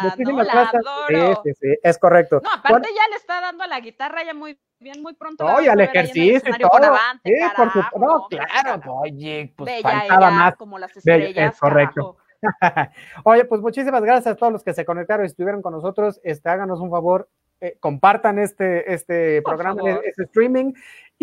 Muchísimas 0.02 0.47
gracias. 0.47 0.82
Sí, 1.09 1.16
sí, 1.44 1.51
sí, 1.60 1.78
es 1.82 1.98
correcto. 1.98 2.40
No, 2.44 2.51
aparte 2.52 2.89
ya 2.94 3.09
le 3.10 3.16
está 3.16 3.40
dando 3.40 3.64
a 3.64 3.66
la 3.66 3.81
guitarra 3.81 4.22
ya 4.24 4.35
muy 4.35 4.59
bien 4.82 5.01
muy 5.01 5.14
pronto. 5.14 5.47
Oye, 5.47 5.70
al 5.70 5.81
ejercicio 5.81 6.52
y 6.55 6.59
todo. 6.59 6.97
sí, 7.24 7.32
por 7.56 7.72
su... 7.72 7.78
no, 7.98 8.26
claro, 8.28 8.94
oye, 8.94 9.52
pues 9.56 9.82
faltaba 9.82 10.31
más. 10.31 10.56
Como 10.56 10.78
las 10.78 10.97
estrellas, 10.97 11.55
es 11.55 11.60
correcto. 11.60 12.16
Oye, 13.24 13.44
pues 13.44 13.60
muchísimas 13.60 14.02
gracias 14.02 14.35
a 14.35 14.36
todos 14.36 14.52
los 14.52 14.64
que 14.64 14.74
se 14.74 14.85
conectaron 14.85 15.24
y 15.24 15.28
estuvieron 15.28 15.62
con 15.62 15.73
nosotros. 15.73 16.20
Este, 16.24 16.48
háganos 16.48 16.81
un 16.81 16.90
favor, 16.90 17.28
eh, 17.60 17.77
compartan 17.81 18.39
este, 18.39 18.93
este 18.93 19.43
programa, 19.43 19.81
este 20.05 20.24
streaming. 20.24 20.73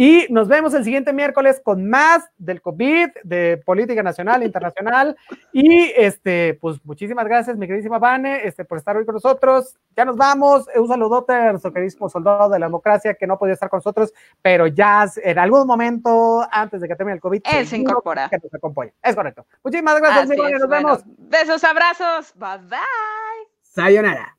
Y 0.01 0.27
nos 0.29 0.47
vemos 0.47 0.73
el 0.75 0.85
siguiente 0.85 1.11
miércoles 1.11 1.59
con 1.61 1.89
más 1.89 2.23
del 2.37 2.61
COVID, 2.61 3.09
de 3.25 3.61
política 3.65 4.01
nacional, 4.01 4.43
internacional. 4.43 5.17
Y 5.51 5.91
este, 5.97 6.53
pues 6.61 6.77
muchísimas 6.85 7.25
gracias, 7.25 7.57
mi 7.57 7.67
queridísima 7.67 7.99
Vane, 7.99 8.47
este, 8.47 8.63
por 8.63 8.77
estar 8.77 8.95
hoy 8.95 9.03
con 9.03 9.15
nosotros. 9.15 9.75
Ya 9.97 10.05
nos 10.05 10.15
vamos. 10.15 10.67
Un 10.73 10.87
saludote 10.87 11.33
a 11.33 11.51
nuestro 11.51 11.73
queridísimo 11.73 12.07
soldado 12.07 12.49
de 12.49 12.59
la 12.59 12.67
democracia 12.67 13.15
que 13.15 13.27
no 13.27 13.37
podía 13.37 13.55
estar 13.55 13.69
con 13.69 13.79
nosotros, 13.79 14.13
pero 14.41 14.67
ya 14.67 15.05
en 15.21 15.37
algún 15.37 15.67
momento, 15.67 16.47
antes 16.49 16.79
de 16.79 16.87
que 16.87 16.95
termine 16.95 17.15
el 17.15 17.21
COVID, 17.21 17.41
él 17.43 17.67
se 17.67 17.75
incorpora. 17.75 18.29
Que 18.29 18.37
nos 18.37 18.53
acompañe. 18.53 18.93
Es 19.03 19.15
correcto. 19.15 19.45
Muchísimas 19.63 19.99
gracias, 19.99 20.29
mi 20.29 20.37
Nos 20.37 20.69
vemos. 20.69 21.03
Besos, 21.17 21.61
abrazos. 21.65 22.33
Bye 22.35 22.59
bye. 22.69 22.79
Sayonara. 23.63 24.38